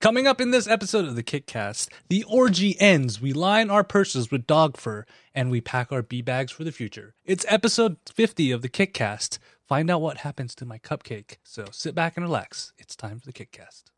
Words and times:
Coming 0.00 0.28
up 0.28 0.40
in 0.40 0.52
this 0.52 0.68
episode 0.68 1.06
of 1.06 1.16
the 1.16 1.24
Kickcast, 1.24 1.88
the 2.08 2.22
orgy 2.22 2.80
ends. 2.80 3.20
We 3.20 3.32
line 3.32 3.68
our 3.68 3.82
purses 3.82 4.30
with 4.30 4.46
dog 4.46 4.76
fur 4.76 5.04
and 5.34 5.50
we 5.50 5.60
pack 5.60 5.90
our 5.90 6.02
bee 6.02 6.22
bags 6.22 6.52
for 6.52 6.62
the 6.62 6.70
future. 6.70 7.16
It's 7.24 7.44
episode 7.48 7.96
50 8.14 8.52
of 8.52 8.62
the 8.62 8.68
Kickcast. 8.68 9.38
Find 9.66 9.90
out 9.90 10.00
what 10.00 10.18
happens 10.18 10.54
to 10.54 10.64
my 10.64 10.78
cupcake. 10.78 11.38
So 11.42 11.64
sit 11.72 11.96
back 11.96 12.16
and 12.16 12.24
relax. 12.24 12.72
It's 12.78 12.94
time 12.94 13.18
for 13.18 13.26
the 13.26 13.32
Kickcast. 13.32 13.90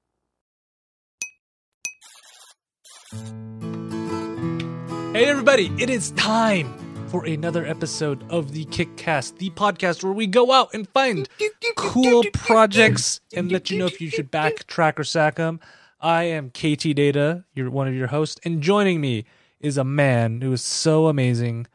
Hey, 5.13 5.27
everybody, 5.27 5.71
it 5.79 5.91
is 5.91 6.13
time 6.13 6.73
for 7.09 7.27
another 7.27 7.67
episode 7.67 8.25
of 8.31 8.53
the 8.53 8.65
Kickcast, 8.65 9.37
the 9.37 9.51
podcast 9.51 10.03
where 10.03 10.15
we 10.15 10.27
go 10.27 10.51
out 10.51 10.71
and 10.73 10.89
find 10.89 11.29
cool 11.77 12.25
projects 12.33 13.21
and 13.37 13.53
let 13.53 13.69
you 13.69 13.79
know 13.79 13.85
if 13.85 14.01
you 14.01 14.09
should 14.09 14.33
backtrack 14.33 14.99
or 14.99 15.05
sack 15.05 15.35
them. 15.35 15.61
I 16.01 16.25
am 16.25 16.51
KT 16.51 16.95
Data, 16.95 17.45
you're 17.55 17.71
one 17.71 17.89
of 17.89 17.95
your 17.95 18.09
hosts, 18.09 18.41
and 18.45 18.63
joining 18.63 19.01
me 19.01 19.25
is 19.61 19.77
a 19.77 19.85
man 19.85 20.41
who 20.41 20.53
is 20.53 20.63
so 20.63 21.09
amazing 21.09 21.67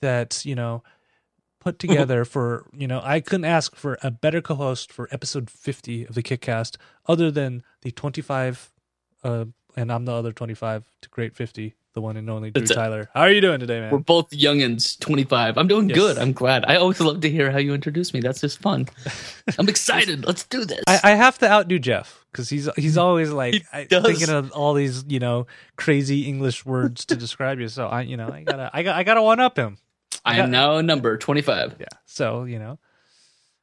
that, 0.00 0.44
you 0.44 0.54
know, 0.54 0.82
put 1.60 1.78
together 1.78 2.24
for, 2.24 2.68
you 2.76 2.86
know, 2.86 3.00
I 3.02 3.20
couldn't 3.20 3.46
ask 3.46 3.74
for 3.74 3.98
a 4.02 4.10
better 4.10 4.42
co 4.42 4.54
host 4.54 4.92
for 4.92 5.08
episode 5.10 5.48
50 5.48 6.04
of 6.04 6.14
the 6.14 6.22
Kickcast 6.22 6.76
other 7.06 7.30
than 7.30 7.62
the 7.82 7.90
25, 7.90 8.72
uh, 9.22 9.46
and 9.76 9.90
I'm 9.90 10.04
the 10.04 10.12
other 10.12 10.32
25 10.32 10.84
to 11.02 11.08
great 11.08 11.34
50 11.34 11.74
the 11.94 12.00
one 12.00 12.16
and 12.16 12.28
only 12.28 12.50
Drew 12.50 12.60
That's 12.60 12.72
it. 12.72 12.74
Tyler. 12.74 13.08
How 13.14 13.22
are 13.22 13.30
you 13.30 13.40
doing 13.40 13.60
today, 13.60 13.80
man? 13.80 13.90
We're 13.92 13.98
both 13.98 14.30
youngins, 14.30 14.98
25. 14.98 15.56
I'm 15.56 15.68
doing 15.68 15.88
Yes. 15.88 15.96
good. 15.96 16.18
I'm 16.18 16.32
glad. 16.32 16.64
I 16.66 16.76
always 16.76 17.00
love 17.00 17.20
to 17.20 17.30
hear 17.30 17.50
how 17.52 17.58
you 17.58 17.72
introduce 17.72 18.12
me. 18.12 18.20
That's 18.20 18.40
just 18.40 18.60
fun. 18.60 18.88
I'm 19.58 19.68
excited. 19.68 20.24
Let's 20.26 20.44
do 20.44 20.64
this. 20.64 20.80
I, 20.88 21.00
I 21.04 21.10
have 21.12 21.38
to 21.38 21.50
outdo 21.50 21.78
Jeff 21.78 22.24
because 22.32 22.48
he's 22.48 22.68
he's 22.76 22.98
always 22.98 23.30
like 23.30 23.54
He 23.54 23.62
I, 23.72 23.84
thinking 23.86 24.28
of 24.28 24.50
all 24.52 24.74
these 24.74 25.04
you 25.08 25.20
know 25.20 25.46
crazy 25.76 26.22
English 26.22 26.66
words 26.66 27.04
to 27.06 27.16
describe 27.16 27.60
you. 27.60 27.68
So 27.68 27.86
I 27.86 28.02
you 28.02 28.16
know 28.16 28.28
I 28.28 28.42
gotta 28.42 28.70
I 28.74 28.82
got 28.82 28.96
I 28.96 29.04
gotta 29.04 29.22
one 29.22 29.38
up 29.40 29.56
him. 29.56 29.78
I 30.24 30.38
am 30.38 30.50
now 30.50 30.80
number 30.80 31.16
25. 31.16 31.76
Yeah. 31.78 31.86
So 32.06 32.44
you 32.44 32.58
know. 32.58 32.78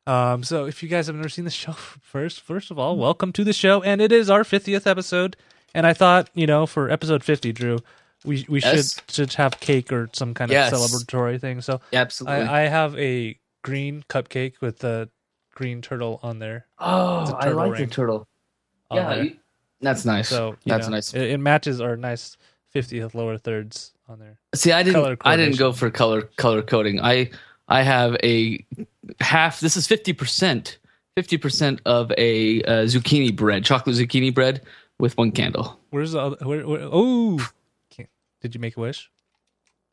Um. 0.07 0.43
So 0.43 0.65
if 0.65 0.81
you 0.81 0.87
guys 0.89 1.07
have 1.07 1.15
never 1.17 1.29
seen 1.29 1.43
the 1.45 1.51
show 1.51 1.73
first, 2.01 2.39
first 2.41 2.71
of 2.71 2.79
all, 2.79 2.95
welcome 2.97 3.33
to 3.33 3.43
the 3.43 3.53
show, 3.53 3.81
and 3.83 3.99
it 4.01 4.11
is 4.13 4.29
our 4.29 4.43
fiftieth 4.45 4.87
episode. 4.87 5.35
And 5.73 5.85
I 5.85 5.93
thought 5.93 6.29
you 6.33 6.47
know 6.47 6.65
for 6.65 6.89
episode 6.89 7.23
fifty, 7.23 7.51
Drew, 7.51 7.79
we 8.25 8.45
we 8.49 8.61
Yes. 8.61 8.95
should 8.95 9.11
should 9.11 9.33
have 9.33 9.59
cake 9.59 9.91
or 9.91 10.09
some 10.13 10.33
kind 10.33 10.51
Yes. 10.51 10.71
of 10.73 10.79
celebratory 10.79 11.39
thing. 11.39 11.61
So 11.61 11.81
Absolutely. 11.93 12.41
I, 12.47 12.63
I 12.65 12.67
have 12.67 12.97
a 12.97 13.37
green 13.63 14.03
cupcake 14.09 14.61
with 14.61 14.83
a 14.83 15.09
green 15.53 15.81
turtle 15.81 16.19
on 16.23 16.39
there. 16.39 16.65
Oh, 16.79 17.33
I 17.39 17.49
like 17.49 17.77
the 17.77 17.87
turtle. 17.87 18.27
Yeah, 18.91 19.15
you- 19.21 19.37
that's 19.81 20.05
nice. 20.05 20.29
So 20.29 20.57
that's 20.65 20.87
know, 20.87 20.93
nice. 20.95 21.13
It, 21.13 21.31
it 21.31 21.37
matches 21.39 21.81
our 21.81 21.97
nice 21.97 22.37
50th 22.75 23.15
lower 23.15 23.37
thirds 23.37 23.93
on 24.07 24.19
there. 24.19 24.39
See, 24.53 24.71
I 24.71 24.83
didn't. 24.83 25.19
I 25.25 25.35
didn't 25.35 25.57
go 25.57 25.71
for 25.71 25.89
color 25.89 26.21
color 26.37 26.61
coding. 26.61 26.99
I 26.99 27.31
I 27.67 27.81
have 27.81 28.15
a 28.23 28.63
half. 29.19 29.59
This 29.59 29.75
is 29.77 29.87
50 29.87 30.13
percent. 30.13 30.77
50 31.17 31.37
percent 31.37 31.81
of 31.85 32.11
a 32.17 32.63
uh, 32.63 32.71
zucchini 32.85 33.35
bread, 33.35 33.65
chocolate 33.65 33.95
zucchini 33.97 34.33
bread 34.33 34.61
with 34.99 35.17
one 35.17 35.31
candle. 35.31 35.77
Where's 35.89 36.13
the 36.13 36.19
other? 36.21 36.37
Where, 36.47 36.65
where, 36.67 36.81
oh. 36.83 37.39
Did 38.41 38.53
you 38.55 38.61
make 38.61 38.77
a 38.77 38.79
wish? 38.79 39.09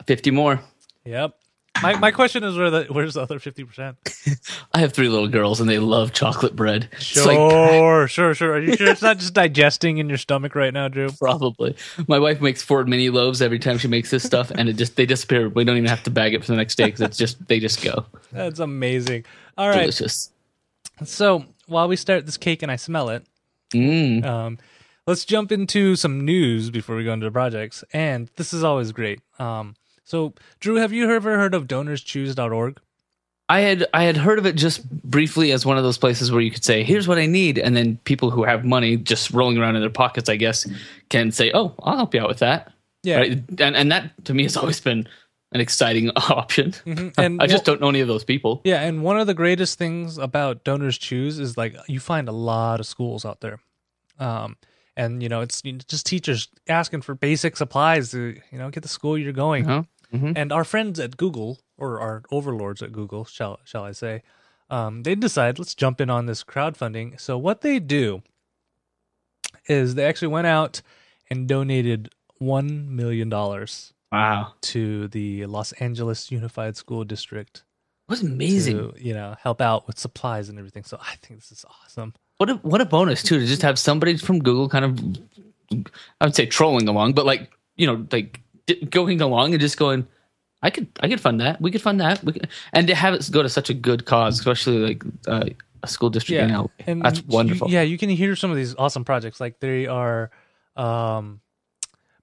50 0.06 0.30
more. 0.30 0.60
Yep. 1.04 1.34
My 1.82 1.96
my 1.96 2.10
question 2.10 2.42
is 2.42 2.56
where 2.56 2.70
the 2.70 2.84
where's 2.90 3.14
the 3.14 3.20
other 3.22 3.38
50 3.38 3.62
percent? 3.64 3.96
I 4.74 4.80
have 4.80 4.92
three 4.92 5.08
little 5.08 5.28
girls 5.28 5.60
and 5.60 5.70
they 5.70 5.78
love 5.78 6.12
chocolate 6.12 6.56
bread. 6.56 6.88
It's 6.92 7.24
like 7.24 7.36
Sure, 7.36 8.08
sure, 8.08 8.34
sure. 8.34 8.52
Are 8.54 8.58
you 8.60 8.74
sure 8.76 8.88
it's 8.88 9.02
not 9.02 9.18
just 9.18 9.32
digesting 9.32 9.98
in 9.98 10.08
your 10.08 10.18
stomach 10.18 10.56
right 10.56 10.72
now, 10.74 10.88
Drew? 10.88 11.10
Probably. 11.12 11.76
My 12.08 12.18
wife 12.18 12.40
makes 12.40 12.62
four 12.62 12.84
mini 12.84 13.10
loaves 13.10 13.40
every 13.40 13.60
time 13.60 13.78
she 13.78 13.86
makes 13.86 14.10
this 14.10 14.24
stuff, 14.24 14.50
and 14.50 14.68
it 14.68 14.72
just 14.72 14.96
they 14.96 15.06
disappear. 15.06 15.48
We 15.48 15.62
don't 15.62 15.76
even 15.76 15.88
have 15.88 16.02
to 16.04 16.10
bag 16.10 16.34
it 16.34 16.40
for 16.44 16.50
the 16.50 16.56
next 16.56 16.74
day 16.74 16.86
because 16.86 17.00
it's 17.02 17.16
just 17.16 17.46
they 17.46 17.60
just 17.60 17.80
go. 17.82 18.06
That's 18.32 18.58
amazing. 18.58 19.24
All 19.56 19.68
right. 19.68 19.82
Delicious. 19.82 20.30
So 21.04 21.44
while 21.68 21.86
we 21.86 21.94
start 21.94 22.26
this 22.26 22.36
cake 22.38 22.62
and 22.62 22.72
I 22.72 22.76
smell 22.76 23.10
it, 23.10 23.24
Mm. 23.72 24.24
um, 24.24 24.58
let's 25.08 25.24
jump 25.24 25.50
into 25.50 25.96
some 25.96 26.24
news 26.24 26.70
before 26.70 26.94
we 26.94 27.02
go 27.02 27.14
into 27.14 27.24
the 27.24 27.32
projects. 27.32 27.82
And 27.92 28.30
this 28.36 28.52
is 28.52 28.62
always 28.62 28.92
great. 28.92 29.20
Um, 29.38 29.74
so 30.04 30.34
Drew, 30.60 30.76
have 30.76 30.92
you 30.92 31.10
ever 31.10 31.36
heard 31.36 31.54
of 31.54 31.66
DonorsChoose.org? 31.66 32.78
I 33.50 33.60
had 33.60 33.86
I 33.94 34.04
had 34.04 34.18
heard 34.18 34.38
of 34.38 34.44
it 34.44 34.56
just 34.56 34.88
briefly 34.90 35.52
as 35.52 35.64
one 35.64 35.78
of 35.78 35.82
those 35.82 35.96
places 35.96 36.30
where 36.30 36.42
you 36.42 36.50
could 36.50 36.64
say, 36.64 36.82
"Here's 36.82 37.08
what 37.08 37.16
I 37.16 37.24
need," 37.24 37.58
and 37.58 37.74
then 37.74 37.96
people 38.04 38.30
who 38.30 38.44
have 38.44 38.62
money 38.62 38.98
just 38.98 39.30
rolling 39.30 39.56
around 39.56 39.74
in 39.76 39.80
their 39.80 39.88
pockets, 39.88 40.28
I 40.28 40.36
guess, 40.36 40.68
can 41.08 41.32
say, 41.32 41.50
"Oh, 41.54 41.74
I'll 41.82 41.96
help 41.96 42.12
you 42.14 42.20
out 42.20 42.28
with 42.28 42.40
that." 42.40 42.70
Yeah. 43.02 43.16
Right? 43.16 43.42
And 43.58 43.74
and 43.74 43.90
that 43.90 44.22
to 44.26 44.34
me 44.34 44.42
has 44.42 44.54
always 44.54 44.80
been 44.80 45.08
an 45.52 45.62
exciting 45.62 46.10
option. 46.16 46.74
And 47.16 47.40
I 47.40 47.46
just 47.46 47.64
don't 47.64 47.80
know 47.80 47.88
any 47.88 48.00
of 48.00 48.08
those 48.08 48.22
people. 48.22 48.60
Yeah, 48.64 48.82
and 48.82 49.02
one 49.02 49.18
of 49.18 49.26
the 49.26 49.32
greatest 49.32 49.78
things 49.78 50.18
about 50.18 50.62
Donors 50.62 50.98
Choose 50.98 51.38
is 51.38 51.56
like 51.56 51.74
you 51.86 52.00
find 52.00 52.28
a 52.28 52.32
lot 52.32 52.80
of 52.80 52.86
schools 52.86 53.24
out 53.24 53.40
there, 53.40 53.60
um, 54.18 54.58
and 54.98 55.22
you 55.22 55.28
know 55.30 55.40
it's 55.40 55.62
you 55.64 55.72
know, 55.72 55.78
just 55.88 56.04
teachers 56.04 56.48
asking 56.68 57.00
for 57.02 57.14
basic 57.14 57.56
supplies 57.56 58.10
to 58.10 58.36
you 58.52 58.58
know 58.58 58.68
get 58.70 58.82
the 58.82 58.88
school 58.88 59.16
you're 59.16 59.32
going. 59.46 59.64
Huh? 59.64 59.82
Mhm. 60.12 60.32
And 60.36 60.52
our 60.52 60.64
friends 60.64 60.98
at 61.00 61.16
Google 61.16 61.60
or 61.78 62.00
our 62.00 62.22
overlords 62.30 62.82
at 62.82 62.92
Google, 62.92 63.24
shall 63.24 63.60
shall 63.64 63.84
I 63.84 63.92
say, 63.92 64.22
um, 64.68 65.02
they 65.04 65.14
decide 65.14 65.58
let's 65.58 65.74
jump 65.74 66.00
in 66.00 66.10
on 66.10 66.26
this 66.26 66.42
crowdfunding. 66.44 67.18
So 67.20 67.38
what 67.38 67.60
they 67.60 67.78
do 67.78 68.22
is 69.68 69.94
they 69.94 70.04
actually 70.04 70.28
went 70.28 70.46
out 70.46 70.82
and 71.30 71.46
donated 71.48 72.10
one 72.38 72.94
million 72.94 73.28
dollars 73.28 73.92
Wow, 74.10 74.54
to 74.62 75.08
the 75.08 75.44
Los 75.46 75.72
Angeles 75.72 76.30
Unified 76.32 76.76
School 76.76 77.04
District 77.04 77.62
it 78.08 78.10
was 78.10 78.22
amazing. 78.22 78.76
to 78.78 78.94
you 78.98 79.12
know 79.12 79.36
help 79.42 79.60
out 79.60 79.86
with 79.86 79.98
supplies 79.98 80.48
and 80.48 80.58
everything. 80.58 80.84
So 80.84 80.96
I 81.00 81.16
think 81.20 81.40
this 81.40 81.52
is 81.52 81.64
awesome. 81.84 82.14
What 82.38 82.50
a 82.50 82.54
what 82.56 82.80
a 82.80 82.84
bonus 82.84 83.22
too 83.22 83.38
to 83.38 83.46
just 83.46 83.62
have 83.62 83.78
somebody 83.78 84.16
from 84.16 84.38
Google 84.38 84.68
kind 84.68 84.84
of 84.84 85.84
I 86.20 86.24
would 86.26 86.34
say 86.34 86.46
trolling 86.46 86.88
along, 86.88 87.12
but 87.14 87.26
like 87.26 87.50
you 87.76 87.86
know 87.86 88.06
like 88.12 88.40
going 88.90 89.20
along 89.20 89.52
and 89.54 89.60
just 89.60 89.76
going, 89.76 90.06
I 90.62 90.70
could 90.70 90.86
I 91.00 91.08
could 91.08 91.20
fund 91.20 91.40
that. 91.40 91.60
We 91.60 91.70
could 91.70 91.82
fund 91.82 92.00
that. 92.00 92.22
We 92.24 92.32
could, 92.32 92.48
and 92.72 92.86
to 92.86 92.94
have 92.94 93.14
it 93.14 93.28
go 93.32 93.42
to 93.42 93.48
such 93.48 93.70
a 93.70 93.74
good 93.74 94.06
cause, 94.06 94.38
especially 94.38 94.78
like 94.78 95.02
uh, 95.26 95.44
a 95.82 95.88
school 95.88 96.10
district. 96.10 96.42
in 96.42 96.52
LA. 96.54 97.02
that's 97.02 97.18
you- 97.18 97.24
wonderful. 97.28 97.70
yeah, 97.70 97.82
you 97.82 97.98
can 97.98 98.08
hear 98.08 98.34
some 98.36 98.50
of 98.50 98.56
these 98.56 98.74
awesome 98.76 99.04
projects. 99.04 99.40
Like 99.40 99.58
they 99.60 99.86
are 99.86 100.30
um, 100.76 101.40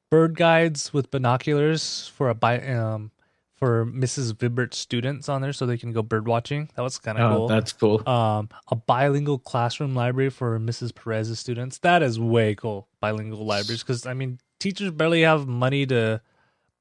bird 0.09 0.35
guides 0.37 0.93
with 0.93 1.11
binoculars 1.11 2.07
for 2.15 2.29
a 2.29 2.35
bi- 2.35 2.65
um, 2.67 3.11
for 3.55 3.85
Mrs. 3.85 4.33
Vibert 4.33 4.73
students 4.73 5.29
on 5.29 5.41
there, 5.41 5.53
so 5.53 5.65
they 5.65 5.77
can 5.77 5.91
go 5.93 6.01
bird 6.01 6.27
watching. 6.27 6.69
That 6.75 6.81
was 6.81 6.97
kind 6.99 7.17
of 7.17 7.31
Oh, 7.31 7.35
cool. 7.37 7.47
that's 7.47 7.71
cool. 7.73 8.07
um, 8.09 8.49
a 8.69 8.75
bilingual 8.75 9.39
classroom 9.39 9.95
library 9.95 10.29
for 10.29 10.59
Mrs. 10.59 10.93
Perez's 10.93 11.39
students. 11.39 11.77
That 11.79 12.03
is 12.03 12.19
way 12.19 12.55
cool. 12.55 12.87
Bilingual 12.99 13.45
libraries, 13.45 13.81
because 13.81 14.05
I 14.05 14.13
mean, 14.13 14.39
teachers 14.59 14.91
barely 14.91 15.21
have 15.21 15.47
money 15.47 15.85
to 15.85 16.21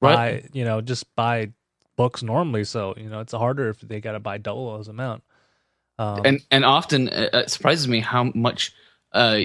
buy, 0.01 0.15
Right. 0.15 0.51
you 0.53 0.65
know, 0.65 0.81
just 0.81 1.15
buy 1.15 1.53
books 1.97 2.23
normally. 2.25 2.65
So 2.65 2.95
you 2.97 3.09
know, 3.09 3.21
it's 3.21 3.33
harder 3.33 3.69
if 3.69 3.81
they 3.81 4.01
got 4.01 4.13
to 4.13 4.21
buy 4.21 4.39
double 4.39 4.77
those 4.77 4.89
amount. 4.89 5.23
Um, 5.97 6.23
and 6.25 6.41
and 6.51 6.65
often 6.65 7.09
uh, 7.09 7.29
it 7.35 7.51
surprises 7.51 7.87
me 7.87 8.01
how 8.01 8.33
much 8.35 8.73
uh 9.13 9.39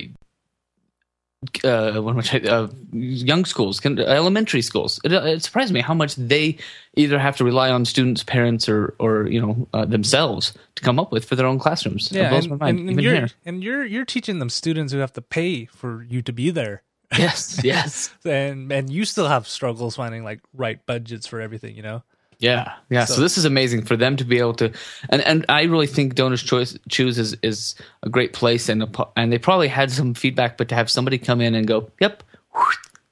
uh, 1.63 1.93
what 2.01 2.11
am 2.11 2.19
I 2.19 2.21
trying- 2.21 2.47
uh, 2.47 2.67
young 2.91 3.45
schools, 3.45 3.83
elementary 3.85 4.61
schools. 4.61 4.99
It, 5.03 5.13
it 5.13 5.43
surprises 5.43 5.71
me 5.71 5.79
how 5.81 5.93
much 5.93 6.15
they 6.15 6.57
either 6.95 7.17
have 7.17 7.37
to 7.37 7.45
rely 7.45 7.69
on 7.71 7.85
students, 7.85 8.23
parents, 8.23 8.67
or 8.67 8.93
or 8.99 9.27
you 9.27 9.39
know 9.41 9.67
uh, 9.73 9.85
themselves 9.85 10.53
to 10.75 10.83
come 10.83 10.99
up 10.99 11.11
with 11.11 11.25
for 11.25 11.35
their 11.35 11.47
own 11.47 11.59
classrooms. 11.59 12.11
Yeah, 12.11 12.33
and, 12.33 12.59
mind. 12.59 12.79
and- 12.79 12.89
and 12.89 13.01
you're 13.01 13.27
and 13.45 13.63
you're 13.63 13.85
you're 13.85 14.05
teaching 14.05 14.39
them 14.39 14.49
students 14.49 14.91
who 14.91 14.99
have 14.99 15.13
to 15.13 15.21
pay 15.21 15.65
for 15.65 16.03
you 16.03 16.21
to 16.23 16.33
be 16.33 16.49
there, 16.49 16.83
Yes, 17.17 17.61
yes, 17.63 18.13
and 18.25 18.71
and 18.71 18.89
you 18.89 19.05
still 19.05 19.27
have 19.29 19.47
struggles 19.47 19.95
finding 19.95 20.23
like 20.25 20.41
right 20.53 20.85
budgets 20.85 21.25
for 21.25 21.39
everything. 21.39 21.75
You 21.75 21.83
know. 21.83 22.03
Yeah, 22.39 22.73
yeah. 22.89 23.05
So, 23.05 23.15
So- 23.15 23.21
this 23.21 23.37
is 23.37 23.45
amazing 23.45 23.83
for 23.83 23.95
them 23.97 24.15
to 24.17 24.23
be 24.25 24.39
able 24.39 24.53
to, 24.55 24.71
and 25.09 25.21
and 25.21 25.45
I 25.49 25.63
really 25.63 25.87
think 25.87 26.15
Donors 26.15 26.41
Choice 26.43 26.77
Choose 26.89 27.17
is 27.19 27.35
is 27.43 27.75
a 28.03 28.09
great 28.09 28.33
place, 28.33 28.69
and 28.69 28.83
a, 28.83 28.89
and 29.15 29.31
they 29.31 29.37
probably 29.37 29.67
had 29.67 29.91
some 29.91 30.13
feedback, 30.13 30.57
but 30.57 30.69
to 30.69 30.75
have 30.75 30.89
somebody 30.89 31.17
come 31.17 31.41
in 31.41 31.53
and 31.55 31.67
go, 31.67 31.91
yep. 31.99 32.23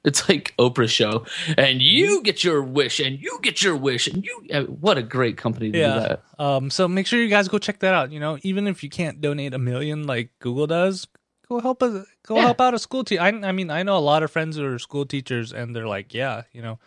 It's 0.04 0.26
like 0.28 0.54
Oprah's 0.58 0.92
show, 0.92 1.26
and 1.58 1.82
you 1.82 2.22
get 2.22 2.42
your 2.44 2.62
wish, 2.62 3.00
and 3.00 3.18
you 3.20 3.38
get 3.42 3.62
your 3.62 3.76
wish, 3.76 4.06
and 4.06 4.24
you. 4.24 4.46
uh, 4.54 4.62
What 4.62 4.96
a 4.96 5.02
great 5.02 5.36
company 5.36 5.72
to 5.72 5.78
do 5.78 5.84
that. 5.84 6.22
Um. 6.38 6.70
So 6.70 6.86
make 6.88 7.06
sure 7.06 7.20
you 7.20 7.28
guys 7.28 7.48
go 7.48 7.58
check 7.58 7.80
that 7.80 7.92
out. 7.94 8.12
You 8.12 8.20
know, 8.20 8.38
even 8.42 8.68
if 8.68 8.82
you 8.82 8.88
can't 8.88 9.20
donate 9.20 9.52
a 9.54 9.58
million 9.58 10.06
like 10.06 10.30
Google 10.38 10.68
does, 10.68 11.08
go 11.48 11.60
help 11.60 11.82
a 11.82 12.04
go 12.24 12.36
Yeah. 12.36 12.42
help 12.42 12.60
out 12.60 12.74
a 12.74 12.78
school 12.78 13.02
teacher. 13.04 13.20
I, 13.20 13.28
I 13.28 13.52
mean, 13.52 13.70
I 13.70 13.82
know 13.82 13.98
a 13.98 14.06
lot 14.12 14.22
of 14.22 14.30
friends 14.30 14.56
who 14.56 14.64
are 14.72 14.78
school 14.78 15.04
teachers, 15.04 15.52
and 15.52 15.74
they're 15.74 15.88
like, 15.88 16.14
yeah, 16.14 16.42
you 16.52 16.62
know, 16.62 16.78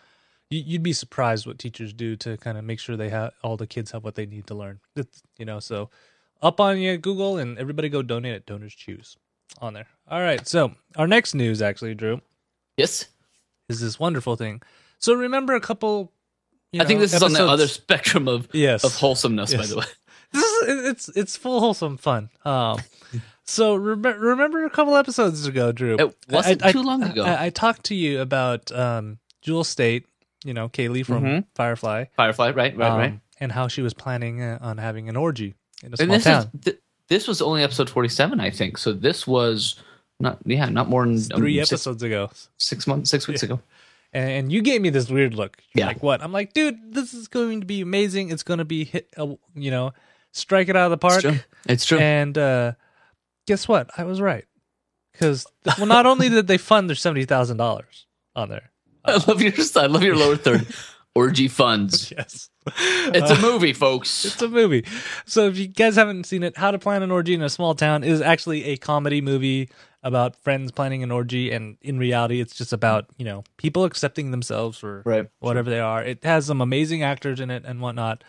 you'd 0.56 0.82
be 0.82 0.92
surprised 0.92 1.46
what 1.46 1.58
teachers 1.58 1.92
do 1.92 2.16
to 2.16 2.36
kind 2.36 2.58
of 2.58 2.64
make 2.64 2.78
sure 2.80 2.96
they 2.96 3.08
have 3.10 3.32
all 3.42 3.56
the 3.56 3.66
kids 3.66 3.90
have 3.92 4.04
what 4.04 4.14
they 4.14 4.26
need 4.26 4.46
to 4.48 4.54
learn. 4.54 4.80
It's, 4.96 5.22
you 5.38 5.44
know, 5.44 5.60
so 5.60 5.90
up 6.42 6.60
on 6.60 6.78
you, 6.78 6.96
Google, 6.98 7.38
and 7.38 7.58
everybody 7.58 7.88
go 7.88 8.02
donate 8.02 8.34
at 8.34 8.46
Donors 8.46 8.74
Choose. 8.74 9.16
on 9.60 9.74
there. 9.74 9.86
All 10.08 10.20
right. 10.20 10.46
So 10.46 10.72
our 10.96 11.06
next 11.06 11.34
news, 11.34 11.62
actually, 11.62 11.94
Drew, 11.94 12.20
Yes. 12.76 13.06
is 13.68 13.80
this 13.80 13.98
wonderful 13.98 14.36
thing. 14.36 14.62
So 14.98 15.14
remember 15.14 15.54
a 15.54 15.60
couple. 15.60 16.12
You 16.72 16.80
I 16.80 16.84
think 16.86 16.98
know, 16.98 17.02
this 17.02 17.12
is 17.14 17.22
on 17.22 17.32
the 17.34 17.46
other 17.46 17.66
spectrum 17.68 18.28
of 18.28 18.48
Yes. 18.52 18.82
of 18.84 18.94
wholesomeness, 18.94 19.54
by 19.54 19.66
the 19.66 19.76
way. 19.78 19.84
This 20.32 20.42
is 20.44 20.86
it's 20.88 21.08
it's 21.10 21.36
full 21.36 21.60
wholesome 21.60 21.98
fun. 21.98 22.30
Um, 22.46 22.78
so 23.44 23.74
rem- 23.74 24.00
remember 24.02 24.64
a 24.64 24.70
couple 24.70 24.96
episodes 24.96 25.46
ago, 25.46 25.70
Drew. 25.72 25.96
It 25.98 26.16
wasn't 26.30 26.62
I- 26.64 26.68
I- 26.68 26.72
too 26.72 26.82
long 26.82 27.02
ago. 27.02 27.24
I, 27.24 27.46
I 27.46 27.50
talked 27.50 27.84
to 27.84 27.94
you 27.94 28.20
about 28.22 28.72
um, 28.72 29.18
Jewel 29.42 29.64
Staite. 29.64 30.06
You 30.44 30.54
know, 30.54 30.68
Kaylee 30.68 31.04
from 31.06 31.24
Mhm. 31.24 31.44
Firefly. 31.54 32.06
Firefly, 32.16 32.50
right, 32.50 32.76
right, 32.76 32.90
um, 32.90 32.98
right. 32.98 33.20
And 33.40 33.52
how 33.52 33.68
she 33.68 33.82
was 33.82 33.94
planning 33.94 34.42
uh, 34.42 34.58
on 34.60 34.78
having 34.78 35.08
an 35.08 35.16
orgy 35.16 35.54
in 35.82 35.88
a 35.88 35.90
And 35.90 35.98
small 35.98 36.08
this 36.16 36.24
town. 36.24 36.50
is 36.54 36.60
th- 36.64 36.78
this 37.08 37.28
was 37.28 37.40
only 37.42 37.62
episode 37.62 37.88
forty-seven, 37.90 38.40
I 38.40 38.50
think. 38.50 38.78
So 38.78 38.92
this 38.92 39.26
was 39.26 39.76
not, 40.20 40.38
yeah, 40.44 40.68
not 40.68 40.88
more 40.88 41.04
than 41.06 41.16
um, 41.32 41.40
Three 41.40 41.56
six, 41.58 41.72
episodes 41.72 42.02
ago. 42.02 42.30
six 42.58 42.86
months, 42.86 43.10
six 43.10 43.26
weeks 43.28 43.42
ago. 43.42 43.60
and, 44.12 44.30
and 44.30 44.52
you 44.52 44.62
gave 44.62 44.80
me 44.80 44.90
this 44.90 45.08
weird 45.08 45.34
look. 45.34 45.56
You're 45.74 45.82
Yeah. 45.84 45.88
Like 45.88 46.02
what? 46.02 46.22
I'm 46.22 46.32
like, 46.32 46.52
dude, 46.52 46.94
this 46.94 47.12
is 47.14 47.28
going 47.28 47.60
to 47.60 47.66
be 47.66 47.80
amazing. 47.80 48.30
It's 48.30 48.42
going 48.42 48.58
to 48.58 48.64
be 48.64 48.84
hit. 48.84 49.08
Uh, 49.16 49.34
you 49.54 49.70
know, 49.70 49.92
strike 50.32 50.68
it 50.68 50.76
out 50.76 50.86
of 50.86 50.90
the 50.90 50.98
park. 50.98 51.22
It's 51.24 51.32
true. 51.34 51.40
It's 51.68 51.84
true. 51.86 51.98
And 51.98 52.36
uh, 52.38 52.72
guess 53.46 53.66
what? 53.68 53.90
I 53.98 54.04
was 54.04 54.20
right. 54.20 54.44
Because 55.12 55.46
well, 55.78 55.86
not 55.86 56.06
only 56.06 56.28
did 56.28 56.46
they 56.46 56.58
fund 56.58 56.88
their 56.88 56.96
seventy 56.96 57.24
thousand 57.26 57.58
dollars 57.58 58.06
on 58.34 58.48
there. 58.48 58.70
I 59.04 59.12
love 59.26 59.40
your 59.42 59.52
I 59.76 59.86
love 59.86 60.02
your 60.02 60.16
lower 60.16 60.36
third. 60.36 60.66
Orgy 61.14 61.46
funds. 61.48 62.10
Yes. 62.16 62.48
It's 62.78 63.30
a 63.30 63.38
movie, 63.42 63.74
folks. 63.74 64.24
It's 64.24 64.40
a 64.40 64.48
movie. 64.48 64.86
So 65.26 65.46
if 65.48 65.58
you 65.58 65.66
guys 65.66 65.94
haven't 65.96 66.24
seen 66.24 66.42
it, 66.42 66.56
How 66.56 66.70
to 66.70 66.78
Plan 66.78 67.02
an 67.02 67.10
Orgy 67.10 67.34
in 67.34 67.42
a 67.42 67.50
Small 67.50 67.74
Town 67.74 68.02
is 68.02 68.22
actually 68.22 68.64
a 68.64 68.78
comedy 68.78 69.20
movie 69.20 69.68
about 70.02 70.36
friends 70.36 70.72
planning 70.72 71.02
an 71.02 71.10
orgy, 71.12 71.52
and 71.52 71.76
in 71.82 71.98
reality, 71.98 72.40
it's 72.40 72.56
just 72.56 72.72
about 72.72 73.06
you 73.18 73.24
know 73.26 73.44
people 73.58 73.84
accepting 73.84 74.30
themselves 74.30 74.78
for 74.78 75.02
Right. 75.04 75.28
whatever 75.40 75.68
they 75.68 75.80
are. 75.80 76.02
It 76.02 76.24
has 76.24 76.46
some 76.46 76.60
amazing 76.62 77.02
actors 77.02 77.40
in 77.40 77.50
it 77.50 77.64
and 77.66 77.80
whatnot. 77.82 78.24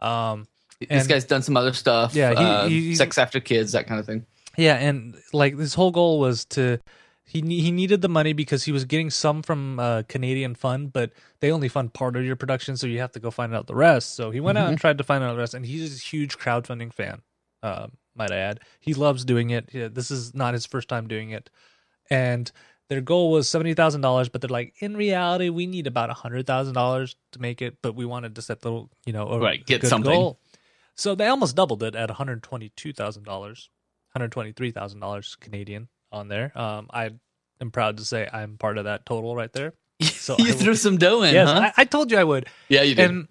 Um, 0.00 0.48
this 0.80 0.88
And- 0.90 1.08
guy's 1.08 1.24
done 1.24 1.42
some 1.42 1.56
other 1.56 1.72
stuff. 1.72 2.14
Yeah, 2.16 2.30
he- 2.30 2.36
uh, 2.36 2.68
he- 2.68 2.80
he's- 2.86 2.98
sex 2.98 3.16
after 3.16 3.38
kids, 3.38 3.72
that 3.72 3.86
kind 3.86 4.00
of 4.00 4.06
thing. 4.06 4.26
yeah, 4.58 4.74
and 4.74 5.14
like 5.32 5.56
his 5.56 5.74
whole 5.74 5.92
goal 5.92 6.18
was 6.18 6.44
to 6.46 6.78
he 7.26 7.40
he 7.40 7.70
needed 7.70 8.02
the 8.02 8.08
money 8.08 8.32
because 8.32 8.64
he 8.64 8.72
was 8.72 8.84
getting 8.84 9.10
some 9.10 9.42
from 9.42 9.80
uh, 9.80 10.02
Canadian 10.08 10.54
Fund, 10.54 10.92
but 10.92 11.12
they 11.40 11.50
only 11.50 11.68
fund 11.68 11.94
part 11.94 12.16
of 12.16 12.24
your 12.24 12.36
production, 12.36 12.76
so 12.76 12.86
you 12.86 13.00
have 13.00 13.12
to 13.12 13.20
go 13.20 13.30
find 13.30 13.54
out 13.54 13.66
the 13.66 13.74
rest. 13.74 14.14
So 14.14 14.30
he 14.30 14.40
went 14.40 14.58
out 14.58 14.68
and 14.68 14.78
tried 14.78 14.98
to 14.98 15.04
find 15.04 15.24
out 15.24 15.32
the 15.32 15.38
rest, 15.38 15.54
and 15.54 15.64
he's 15.64 15.96
a 15.96 16.02
huge 16.02 16.36
crowdfunding 16.38 16.92
fan. 16.92 17.22
Um, 17.62 17.92
might 18.14 18.30
I 18.30 18.36
add, 18.36 18.60
he 18.78 18.92
loves 18.92 19.24
doing 19.24 19.50
it. 19.50 19.70
Yeah, 19.72 19.88
this 19.88 20.10
is 20.10 20.34
not 20.34 20.52
his 20.52 20.66
first 20.66 20.88
time 20.88 21.08
doing 21.08 21.30
it, 21.30 21.48
and 22.10 22.50
their 22.90 23.00
goal 23.00 23.30
was 23.30 23.48
seventy 23.48 23.72
thousand 23.72 24.02
dollars, 24.02 24.28
but 24.28 24.42
they're 24.42 24.48
like, 24.48 24.74
in 24.80 24.94
reality, 24.94 25.48
we 25.48 25.66
need 25.66 25.86
about 25.86 26.10
hundred 26.10 26.46
thousand 26.46 26.74
dollars 26.74 27.16
to 27.32 27.40
make 27.40 27.62
it, 27.62 27.78
but 27.80 27.94
we 27.94 28.04
wanted 28.04 28.34
to 28.34 28.42
set 28.42 28.60
the 28.60 28.86
you 29.06 29.12
know 29.14 29.28
a 29.28 29.38
Right, 29.40 29.64
get 29.64 29.86
something. 29.86 30.10
goal. 30.10 30.40
So 30.94 31.14
they 31.14 31.26
almost 31.26 31.56
doubled 31.56 31.82
it 31.82 31.96
at 31.96 32.10
one 32.10 32.16
hundred 32.16 32.42
twenty-two 32.42 32.92
thousand 32.92 33.24
dollars, 33.24 33.70
one 34.12 34.20
hundred 34.20 34.32
twenty-three 34.32 34.72
thousand 34.72 35.00
dollars 35.00 35.36
Canadian 35.40 35.88
on 36.14 36.28
there. 36.28 36.56
Um, 36.56 36.88
I 36.92 37.10
am 37.60 37.70
proud 37.70 37.98
to 37.98 38.04
say 38.04 38.28
I'm 38.32 38.56
part 38.56 38.78
of 38.78 38.84
that 38.84 39.04
total 39.06 39.34
right 39.36 39.52
there. 39.52 39.72
So 40.02 40.36
you 40.38 40.48
I- 40.48 40.52
threw 40.52 40.74
some 40.74 40.96
dough 40.96 41.22
in, 41.22 41.34
yes, 41.34 41.48
huh? 41.48 41.70
I, 41.76 41.82
I 41.82 41.84
told 41.84 42.10
you 42.10 42.18
I 42.18 42.24
would. 42.24 42.46
yeah, 42.68 42.82
you 42.82 42.94
did. 42.94 43.10
And 43.10 43.28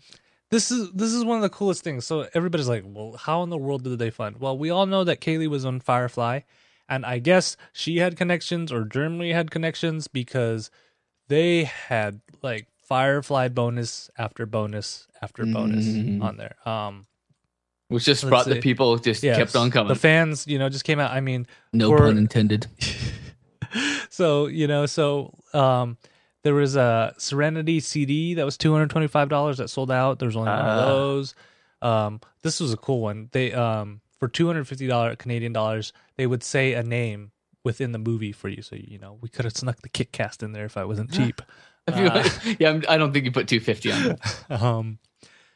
this 0.52 0.70
is 0.72 0.92
this 0.92 1.12
is 1.12 1.26
one 1.26 1.38
of 1.38 1.42
the 1.44 1.50
coolest 1.50 1.84
things. 1.84 2.06
So 2.06 2.28
everybody's 2.34 2.68
like, 2.70 2.84
"Well, 2.86 3.18
how 3.18 3.42
in 3.44 3.50
the 3.50 3.58
world 3.58 3.84
did 3.84 3.98
they 4.00 4.12
fund?" 4.12 4.38
Well, 4.40 4.56
we 4.58 4.70
all 4.70 4.86
know 4.86 5.04
that 5.04 5.20
Kaylee 5.20 5.48
was 5.50 5.66
on 5.66 5.80
Firefly, 5.80 6.42
and 6.88 7.06
I 7.06 7.18
guess 7.20 7.58
she 7.74 7.98
had 7.98 8.16
connections 8.18 8.72
or 8.72 8.86
Germany 8.86 9.32
had 9.34 9.50
connections 9.50 10.08
because 10.08 10.70
they 11.28 11.64
had 11.64 12.22
like 12.44 12.68
Firefly 12.84 13.48
bonus 13.48 14.10
after 14.18 14.46
bonus 14.46 15.08
after 15.22 15.46
bonus 15.46 15.86
Mhm. 15.88 16.22
on 16.22 16.38
there. 16.38 16.56
Um, 16.70 17.06
Which 17.90 18.06
just 18.06 18.24
let's 18.24 18.30
brought 18.30 18.46
the 18.46 18.62
people 18.62 18.98
just 18.98 19.22
yes, 19.24 19.38
kept 19.38 19.56
on 19.56 19.70
coming. 19.70 19.90
The 19.90 19.96
fans, 19.96 20.48
you 20.48 20.58
know, 20.58 20.70
just 20.70 20.84
came 20.86 21.00
out. 21.00 21.12
I 21.12 21.20
mean, 21.22 21.46
no 21.74 21.90
for- 21.90 21.98
pun 22.00 22.18
intended. 22.18 22.68
so 24.10 24.48
you 24.48 24.68
know, 24.68 24.86
so 24.86 25.34
um, 25.54 25.98
there 26.44 26.54
was 26.54 26.76
a 26.76 27.14
Serenity 27.18 27.80
CD 27.80 28.36
that 28.36 28.46
was 28.46 28.58
two 28.58 28.72
hundred 28.72 28.90
twenty 28.90 29.08
five 29.08 29.30
dollars 29.30 29.58
that 29.58 29.70
sold 29.70 29.92
out. 29.92 30.20
There's 30.20 30.36
only 30.36 30.50
one 30.50 30.60
of 30.60 30.66
Ah. 30.66 30.86
those. 30.86 31.36
Um, 31.82 32.22
this 32.42 32.60
was 32.60 32.74
a 32.74 32.78
cool 32.78 33.02
one. 33.02 33.30
They 33.32 33.52
um 33.54 34.02
for 34.20 34.28
two 34.28 34.48
hundred 34.48 34.68
fifty 34.68 34.88
dollars 34.88 35.16
Canadian 35.20 35.54
dollars, 35.54 35.94
they 36.16 36.28
would 36.28 36.44
say 36.44 36.74
a 36.74 36.84
name 36.84 37.32
within 37.64 37.92
the 37.92 38.00
movie 38.00 38.32
for 38.32 38.50
you. 38.50 38.62
So 38.62 38.76
you 38.76 38.98
know, 39.00 39.18
we 39.22 39.30
could 39.30 39.46
have 39.46 39.56
snuck 39.56 39.82
the 39.82 39.90
Kickcast 39.90 40.44
in 40.44 40.52
there 40.54 40.66
if 40.66 40.78
I 40.78 40.86
wasn't 40.86 41.12
cheap. 41.14 41.42
You- 41.96 42.06
Uh, 42.08 42.30
yeah, 42.60 42.70
I'm- 42.70 42.84
I 42.88 42.98
don't 42.98 43.12
think 43.12 43.26
you 43.26 43.32
put 43.32 43.48
250 43.48 43.92
on 43.92 44.12
it. 44.12 44.62
um, 44.64 45.00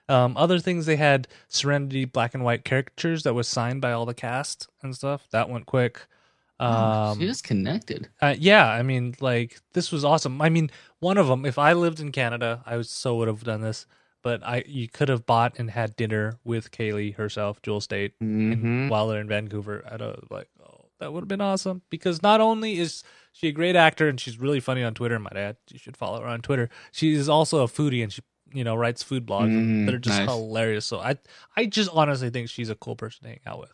um, 0.10 0.36
other 0.38 0.60
things 0.60 0.86
they 0.86 0.96
had 0.96 1.28
Serenity 1.48 2.06
black 2.06 2.34
and 2.34 2.44
white 2.44 2.64
caricatures 2.66 3.24
that 3.24 3.34
was 3.34 3.48
signed 3.48 3.82
by 3.82 3.92
all 3.92 4.06
the 4.06 4.14
cast 4.14 4.68
and 4.82 4.96
stuff. 4.96 5.28
That 5.32 5.50
went 5.50 5.66
quick. 5.66 6.02
Um, 6.60 7.20
she 7.20 7.28
is 7.28 7.42
connected. 7.42 8.10
Uh, 8.22 8.36
yeah, 8.38 8.68
I 8.68 8.82
mean, 8.82 9.16
like 9.20 9.60
this 9.74 9.92
was 9.92 10.04
awesome. 10.04 10.42
I 10.42 10.50
mean, 10.50 10.72
one 11.00 11.18
of 11.18 11.28
them. 11.28 11.46
If 11.46 11.58
I 11.60 11.74
lived 11.74 12.00
in 12.00 12.12
Canada, 12.12 12.64
I 12.66 12.78
was 12.78 12.90
so 12.90 13.16
would 13.16 13.28
have 13.28 13.44
done 13.44 13.62
this. 13.62 13.86
But 14.24 14.44
I, 14.44 14.64
you 14.68 14.90
could 14.90 15.10
have 15.10 15.26
bought 15.28 15.58
and 15.60 15.70
had 15.70 15.96
dinner 15.96 16.40
with 16.44 16.72
Kaylee 16.72 17.16
herself, 17.16 17.62
Jewel 17.62 17.80
Staite, 17.80 18.14
and 18.20 18.64
Mhm. 18.64 18.90
while 18.90 19.08
they're 19.08 19.22
in 19.22 19.28
Vancouver. 19.28 19.86
I 19.90 19.96
don't 19.98 20.30
like, 20.32 20.50
oh, 20.62 20.86
that 21.00 21.14
would 21.14 21.22
have 21.22 21.28
been 21.28 21.40
awesome. 21.40 21.84
Because 21.92 22.24
not 22.24 22.42
only 22.42 22.78
is 22.80 23.04
she 23.32 23.48
a 23.48 23.52
great 23.52 23.76
actor 23.76 24.10
and 24.10 24.20
she's 24.20 24.40
really 24.40 24.60
funny 24.60 24.84
on 24.84 24.96
Twitter, 24.96 25.20
my 25.20 25.30
dad, 25.34 25.58
you 25.72 25.78
should 25.78 25.96
follow 25.96 26.20
her 26.22 26.28
on 26.28 26.42
Twitter. 26.42 26.70
She 26.92 27.14
is 27.14 27.30
also 27.30 27.64
a 27.64 27.68
foodie 27.68 28.02
and 28.04 28.12
she, 28.12 28.22
you 28.54 28.64
know, 28.64 28.76
writes 28.76 29.04
food 29.04 29.26
blogs 29.26 29.52
Mm, 29.52 29.86
that 29.86 29.94
are 29.94 30.00
just 30.00 30.20
nice. 30.20 30.28
hilarious. 30.30 30.86
So 30.86 31.00
I, 31.00 31.18
I 31.56 31.66
just 31.66 31.90
honestly 31.94 32.30
think 32.30 32.50
she's 32.50 32.70
a 32.70 32.76
cool 32.76 32.96
person 32.96 33.24
to 33.24 33.30
hang 33.30 33.40
out 33.46 33.60
with 33.60 33.72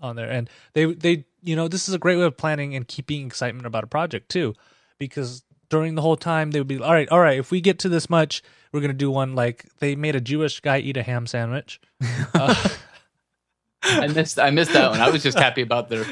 on 0.00 0.14
there 0.14 0.30
and 0.30 0.48
they 0.74 0.84
they 0.94 1.24
you 1.42 1.56
know 1.56 1.66
this 1.66 1.88
is 1.88 1.94
a 1.94 1.98
great 1.98 2.16
way 2.16 2.22
of 2.22 2.36
planning 2.36 2.76
and 2.76 2.86
keeping 2.86 3.26
excitement 3.26 3.66
about 3.66 3.82
a 3.82 3.86
project 3.88 4.28
too 4.28 4.54
because 4.96 5.42
during 5.70 5.96
the 5.96 6.02
whole 6.02 6.16
time 6.16 6.52
they 6.52 6.60
would 6.60 6.68
be 6.68 6.78
all 6.78 6.92
right 6.92 7.08
all 7.08 7.18
right 7.18 7.36
if 7.36 7.50
we 7.50 7.60
get 7.60 7.80
to 7.80 7.88
this 7.88 8.08
much 8.08 8.40
we're 8.70 8.80
gonna 8.80 8.92
do 8.92 9.10
one 9.10 9.34
like 9.34 9.64
they 9.80 9.96
made 9.96 10.14
a 10.14 10.20
jewish 10.20 10.60
guy 10.60 10.78
eat 10.78 10.96
a 10.96 11.02
ham 11.02 11.26
sandwich 11.26 11.80
uh, 12.34 12.54
I 13.82 14.06
missed. 14.08 14.38
I 14.38 14.50
missed 14.50 14.72
that 14.72 14.90
one. 14.90 15.00
I 15.00 15.08
was 15.10 15.22
just 15.22 15.38
happy 15.38 15.62
about 15.62 15.88
their 15.88 16.04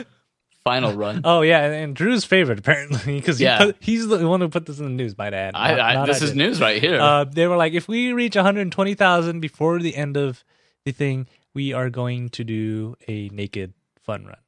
final 0.66 0.92
run. 0.94 1.20
oh 1.24 1.42
yeah 1.42 1.62
and, 1.64 1.94
drew's 1.94 2.24
favorite 2.24 2.58
apparently 2.58 3.14
because 3.20 3.40
Yeah. 3.40 3.70
he's 3.78 4.06
the 4.08 4.26
one 4.28 4.40
who 4.40 4.48
put 4.48 4.66
this 4.66 4.78
in 4.80 4.84
the 4.84 4.90
news 4.90 5.16
my 5.16 5.30
dad 5.30 5.52
I, 5.54 5.74
not- 5.76 5.96
I, 5.96 6.06
this 6.06 6.22
is 6.22 6.30
did. 6.30 6.38
news 6.38 6.60
right 6.60 6.80
here. 6.82 7.00
uh, 7.00 7.22
they 7.24 7.46
were 7.46 7.56
like 7.56 7.72
if 7.72 7.86
we 7.86 8.12
reach 8.12 8.34
120000 8.36 9.40
before 9.40 9.78
the 9.78 9.94
end 9.94 10.16
of 10.16 10.42
the 10.84 10.92
thing 10.92 11.28
we 11.54 11.72
are 11.72 11.88
going 11.88 12.28
to 12.30 12.42
do 12.44 12.96
a 13.06 13.28
naked 13.28 13.74
fun 14.02 14.24
run 14.26 14.42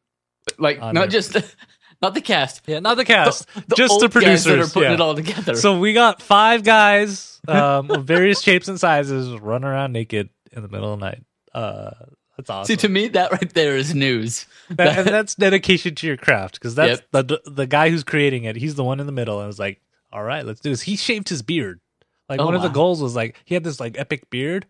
like 0.59 0.79
not 0.81 0.95
there. 0.95 1.07
just 1.07 1.37
not 2.03 2.15
the 2.15 2.21
cast, 2.21 2.63
yeah 2.67 2.81
not 2.81 2.97
the 2.97 3.05
cast 3.05 3.47
the 3.69 3.77
just 3.77 3.93
old 3.93 4.03
the 4.03 4.09
guys 4.09 4.45
that 4.45 4.51
producers 4.51 4.71
are 4.71 4.73
putting 4.73 4.91
yeah. 4.91 4.95
it 4.95 5.01
all 5.01 5.15
together. 5.15 5.55
So 5.57 5.79
we 5.79 5.93
got 5.93 6.21
five 6.23 6.63
guys 6.65 7.41
um, 7.49 7.91
of 7.91 8.05
various 8.05 8.41
shapes 8.43 8.67
and 8.69 8.79
sizes 8.79 9.29
running 9.39 9.69
around 9.69 9.93
naked 9.93 10.31
in 10.53 10.63
the 10.63 10.69
middle 10.69 10.93
of 10.93 11.01
the 11.01 11.07
night. 11.07 11.23
Uh, 11.55 11.91
that's 12.39 12.49
awesome. 12.49 12.73
See, 12.73 12.77
to 12.77 12.89
me, 12.89 13.09
that 13.09 13.33
right 13.33 13.53
there 13.53 13.77
is 13.77 13.95
news. 13.95 14.47
That- 14.71 14.97
and 14.99 15.07
that's 15.15 15.35
dedication 15.35 15.95
to 15.97 16.07
your 16.07 16.17
craft 16.17 16.55
because 16.55 16.75
that's 16.75 17.03
the 17.11 17.43
the 17.45 17.67
guy 17.67 17.91
who's 17.91 18.05
creating 18.05 18.45
it. 18.45 18.57
He's 18.57 18.77
the 18.77 18.85
one 18.85 19.01
in 19.01 19.07
the 19.07 19.13
middle, 19.13 19.39
and 19.41 19.47
was 19.47 19.59
like, 19.59 19.81
"All 20.13 20.23
right, 20.23 20.47
let's 20.47 20.61
do 20.61 20.71
this." 20.71 20.81
He 20.83 20.97
shaved 20.97 21.29
his 21.29 21.43
beard. 21.43 21.81
Like 22.31 22.41
Oh, 22.41 22.47
one 22.47 22.55
of 22.55 22.63
the 22.63 22.69
goals 22.69 23.03
was 23.03 23.15
like 23.17 23.41
he 23.45 23.55
had 23.55 23.65
this 23.65 23.81
like 23.81 23.99
epic 23.99 24.31
beard, 24.31 24.67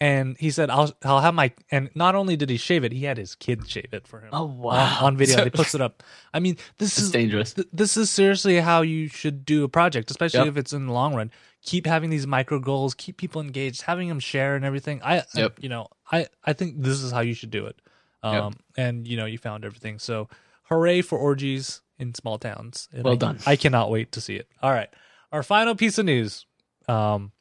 and 0.00 0.36
he 0.38 0.50
said, 0.50 0.70
"I'll 0.70 0.92
I'll 1.04 1.20
have 1.20 1.34
my." 1.34 1.52
And 1.70 1.90
not 1.94 2.14
only 2.14 2.36
did 2.36 2.50
he 2.50 2.56
shave 2.56 2.84
it, 2.84 2.92
he 2.92 3.04
had 3.04 3.16
his 3.18 3.34
kid 3.34 3.68
shave 3.68 3.88
it 3.92 4.06
for 4.06 4.20
him. 4.20 4.30
Oh, 4.32 4.44
on- 4.44 4.58
wow. 4.58 4.98
On, 5.02 5.16
video, 5.16 5.36
So- 5.38 5.44
he 5.44 5.50
puts 5.50 5.74
it 5.74 5.80
up. 5.80 6.02
I 6.32 6.40
mean, 6.40 6.56
this 6.78 6.96
It's 6.96 7.02
is 7.06 7.10
dangerous. 7.10 7.54
th- 7.54 7.68
this 7.72 7.96
is 7.96 8.08
seriously 8.10 8.60
how 8.60 8.82
you 8.82 9.08
should 9.08 9.44
do 9.44 9.64
a 9.64 9.68
project, 9.68 10.10
especially 10.10 10.40
Yep. 10.40 10.48
if 10.48 10.56
it's 10.56 10.72
in 10.72 10.86
the 10.86 10.92
long 10.92 11.14
run. 11.14 11.30
Keep 11.62 11.86
having 11.86 12.08
these 12.08 12.26
micro 12.26 12.60
goals, 12.60 12.94
keep 12.94 13.16
people 13.16 13.40
engaged, 13.42 13.82
having 13.82 14.08
them 14.08 14.20
share 14.20 14.54
and 14.54 14.64
everything. 14.64 15.00
I, 15.02 15.18
I- 15.18 15.24
Yep. 15.34 15.58
you 15.60 15.68
know, 15.68 15.88
I, 16.10 16.26
I 16.44 16.52
think 16.52 16.82
this 16.82 17.02
is 17.02 17.12
how 17.12 17.20
you 17.20 17.34
should 17.34 17.50
do 17.50 17.66
it. 17.66 17.80
Yep. 18.24 18.34
Um, 18.42 18.56
and 18.76 19.06
you 19.06 19.16
know, 19.16 19.26
you 19.26 19.38
found 19.38 19.64
everything. 19.64 19.98
So, 19.98 20.28
hooray 20.64 21.02
for 21.02 21.18
orgies 21.18 21.82
in 21.98 22.14
small 22.14 22.38
towns. 22.38 22.88
And 22.92 23.04
Well 23.04 23.14
I- 23.14 23.16
done. 23.16 23.38
I 23.46 23.56
cannot 23.56 23.90
wait 23.90 24.12
to 24.12 24.20
see 24.20 24.36
it. 24.36 24.48
All 24.62 24.72
right, 24.72 24.88
our 25.32 25.42
final 25.42 25.74
piece 25.74 25.98
of 25.98 26.06
news, 26.06 26.46
um, 26.88 27.32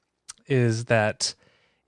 is 0.48 0.86
that 0.86 1.34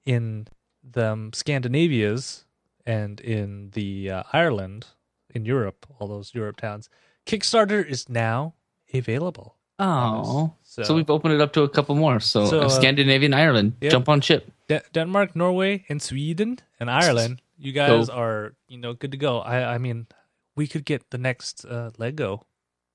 in 0.06 0.48
the 0.84 1.30
Scandinavias 1.34 2.46
and 2.86 3.20
in 3.20 3.70
the 3.74 4.10
uh, 4.10 4.24
Ireland, 4.34 4.88
in 5.36 5.46
Europe, 5.46 5.86
all 6.00 6.08
those 6.08 6.34
Europe 6.34 6.58
towns, 6.58 6.90
Kickstarter 7.26 7.86
is 7.86 8.10
now 8.10 8.56
available. 8.94 9.56
Oh, 9.78 10.54
So- 10.72 10.84
so, 10.84 10.94
we've 10.94 11.10
opened 11.10 11.34
it 11.34 11.42
up 11.42 11.52
to 11.54 11.64
a 11.64 11.70
couple 11.70 11.96
more. 11.96 12.20
So, 12.20 12.46
So, 12.46 12.60
uh, 12.62 12.70
Scandinavian 12.70 13.34
Ireland, 13.34 13.74
yep. 13.82 13.92
jump 13.92 14.08
on 14.08 14.22
ship. 14.22 14.52
De- 14.68 14.84
Denmark, 14.94 15.36
Norway, 15.36 15.84
and 15.90 16.00
Sweden 16.00 16.60
and 16.80 16.92
Ireland. 16.92 17.42
You 17.58 17.72
guys 17.72 18.08
are 18.08 18.54
you 18.68 18.78
know 18.78 18.94
good 18.94 19.12
to 19.12 19.18
go. 19.18 19.40
I 19.40 19.76
I 19.76 19.78
mean, 19.80 20.06
we 20.56 20.68
could 20.68 20.86
get 20.86 21.10
the 21.10 21.18
next 21.18 21.66
uh, 21.66 21.90
Lego 21.98 22.46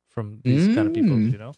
from 0.09 0.38
these 0.45 0.66
kind 0.76 0.87
of 0.87 0.95
people, 0.95 1.16
Mm. 1.16 1.33
you 1.33 1.38
know. 1.38 1.52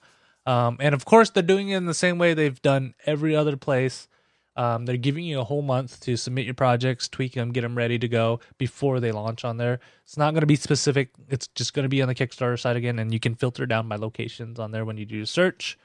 Um, 0.46 0.76
and 0.80 0.94
of 0.94 1.04
course, 1.04 1.28
they're 1.30 1.42
doing 1.54 1.68
it 1.68 1.76
in 1.76 1.85
the 1.87 1.92
same 1.94 2.16
way 2.18 2.32
they've 2.32 2.62
done 2.62 2.94
every 3.04 3.37
other 3.37 3.56
place. 3.58 4.08
Um, 4.56 4.87
they're 4.87 4.96
giving 4.96 5.25
you 5.25 5.40
a 5.40 5.44
whole 5.44 5.61
month 5.61 6.00
to 6.06 6.16
submit 6.16 6.46
your 6.46 6.54
projects, 6.54 7.08
tweak 7.08 7.35
them, 7.35 7.52
get 7.52 7.61
them 7.61 7.76
ready 7.76 7.99
to 7.99 8.08
go 8.08 8.40
before 8.56 9.00
they 9.00 9.12
launch 9.12 9.44
on 9.44 9.58
there. 9.58 9.80
It's 10.04 10.16
not 10.16 10.32
going 10.32 10.40
to 10.40 10.46
be 10.46 10.56
specific. 10.56 11.11
It's 11.28 11.49
just 11.49 11.75
going 11.75 11.82
to 11.85 11.90
be 11.90 12.00
on 12.00 12.08
the 12.08 12.14
Kickstarter 12.14 12.58
site 12.58 12.76
again, 12.76 12.99
and 12.99 13.12
you 13.12 13.20
can 13.20 13.35
filter 13.35 13.66
down 13.66 13.87
by 13.88 13.96
locations 13.96 14.58
on 14.58 14.70
there 14.70 14.87
when 14.87 14.96
you 14.96 15.04
do 15.04 15.16
your 15.16 15.26
search. 15.26 15.76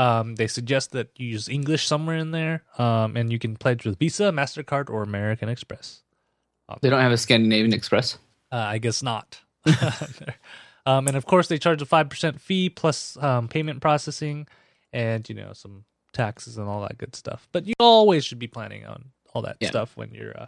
Um, 0.00 0.36
they 0.36 0.46
suggest 0.46 0.92
that 0.92 1.10
you 1.16 1.26
use 1.26 1.48
English 1.48 1.86
somewhere 1.86 2.16
in 2.16 2.30
there, 2.30 2.62
um, 2.78 3.16
and 3.16 3.30
you 3.30 3.38
can 3.38 3.56
pledge 3.56 3.84
with 3.84 3.98
Visa, 3.98 4.30
Mastercard, 4.32 4.88
or 4.88 5.02
American 5.02 5.48
Express. 5.48 6.02
They 6.80 6.88
don't 6.88 7.00
have 7.02 7.12
a 7.12 7.18
Scandinavian 7.18 7.74
Express. 7.74 8.16
Uh, 8.52 8.56
I 8.56 8.78
guess 8.78 9.02
not. 9.02 9.40
um, 10.86 11.06
and 11.08 11.16
of 11.16 11.26
course, 11.26 11.48
they 11.48 11.58
charge 11.58 11.82
a 11.82 11.86
five 11.86 12.08
percent 12.08 12.40
fee 12.40 12.70
plus 12.70 13.16
um, 13.18 13.48
payment 13.48 13.80
processing, 13.80 14.46
and 14.92 15.28
you 15.28 15.34
know 15.34 15.52
some 15.52 15.84
taxes 16.12 16.56
and 16.58 16.68
all 16.68 16.80
that 16.82 16.96
good 16.96 17.14
stuff. 17.14 17.48
But 17.52 17.66
you 17.66 17.74
always 17.78 18.24
should 18.24 18.38
be 18.38 18.46
planning 18.48 18.86
on 18.86 19.10
all 19.34 19.42
that 19.42 19.56
Yeah. 19.60 19.68
stuff 19.68 19.96
when 19.96 20.14
you're. 20.14 20.34
Uh, 20.40 20.46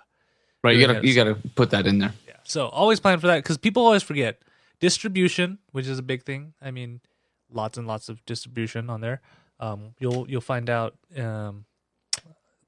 Right, 0.64 0.76
you 0.76 0.86
gotta 0.86 1.04
you 1.06 1.14
gotta 1.14 1.34
put 1.56 1.70
that 1.70 1.86
in 1.88 1.98
there. 1.98 2.14
yeah. 2.26 2.36
So 2.44 2.68
always 2.68 3.00
plan 3.00 3.18
for 3.18 3.26
that 3.26 3.38
because 3.38 3.58
people 3.58 3.84
always 3.84 4.04
forget 4.04 4.40
distribution, 4.78 5.58
which 5.72 5.88
is 5.88 5.98
a 5.98 6.02
big 6.02 6.22
thing. 6.22 6.54
I 6.62 6.70
mean, 6.70 7.00
lots 7.50 7.76
and 7.76 7.86
lots 7.86 8.08
of 8.08 8.24
distribution 8.26 8.88
on 8.88 9.00
there. 9.00 9.20
Um, 9.62 9.94
you'll 10.00 10.28
you'll 10.28 10.40
find 10.42 10.68
out 10.68 10.96
um, 11.16 11.64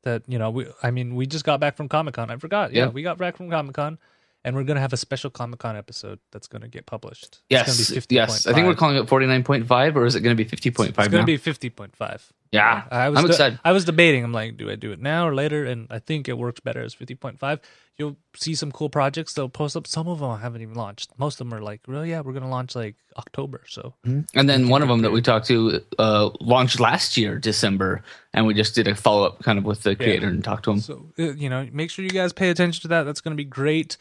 that 0.04 0.22
you 0.28 0.38
know 0.38 0.50
we. 0.50 0.66
I 0.82 0.90
mean, 0.90 1.14
we 1.16 1.26
just 1.26 1.44
got 1.44 1.60
back 1.60 1.76
from 1.76 1.88
Comic 1.88 2.14
Con. 2.14 2.30
I 2.30 2.36
forgot. 2.36 2.72
Yeah, 2.72 2.84
Yeah. 2.84 2.90
we 2.90 3.02
got 3.02 3.18
back 3.18 3.36
from 3.36 3.50
Comic 3.50 3.74
Con, 3.74 3.98
and 4.44 4.54
we're 4.54 4.62
gonna 4.64 4.80
have 4.80 4.92
a 4.92 4.96
special 4.96 5.28
Comic 5.30 5.58
Con 5.58 5.76
episode 5.76 6.20
that's 6.30 6.46
gonna 6.46 6.68
get 6.68 6.86
published. 6.86 7.42
Yes, 7.50 7.68
it's 7.80 7.90
gonna 7.90 8.02
be 8.08 8.14
yes. 8.14 8.46
I 8.46 8.52
think 8.52 8.66
we're 8.66 8.74
calling 8.76 8.96
it 8.96 9.08
forty 9.08 9.26
nine 9.26 9.42
point 9.42 9.66
five, 9.66 9.96
or 9.96 10.06
is 10.06 10.14
it 10.14 10.20
going 10.20 10.36
to 10.36 10.42
be 10.42 10.48
fifty 10.48 10.70
point 10.70 10.94
five? 10.94 11.06
It's 11.06 11.12
five 11.12 11.12
gonna 11.12 11.24
be 11.26 11.36
fifty 11.36 11.68
point 11.68 11.96
five. 11.96 12.32
yeah, 12.52 12.84
I 12.90 13.08
was 13.08 13.18
I'm 13.18 13.24
de- 13.26 13.30
excited. 13.32 13.58
I 13.64 13.72
was 13.72 13.84
debating. 13.84 14.22
I'm 14.22 14.32
like, 14.32 14.56
do 14.56 14.70
I 14.70 14.76
do 14.76 14.92
it 14.92 15.00
now 15.00 15.26
or 15.26 15.34
later? 15.34 15.64
And 15.64 15.88
I 15.90 15.98
think 15.98 16.28
it 16.28 16.38
works 16.38 16.60
better 16.60 16.80
as 16.82 16.94
50.5. 16.94 17.58
You'll 17.96 18.16
see 18.34 18.56
some 18.56 18.72
cool 18.72 18.90
projects 18.90 19.34
they'll 19.34 19.48
post 19.48 19.76
up. 19.76 19.86
Some 19.86 20.08
of 20.08 20.18
them 20.18 20.38
haven't 20.38 20.62
even 20.62 20.74
launched. 20.74 21.12
Most 21.16 21.40
of 21.40 21.48
them 21.48 21.54
are 21.56 21.62
like, 21.62 21.80
well, 21.86 22.04
yeah, 22.04 22.20
we're 22.20 22.32
gonna 22.32 22.48
launch 22.48 22.74
like 22.74 22.96
October. 23.16 23.62
So 23.68 23.94
And 24.04 24.48
then 24.48 24.68
one 24.68 24.82
of 24.82 24.88
them 24.88 25.02
that 25.02 25.12
we 25.12 25.22
talked 25.22 25.46
to 25.46 25.80
uh, 25.98 26.30
launched 26.40 26.80
last 26.80 27.16
year, 27.16 27.38
December, 27.38 28.02
and 28.32 28.46
we 28.46 28.54
just 28.54 28.74
did 28.74 28.88
a 28.88 28.94
follow 28.94 29.24
up 29.24 29.42
kind 29.44 29.58
of 29.58 29.64
with 29.64 29.82
the 29.82 29.94
creator 29.94 30.26
and 30.26 30.42
talked 30.42 30.64
to 30.64 30.72
him. 30.72 30.80
So 30.80 31.12
uh, 31.18 31.34
you 31.34 31.48
know, 31.48 31.68
make 31.72 31.90
sure 31.90 32.04
you 32.04 32.10
guys 32.10 32.32
pay 32.32 32.50
attention 32.50 32.82
to 32.82 32.88
that. 32.88 33.04
That's 33.04 33.20
going 33.20 33.32
to 33.32 33.36
be 33.36 33.44
great. 33.44 33.96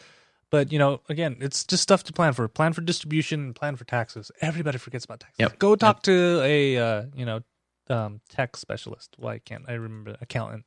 But 0.50 0.72
you 0.72 0.78
know, 0.78 1.02
again, 1.10 1.38
it's 1.40 1.64
just 1.64 1.82
stuff 1.82 2.04
to 2.04 2.14
plan 2.14 2.34
for. 2.34 2.48
Plan 2.48 2.74
for 2.74 2.82
distribution. 2.82 3.56
Plan 3.56 3.76
for 3.76 3.86
taxes. 3.86 4.32
Everybody 4.40 4.78
forgets 4.78 5.04
about 5.04 5.20
taxes. 5.20 5.40
Yep. 5.40 5.58
Go 5.58 5.76
talk 5.76 6.04
to 6.04 6.42
a 6.44 6.78
uh, 6.78 7.04
you 7.16 7.26
know 7.26 7.42
um, 7.90 8.22
tax 8.30 8.60
specialist. 8.60 9.16
Why 9.18 9.40
can't 9.40 9.66
I 9.68 9.74
remember 9.74 10.16
accountant? 10.22 10.66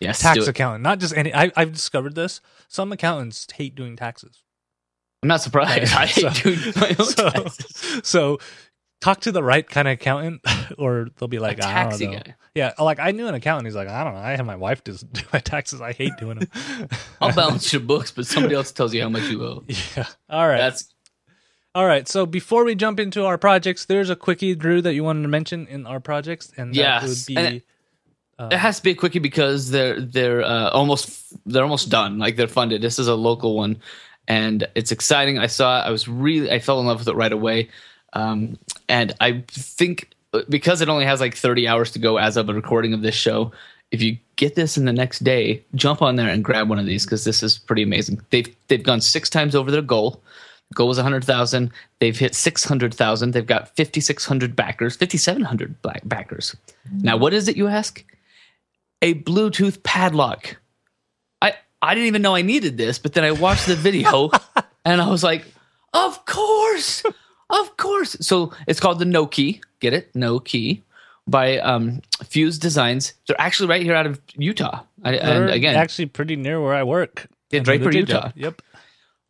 Yes, 0.00 0.20
Tax 0.20 0.46
accountant. 0.46 0.82
Not 0.84 1.00
just 1.00 1.16
any. 1.16 1.34
I, 1.34 1.50
I've 1.56 1.72
discovered 1.72 2.14
this. 2.14 2.40
Some 2.68 2.92
accountants 2.92 3.46
hate 3.52 3.74
doing 3.74 3.96
taxes. 3.96 4.42
I'm 5.22 5.28
not 5.28 5.42
surprised. 5.42 5.92
I 5.96 6.06
hate 6.06 6.36
So- 6.36 6.42
doing 6.54 6.58
my 6.76 6.88
own 6.98 7.06
so, 7.06 7.30
taxes. 7.30 8.00
so 8.04 8.38
talk 9.00 9.20
to 9.22 9.32
the 9.32 9.42
right 9.42 9.68
kind 9.68 9.88
of 9.88 9.92
accountant, 9.94 10.40
or 10.78 11.08
they'll 11.18 11.28
be 11.28 11.38
like, 11.40 11.58
A 11.58 11.66
I 11.66 11.88
don't 11.88 12.00
know. 12.00 12.12
guy. 12.18 12.34
Yeah, 12.54 12.72
like 12.78 13.00
I 13.00 13.10
knew 13.12 13.26
an 13.26 13.34
accountant. 13.34 13.66
He's 13.66 13.74
like, 13.76 13.88
I 13.88 14.04
don't 14.04 14.14
know. 14.14 14.20
I 14.20 14.36
have 14.36 14.46
my 14.46 14.56
wife 14.56 14.82
to 14.84 14.92
do 15.12 15.22
my 15.32 15.40
taxes. 15.40 15.80
I 15.80 15.92
hate 15.92 16.12
doing 16.18 16.38
them. 16.40 16.88
I'll 17.20 17.32
balance 17.34 17.72
your 17.72 17.80
books, 17.82 18.10
but 18.12 18.26
somebody 18.26 18.54
else 18.54 18.70
tells 18.72 18.94
you 18.94 19.02
how 19.02 19.08
much 19.08 19.24
you 19.24 19.44
owe. 19.44 19.64
yeah. 19.96 20.06
All 20.30 20.46
right. 20.46 20.58
That's 20.58 20.92
All 21.74 21.86
right. 21.86 22.06
So 22.08 22.24
before 22.26 22.64
we 22.64 22.74
jump 22.76 22.98
into 23.00 23.24
our 23.24 23.38
projects, 23.38 23.84
there's 23.84 24.10
a 24.10 24.16
quickie, 24.16 24.54
Drew, 24.54 24.80
that 24.82 24.94
you 24.94 25.02
wanted 25.04 25.22
to 25.22 25.28
mention 25.28 25.66
in 25.66 25.86
our 25.86 25.98
projects, 26.00 26.52
and 26.56 26.72
that 26.74 26.76
Yes, 26.76 27.28
would 27.28 27.34
be. 27.34 27.62
And 28.38 28.52
it- 28.52 28.58
has 28.58 28.78
to 28.78 28.82
be 28.82 28.90
a 28.90 28.94
quickie 28.94 29.18
because 29.18 29.70
they're 29.70 30.00
they're 30.00 30.42
uh, 30.42 30.70
almost 30.70 31.24
they're 31.46 31.62
almost 31.62 31.88
done. 31.90 32.18
Like 32.18 32.36
they're 32.36 32.48
funded. 32.48 32.82
This 32.82 32.98
is 32.98 33.08
a 33.08 33.14
local 33.14 33.54
one, 33.56 33.78
and 34.26 34.66
it's 34.74 34.92
exciting. 34.92 35.38
I 35.38 35.46
saw. 35.46 35.80
it. 35.80 35.86
I 35.86 35.90
was 35.90 36.08
really 36.08 36.50
I 36.50 36.58
fell 36.58 36.80
in 36.80 36.86
love 36.86 36.98
with 37.00 37.08
it 37.08 37.14
right 37.16 37.32
away, 37.32 37.68
um, 38.12 38.58
and 38.88 39.14
I 39.20 39.44
think 39.48 40.10
because 40.48 40.80
it 40.82 40.88
only 40.88 41.06
has 41.06 41.20
like 41.20 41.34
30 41.34 41.66
hours 41.66 41.90
to 41.92 41.98
go 41.98 42.18
as 42.18 42.36
of 42.36 42.48
a 42.48 42.54
recording 42.54 42.92
of 42.94 43.02
this 43.02 43.14
show. 43.14 43.52
If 43.90 44.02
you 44.02 44.18
get 44.36 44.54
this 44.54 44.76
in 44.76 44.84
the 44.84 44.92
next 44.92 45.20
day, 45.24 45.64
jump 45.74 46.02
on 46.02 46.16
there 46.16 46.28
and 46.28 46.44
grab 46.44 46.68
one 46.68 46.78
of 46.78 46.84
these 46.84 47.06
because 47.06 47.24
this 47.24 47.42
is 47.42 47.56
pretty 47.56 47.82
amazing. 47.82 48.20
They've 48.28 48.54
they've 48.68 48.82
gone 48.82 49.00
six 49.00 49.30
times 49.30 49.54
over 49.54 49.70
their 49.70 49.80
goal. 49.80 50.22
The 50.68 50.74
goal 50.74 50.88
was 50.88 50.98
100,000. 50.98 51.70
They've 51.98 52.18
hit 52.18 52.34
600,000. 52.34 53.30
They've 53.30 53.46
got 53.46 53.74
5,600 53.74 54.54
backers, 54.54 54.96
5,700 54.96 55.76
backers. 56.04 56.54
Now, 56.92 57.16
what 57.16 57.32
is 57.32 57.48
it, 57.48 57.56
you 57.56 57.68
ask? 57.68 58.04
A 59.02 59.14
Bluetooth 59.14 59.82
padlock. 59.82 60.56
I, 61.40 61.54
I 61.80 61.94
didn't 61.94 62.08
even 62.08 62.22
know 62.22 62.34
I 62.34 62.42
needed 62.42 62.76
this, 62.76 62.98
but 62.98 63.12
then 63.12 63.24
I 63.24 63.30
watched 63.32 63.66
the 63.66 63.76
video 63.76 64.30
and 64.84 65.00
I 65.00 65.08
was 65.08 65.22
like, 65.22 65.44
of 65.92 66.24
course, 66.24 67.04
of 67.50 67.76
course. 67.76 68.16
So 68.20 68.52
it's 68.66 68.80
called 68.80 68.98
the 68.98 69.04
No 69.04 69.26
Key. 69.26 69.60
Get 69.80 69.92
it? 69.92 70.14
No 70.14 70.40
Key 70.40 70.82
by 71.26 71.58
um, 71.58 72.00
Fuz 72.24 72.58
Designs. 72.58 73.14
They're 73.26 73.40
actually 73.40 73.68
right 73.68 73.82
here 73.82 73.94
out 73.94 74.06
of 74.06 74.20
Utah. 74.34 74.82
I, 75.04 75.14
and 75.14 75.50
again, 75.50 75.76
actually 75.76 76.06
pretty 76.06 76.36
near 76.36 76.60
where 76.60 76.74
I 76.74 76.82
work. 76.82 77.28
Yeah, 77.50 77.58
in 77.58 77.64
Draper, 77.64 77.92
Utah. 77.92 77.98
Utah. 77.98 78.32
Yep. 78.34 78.62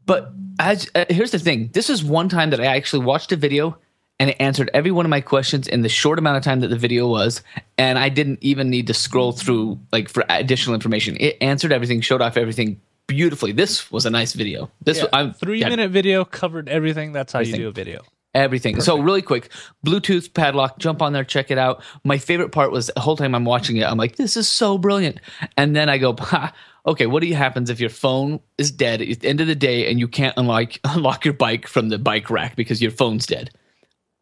But 0.06 0.32
as 0.58 0.90
uh, 0.94 1.04
here's 1.10 1.32
the 1.32 1.38
thing, 1.38 1.70
this 1.72 1.90
is 1.90 2.02
one 2.02 2.28
time 2.28 2.50
that 2.50 2.60
I 2.60 2.66
actually 2.66 3.04
watched 3.04 3.30
a 3.32 3.36
video 3.36 3.76
and 4.20 4.30
it 4.30 4.36
answered 4.40 4.70
every 4.74 4.90
one 4.90 5.06
of 5.06 5.10
my 5.10 5.20
questions 5.20 5.68
in 5.68 5.82
the 5.82 5.88
short 5.88 6.18
amount 6.18 6.36
of 6.36 6.42
time 6.42 6.60
that 6.60 6.68
the 6.68 6.76
video 6.76 7.08
was, 7.08 7.42
and 7.76 7.98
I 7.98 8.08
didn't 8.08 8.38
even 8.42 8.70
need 8.70 8.86
to 8.88 8.94
scroll 8.94 9.32
through 9.32 9.78
like 9.92 10.08
for 10.08 10.24
additional 10.28 10.74
information. 10.74 11.16
It 11.20 11.36
answered 11.40 11.72
everything, 11.72 12.00
showed 12.00 12.20
off 12.20 12.36
everything 12.36 12.80
beautifully. 13.06 13.52
This 13.52 13.90
was 13.90 14.06
a 14.06 14.10
nice 14.10 14.32
video. 14.34 14.70
This 14.84 14.98
Yeah, 14.98 15.06
I'm 15.12 15.32
three 15.32 15.60
yeah, 15.60 15.68
minute 15.68 15.90
video 15.90 16.24
covered 16.24 16.68
everything. 16.68 17.12
That's 17.12 17.32
how 17.32 17.40
Everything. 17.40 17.60
you 17.60 17.66
do 17.66 17.68
a 17.68 17.72
video. 17.72 18.02
everything. 18.34 18.80
So 18.80 18.98
really 18.98 19.22
quick, 19.22 19.50
Bluetooth 19.86 20.34
padlock. 20.34 20.78
Jump 20.78 21.00
on 21.00 21.12
there, 21.12 21.24
check 21.24 21.50
it 21.50 21.58
out. 21.58 21.82
My 22.04 22.18
favorite 22.18 22.50
part 22.50 22.70
was 22.70 22.90
the 22.94 23.00
whole 23.00 23.16
time 23.16 23.34
I'm 23.34 23.44
watching 23.44 23.76
it, 23.78 23.84
I'm 23.84 23.96
like, 23.98 24.16
this 24.16 24.36
is 24.36 24.48
so 24.48 24.78
brilliant. 24.78 25.20
And 25.56 25.74
then 25.74 25.88
I 25.88 25.98
go, 25.98 26.14
okay, 26.86 27.06
what 27.06 27.20
do 27.20 27.26
you 27.26 27.34
happens 27.34 27.70
if 27.70 27.80
your 27.80 27.90
phone 27.90 28.40
is 28.58 28.70
dead 28.70 29.00
at 29.00 29.20
the 29.20 29.28
end 29.28 29.40
of 29.40 29.46
the 29.46 29.54
day 29.54 29.90
and 29.90 29.98
you 29.98 30.08
can't 30.08 30.34
unlock 30.36 30.72
unlock 30.84 31.24
your 31.24 31.34
bike 31.34 31.66
from 31.66 31.88
the 31.88 31.98
bike 31.98 32.30
rack 32.30 32.56
because 32.56 32.82
your 32.82 32.90
phone's 32.90 33.26
dead? 33.26 33.50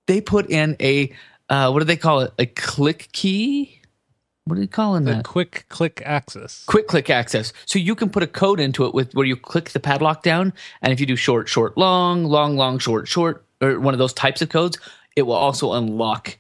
They 0.07 0.21
put 0.21 0.51
in 0.51 0.77
a 0.81 1.13
uh, 1.49 1.71
what 1.71 1.79
do 1.81 1.85
they 1.85 1.97
call 1.97 2.21
it? 2.21 2.33
A 2.39 2.47
click 2.47 3.09
key. 3.13 3.81
What 4.45 4.59
are 4.59 4.61
they 4.61 4.67
calling 4.67 5.05
The 5.05 5.15
that? 5.15 5.25
quick 5.25 5.65
click 5.69 6.03
access. 6.05 6.65
quick 6.67 6.87
click 6.87 7.11
access. 7.11 7.53
So 7.67 7.79
you 7.79 7.95
can 7.97 8.11
put 8.11 8.23
a 8.23 8.29
code 8.29 8.61
into 8.61 8.85
it 8.87 8.95
with 8.95 9.13
where 9.15 9.27
you 9.27 9.37
click 9.37 9.71
the 9.71 9.81
padlock 9.81 10.23
down, 10.23 10.53
and 10.83 10.93
if 10.93 11.01
you 11.01 11.07
do 11.07 11.17
short, 11.17 11.49
short, 11.49 11.77
long, 11.77 12.25
long, 12.25 12.57
long, 12.57 12.79
short, 12.79 13.09
short, 13.09 13.45
or 13.61 13.81
one 13.81 13.93
of 13.95 13.99
those 13.99 14.13
types 14.13 14.43
of 14.43 14.49
codes, 14.49 14.79
it 15.17 15.23
will 15.23 15.35
also 15.35 15.73
unlock. 15.73 16.37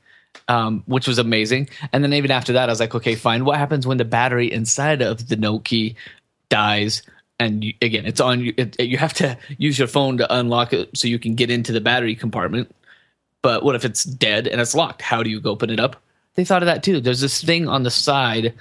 Um, 0.49 0.85
which 0.87 1.09
was 1.09 1.19
amazing. 1.19 1.69
And 1.93 2.05
then 2.05 2.13
even 2.13 2.31
after 2.31 2.53
that, 2.53 2.69
I 2.69 2.73
was 2.73 2.79
like, 2.79 2.95
okay, 2.95 3.17
fine. 3.17 3.45
What 3.45 3.59
happens 3.59 3.85
when 3.85 3.97
the 3.97 4.05
battery 4.05 4.53
inside 4.53 5.03
of 5.03 5.27
the 5.29 5.35
note 5.35 5.65
key 5.65 5.97
dies? 6.51 7.03
And 7.41 7.65
you, 7.65 7.73
again, 7.83 8.07
it's 8.07 8.21
on 8.21 8.41
you. 8.41 8.55
It, 8.57 8.79
you 8.79 8.97
have 8.97 9.15
to 9.15 9.37
use 9.59 9.77
your 9.77 9.89
phone 9.89 10.19
to 10.19 10.33
unlock 10.33 10.73
it 10.73 10.97
so 10.97 11.09
you 11.09 11.19
can 11.19 11.35
get 11.35 11.51
into 11.51 11.73
the 11.73 11.81
battery 11.81 12.15
compartment. 12.15 12.73
But 13.47 13.63
what 13.63 13.77
if 13.77 13.85
it's 13.85 14.03
dead 14.03 14.49
and 14.49 14.61
it's 14.61 14.75
locked? 14.75 15.03
How 15.03 15.23
do 15.23 15.31
you 15.31 15.41
open 15.45 15.71
it 15.71 15.79
up? 15.79 16.03
They 16.35 16.45
thought 16.45 16.65
of 16.65 16.67
that 16.67 16.83
too. 16.83 17.01
There's 17.01 17.21
this 17.21 17.41
thing 17.41 17.69
on 17.69 17.85
the 17.85 17.93
side 17.93 18.55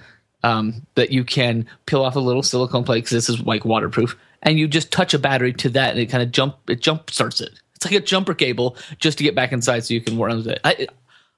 um, 0.44 0.86
that 0.94 1.10
you 1.10 1.24
can 1.24 1.66
peel 1.88 2.04
off 2.04 2.16
a 2.16 2.20
little 2.20 2.44
silicone 2.44 2.84
plate 2.84 3.00
because 3.00 3.10
this 3.10 3.28
is 3.28 3.42
like 3.42 3.66
waterproof, 3.66 4.16
and 4.44 4.60
you 4.60 4.68
just 4.68 4.92
touch 4.92 5.16
a 5.16 5.18
battery 5.18 5.54
to 5.54 5.70
that, 5.70 5.90
and 5.90 6.00
it 6.00 6.06
kind 6.06 6.22
of 6.22 6.32
jump 6.32 6.70
it 6.70 6.82
jump 6.82 7.10
starts 7.10 7.42
it. 7.42 7.60
It's 7.74 7.84
like 7.84 7.96
a 7.96 8.00
jumper 8.00 8.36
cable 8.36 8.78
just 9.00 9.18
to 9.18 9.24
get 9.24 9.34
back 9.34 9.52
inside 9.52 9.84
so 9.84 9.96
you 9.96 10.02
can 10.02 10.20
run 10.20 10.38
with 10.38 10.50
it. 10.50 10.60
I, 10.64 10.86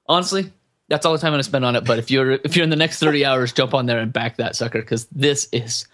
honestly, 0.06 0.52
that's 0.88 1.06
all 1.06 1.14
the 1.14 1.18
time 1.18 1.28
I'm 1.28 1.32
gonna 1.32 1.44
spend 1.44 1.64
on 1.64 1.74
it. 1.74 1.86
But 1.86 1.98
if 1.98 2.10
you're 2.10 2.32
if 2.32 2.54
you're 2.54 2.64
in 2.64 2.70
the 2.70 2.76
next 2.76 2.98
30 2.98 3.24
hours, 3.24 3.54
jump 3.54 3.72
on 3.72 3.86
there 3.86 3.98
and 3.98 4.12
back 4.12 4.36
that 4.36 4.56
sucker 4.56 4.82
because 4.82 5.06
this 5.06 5.48
is 5.52 5.88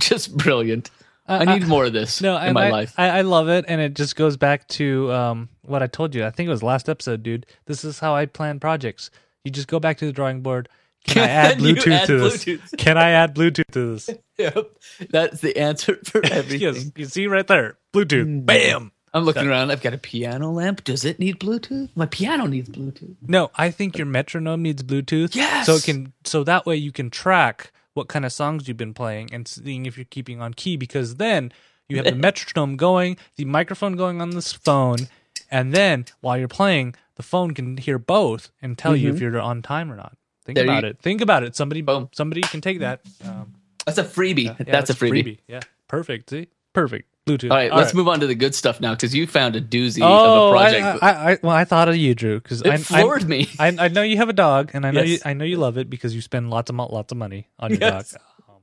just 0.00 0.36
brilliant. 0.36 0.90
I 1.28 1.44
need 1.58 1.66
more 1.66 1.84
of 1.86 1.92
this 1.92 2.20
No, 2.20 2.36
in 2.36 2.44
and 2.44 2.54
my 2.54 2.68
I, 2.68 2.70
life. 2.70 2.94
I, 2.96 3.08
I 3.08 3.20
love 3.22 3.48
it, 3.48 3.64
and 3.68 3.80
it 3.80 3.94
just 3.94 4.16
goes 4.16 4.36
back 4.36 4.66
to 4.68 5.12
um, 5.12 5.48
what 5.62 5.82
I 5.82 5.86
told 5.86 6.14
you. 6.14 6.24
I 6.24 6.30
think 6.30 6.46
it 6.46 6.50
was 6.50 6.62
last 6.62 6.88
episode, 6.88 7.22
dude. 7.22 7.46
This 7.66 7.84
is 7.84 7.98
how 7.98 8.14
I 8.14 8.26
plan 8.26 8.60
projects. 8.60 9.10
You 9.44 9.50
just 9.50 9.68
go 9.68 9.80
back 9.80 9.98
to 9.98 10.06
the 10.06 10.12
drawing 10.12 10.40
board. 10.42 10.68
Can 11.06 11.22
I 11.22 11.28
add 11.30 11.58
Bluetooth 11.58 11.92
add 11.92 12.06
to 12.06 12.18
this? 12.18 12.44
Bluetooth. 12.44 12.78
Can 12.78 12.98
I 12.98 13.10
add 13.10 13.34
Bluetooth 13.34 13.70
to 13.72 13.92
this? 13.94 14.10
Yep, 14.38 14.66
that's 15.08 15.40
the 15.40 15.56
answer 15.56 15.98
for 16.04 16.20
everything. 16.30 16.60
yes, 16.60 16.90
you 16.94 17.06
see 17.06 17.26
right 17.26 17.46
there, 17.46 17.78
Bluetooth. 17.94 18.44
Bam. 18.44 18.92
I'm 19.14 19.24
looking 19.24 19.46
around. 19.46 19.70
I've 19.70 19.80
got 19.80 19.94
a 19.94 19.98
piano 19.98 20.50
lamp. 20.50 20.84
Does 20.84 21.06
it 21.06 21.18
need 21.18 21.40
Bluetooth? 21.40 21.88
My 21.94 22.04
piano 22.04 22.44
needs 22.44 22.68
Bluetooth. 22.68 23.16
No, 23.26 23.50
I 23.56 23.70
think 23.70 23.96
your 23.96 24.06
metronome 24.06 24.60
needs 24.60 24.82
Bluetooth. 24.82 25.34
Yes! 25.34 25.64
So 25.64 25.76
it 25.76 25.84
can 25.84 26.12
so 26.24 26.44
that 26.44 26.66
way 26.66 26.76
you 26.76 26.92
can 26.92 27.08
track 27.08 27.72
what 27.96 28.08
kind 28.08 28.24
of 28.24 28.32
songs 28.32 28.68
you've 28.68 28.76
been 28.76 28.94
playing 28.94 29.32
and 29.32 29.48
seeing 29.48 29.86
if 29.86 29.96
you're 29.96 30.04
keeping 30.10 30.40
on 30.40 30.54
key 30.54 30.76
because 30.76 31.16
then 31.16 31.52
You 31.88 31.96
have 31.96 32.04
the 32.06 32.14
metronome 32.28 32.76
going, 32.76 33.16
the 33.36 33.44
microphone 33.44 33.96
going 33.96 34.20
on 34.20 34.30
this 34.30 34.52
phone, 34.52 35.08
and 35.50 35.72
then 35.72 36.04
while 36.20 36.36
you're 36.36 36.48
playing, 36.48 36.94
the 37.14 37.22
phone 37.22 37.54
can 37.54 37.76
hear 37.76 37.98
both 37.98 38.50
and 38.60 38.76
tell 38.76 38.94
you 38.96 39.10
if 39.14 39.20
you're 39.20 39.40
on 39.40 39.62
time 39.62 39.90
or 39.92 39.96
not. 39.96 40.16
Think 40.44 40.58
Mm-hmm. 40.58 40.66
There 40.66 40.74
about 40.78 40.84
you- 40.84 40.90
it. 40.90 40.98
Think 41.00 41.20
about 41.20 41.42
it. 41.42 41.56
Somebody, 41.56 41.82
Boom. 41.82 42.08
somebody 42.12 42.40
can 42.42 42.60
take 42.60 42.78
that. 42.80 43.00
Um, 43.24 43.54
That's 43.86 43.98
a 43.98 44.04
freebie. 44.04 44.44
yeah, 44.46 44.72
that's, 44.76 44.90
a 44.90 44.94
freebie. 44.94 45.38
Yeah, 45.48 45.60
perfect. 45.88 46.30
See, 46.30 46.48
perfect. 46.72 47.08
Bluetooth. 47.26 47.50
All 47.50 47.56
right, 47.56 47.74
let's 47.74 47.92
move 47.92 48.06
on 48.08 48.20
to 48.20 48.26
the 48.26 48.34
good 48.36 48.54
stuff 48.54 48.80
now 48.80 48.94
because 48.94 49.14
you 49.14 49.26
found 49.26 49.56
a 49.56 49.60
doozy 49.60 50.00
Oh, 50.02 50.36
of 50.36 50.44
a 50.46 50.48
project. 50.50 51.02
I, 51.02 51.32
I, 51.32 51.38
well, 51.42 51.52
I 51.54 51.64
thought 51.64 51.88
of 51.88 51.96
you, 51.96 52.14
Drew, 52.14 52.40
because 52.40 52.62
it 52.62 52.66
I, 52.68 52.76
floored 52.78 53.24
I, 53.24 53.26
me. 53.26 53.48
I, 53.58 53.66
I 53.78 53.88
know 53.88 54.02
you 54.02 54.16
have 54.18 54.28
a 54.28 54.32
dog, 54.32 54.70
and 54.74 54.86
I 54.86 54.92
know 54.92 55.02
Yes. 55.02 55.08
you, 55.24 55.30
I 55.30 55.32
know 55.34 55.44
you 55.44 55.56
love 55.56 55.76
it 55.76 55.90
because 55.90 56.14
you 56.14 56.20
spend 56.20 56.50
lots 56.50 56.70
of 56.70 56.76
lots 56.76 57.10
of 57.12 57.18
money 57.18 57.48
on 57.58 57.70
your 57.72 57.80
Yes. 57.80 58.12
dog. 58.12 58.22
Um, 58.48 58.54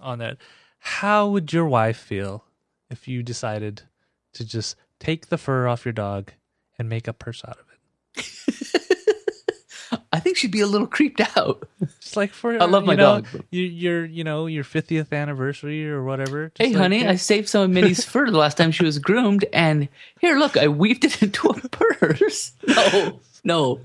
on 0.00 0.18
that, 0.20 0.38
how 0.78 1.28
would 1.28 1.52
your 1.52 1.66
wife 1.66 1.98
feel 1.98 2.44
if 2.90 3.06
you 3.08 3.22
decided 3.22 3.82
to 4.34 4.44
just 4.44 4.76
take 4.98 5.28
the 5.28 5.36
fur 5.38 5.68
off 5.68 5.84
your 5.84 5.92
dog 5.92 6.32
and 6.78 6.88
make 6.88 7.08
a 7.08 7.12
purse 7.12 7.42
out 7.46 7.58
of 7.58 7.66
it? 8.16 8.64
I 10.12 10.20
think 10.20 10.36
she'd 10.36 10.50
be 10.50 10.60
a 10.60 10.66
little 10.66 10.86
creeped 10.96 11.20
out. 11.36 11.68
Just 12.00 12.16
like 12.16 12.30
for 12.30 12.60
I 12.60 12.64
love 12.66 12.84
you 12.84 12.88
my 12.88 12.94
know, 12.94 13.20
dog. 13.20 13.26
Your, 13.50 13.66
your 13.66 14.04
you 14.04 14.24
know 14.24 14.46
your 14.46 14.64
fiftieth 14.64 15.12
anniversary 15.12 15.88
or 15.88 16.02
whatever. 16.02 16.52
Hey, 16.58 16.68
like, 16.68 16.76
honey, 16.76 17.06
I 17.06 17.16
saved 17.16 17.48
some 17.48 17.62
of 17.62 17.70
Minnie's 17.70 18.04
fur 18.04 18.30
the 18.30 18.38
last 18.38 18.56
time 18.56 18.70
she 18.70 18.84
was 18.84 18.98
groomed, 18.98 19.44
and 19.52 19.88
here, 20.20 20.38
look, 20.38 20.56
I 20.56 20.68
weaved 20.68 21.04
it 21.04 21.22
into 21.22 21.48
a 21.48 21.54
purse. 21.68 22.52
No, 22.66 23.20
no. 23.44 23.80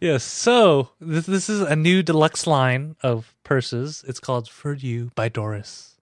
Yes. 0.00 0.24
So 0.24 0.90
this 1.00 1.26
this 1.26 1.48
is 1.48 1.60
a 1.60 1.76
new 1.76 2.02
deluxe 2.02 2.46
line 2.46 2.96
of 3.02 3.34
purses. 3.44 4.04
It's 4.06 4.20
called 4.20 4.48
For 4.48 4.74
You 4.74 5.10
by 5.14 5.28
Doris, 5.28 5.96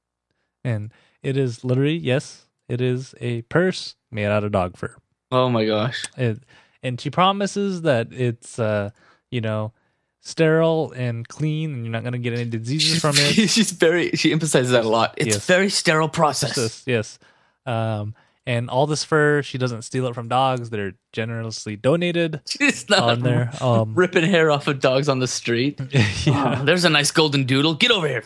and 0.64 0.92
it 1.22 1.36
is 1.36 1.64
literally 1.64 1.96
yes, 1.96 2.46
it 2.68 2.80
is 2.80 3.14
a 3.20 3.42
purse 3.42 3.96
made 4.10 4.26
out 4.26 4.44
of 4.44 4.52
dog 4.52 4.76
fur. 4.76 4.96
Oh 5.30 5.48
my 5.50 5.66
gosh. 5.66 6.04
It, 6.16 6.40
and 6.82 7.00
she 7.00 7.10
promises 7.10 7.82
that 7.82 8.12
it's 8.12 8.58
uh 8.58 8.90
you 9.30 9.40
know 9.40 9.72
sterile 10.20 10.92
and 10.92 11.26
clean, 11.28 11.72
and 11.72 11.84
you're 11.84 11.92
not 11.92 12.04
gonna 12.04 12.18
get 12.18 12.32
any 12.34 12.44
diseases 12.44 13.00
from 13.00 13.14
it. 13.16 13.34
She's 13.50 13.70
very. 13.72 14.10
She 14.12 14.32
emphasizes 14.32 14.72
that 14.72 14.84
a 14.84 14.88
lot. 14.88 15.14
It's 15.16 15.34
Yes. 15.36 15.36
a 15.36 15.40
very 15.52 15.70
sterile 15.70 16.08
process. 16.08 16.56
Yes, 16.56 16.82
yes. 16.86 17.18
Um, 17.66 18.14
and 18.46 18.70
all 18.70 18.86
this 18.86 19.04
fur, 19.04 19.42
she 19.42 19.58
doesn't 19.58 19.82
steal 19.82 20.06
it 20.06 20.14
from 20.14 20.28
dogs. 20.28 20.70
They're 20.70 20.94
generously 21.12 21.76
donated 21.76 22.40
She's 22.48 22.88
not 22.88 23.00
on 23.00 23.20
there. 23.20 23.50
Um, 23.60 23.94
ripping 23.94 24.24
hair 24.24 24.50
off 24.50 24.66
of 24.68 24.80
dogs 24.80 25.08
on 25.10 25.18
the 25.18 25.26
street. 25.28 25.78
yeah. 25.90 26.56
Oh, 26.60 26.64
there's 26.64 26.84
a 26.86 26.90
nice 26.90 27.10
golden 27.10 27.44
doodle. 27.44 27.74
Get 27.74 27.90
over 27.90 28.08
here. 28.08 28.24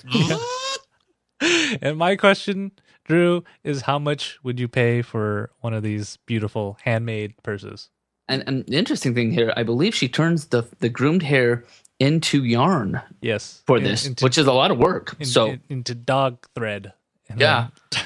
And 1.82 1.98
my 1.98 2.14
question, 2.14 2.70
Drew, 3.04 3.42
is 3.64 3.82
how 3.82 3.98
much 3.98 4.38
would 4.44 4.60
you 4.60 4.68
pay 4.68 5.02
for 5.02 5.50
one 5.60 5.74
of 5.74 5.82
these 5.82 6.18
beautiful 6.24 6.78
handmade 6.84 7.34
purses? 7.42 7.90
And, 8.32 8.44
and 8.46 8.66
the 8.66 8.76
interesting 8.76 9.14
thing 9.14 9.30
here, 9.32 9.52
I 9.56 9.62
believe 9.62 9.94
she 9.94 10.08
turns 10.08 10.46
the 10.46 10.62
the 10.80 10.88
groomed 10.88 11.22
hair 11.22 11.64
into 12.00 12.42
yarn 12.44 13.00
Yes, 13.20 13.62
for 13.66 13.76
in- 13.78 13.84
this, 13.84 14.06
into, 14.06 14.24
which 14.24 14.38
is 14.38 14.46
a 14.46 14.52
lot 14.52 14.70
of 14.70 14.78
work. 14.78 15.14
in- 15.20 15.26
so 15.26 15.50
in- 15.50 15.60
into 15.68 15.94
dog 15.94 16.46
thread. 16.54 16.92
Yeah. 17.38 17.68
then- 17.90 18.02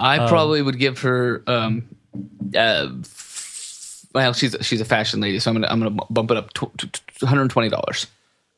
I 0.00 0.18
Um, 0.18 0.28
probably 0.28 0.62
would 0.62 0.78
give 0.78 1.00
her. 1.00 1.42
Um, 1.46 1.88
uh, 2.56 2.88
well, 4.14 4.32
she's 4.32 4.56
she's 4.62 4.80
a 4.80 4.84
fashion 4.84 5.20
lady, 5.20 5.38
so 5.38 5.50
I'm 5.50 5.56
gonna 5.56 5.66
I'm 5.70 5.80
gonna 5.80 6.00
bump 6.10 6.30
it 6.30 6.36
up 6.36 6.52
to, 6.54 6.70
to, 6.78 6.86
to 6.86 7.00
120 7.24 7.68
dollars 7.68 8.06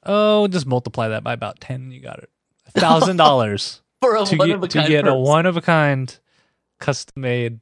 oh, 0.06 0.48
just 0.48 0.66
multiply 0.66 1.08
that 1.08 1.22
by 1.24 1.32
about 1.32 1.60
ten. 1.60 1.90
You 1.90 2.00
got 2.00 2.18
it. 2.20 2.30
thousand 2.72 3.16
dollars 3.16 3.80
for 4.00 4.16
a 4.16 4.24
to 4.24 4.36
one 4.36 4.48
get 4.48 4.56
of 4.56 4.62
a 4.62 4.68
to 4.68 4.78
kind 4.78 4.88
get 4.88 5.06
a 5.08 5.14
one 5.14 5.46
of 5.46 5.56
a 5.56 5.60
kind, 5.60 6.16
custom 6.78 7.20
made 7.22 7.60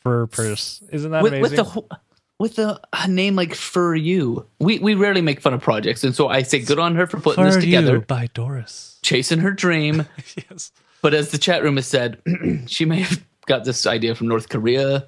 fur 0.00 0.26
purse. 0.26 0.82
Isn't 0.90 1.10
that 1.12 1.22
with, 1.22 1.32
amazing? 1.34 1.56
with 1.58 1.72
the 1.74 1.82
with 2.40 2.58
a, 2.58 2.80
a 2.94 3.06
name 3.06 3.36
like 3.36 3.54
for 3.54 3.94
you. 3.94 4.46
We 4.58 4.78
we 4.80 4.94
rarely 4.94 5.20
make 5.20 5.40
fun 5.40 5.52
of 5.54 5.60
projects, 5.60 6.02
and 6.02 6.16
so 6.16 6.28
I 6.28 6.42
say 6.42 6.60
good 6.60 6.78
on 6.78 6.96
her 6.96 7.06
for 7.06 7.20
putting 7.20 7.44
For 7.44 7.50
this 7.52 7.62
together, 7.62 7.96
You 7.96 8.00
by 8.00 8.28
Doris. 8.32 8.98
chasing 9.02 9.40
her 9.40 9.52
dream. 9.52 10.06
yes. 10.50 10.72
But 11.02 11.14
as 11.14 11.30
the 11.30 11.38
chat 11.38 11.62
room 11.62 11.76
has 11.76 11.86
said, 11.86 12.20
she 12.66 12.86
may 12.86 13.02
have 13.02 13.22
got 13.46 13.64
this 13.64 13.86
idea 13.86 14.14
from 14.14 14.28
North 14.28 14.48
Korea. 14.48 15.06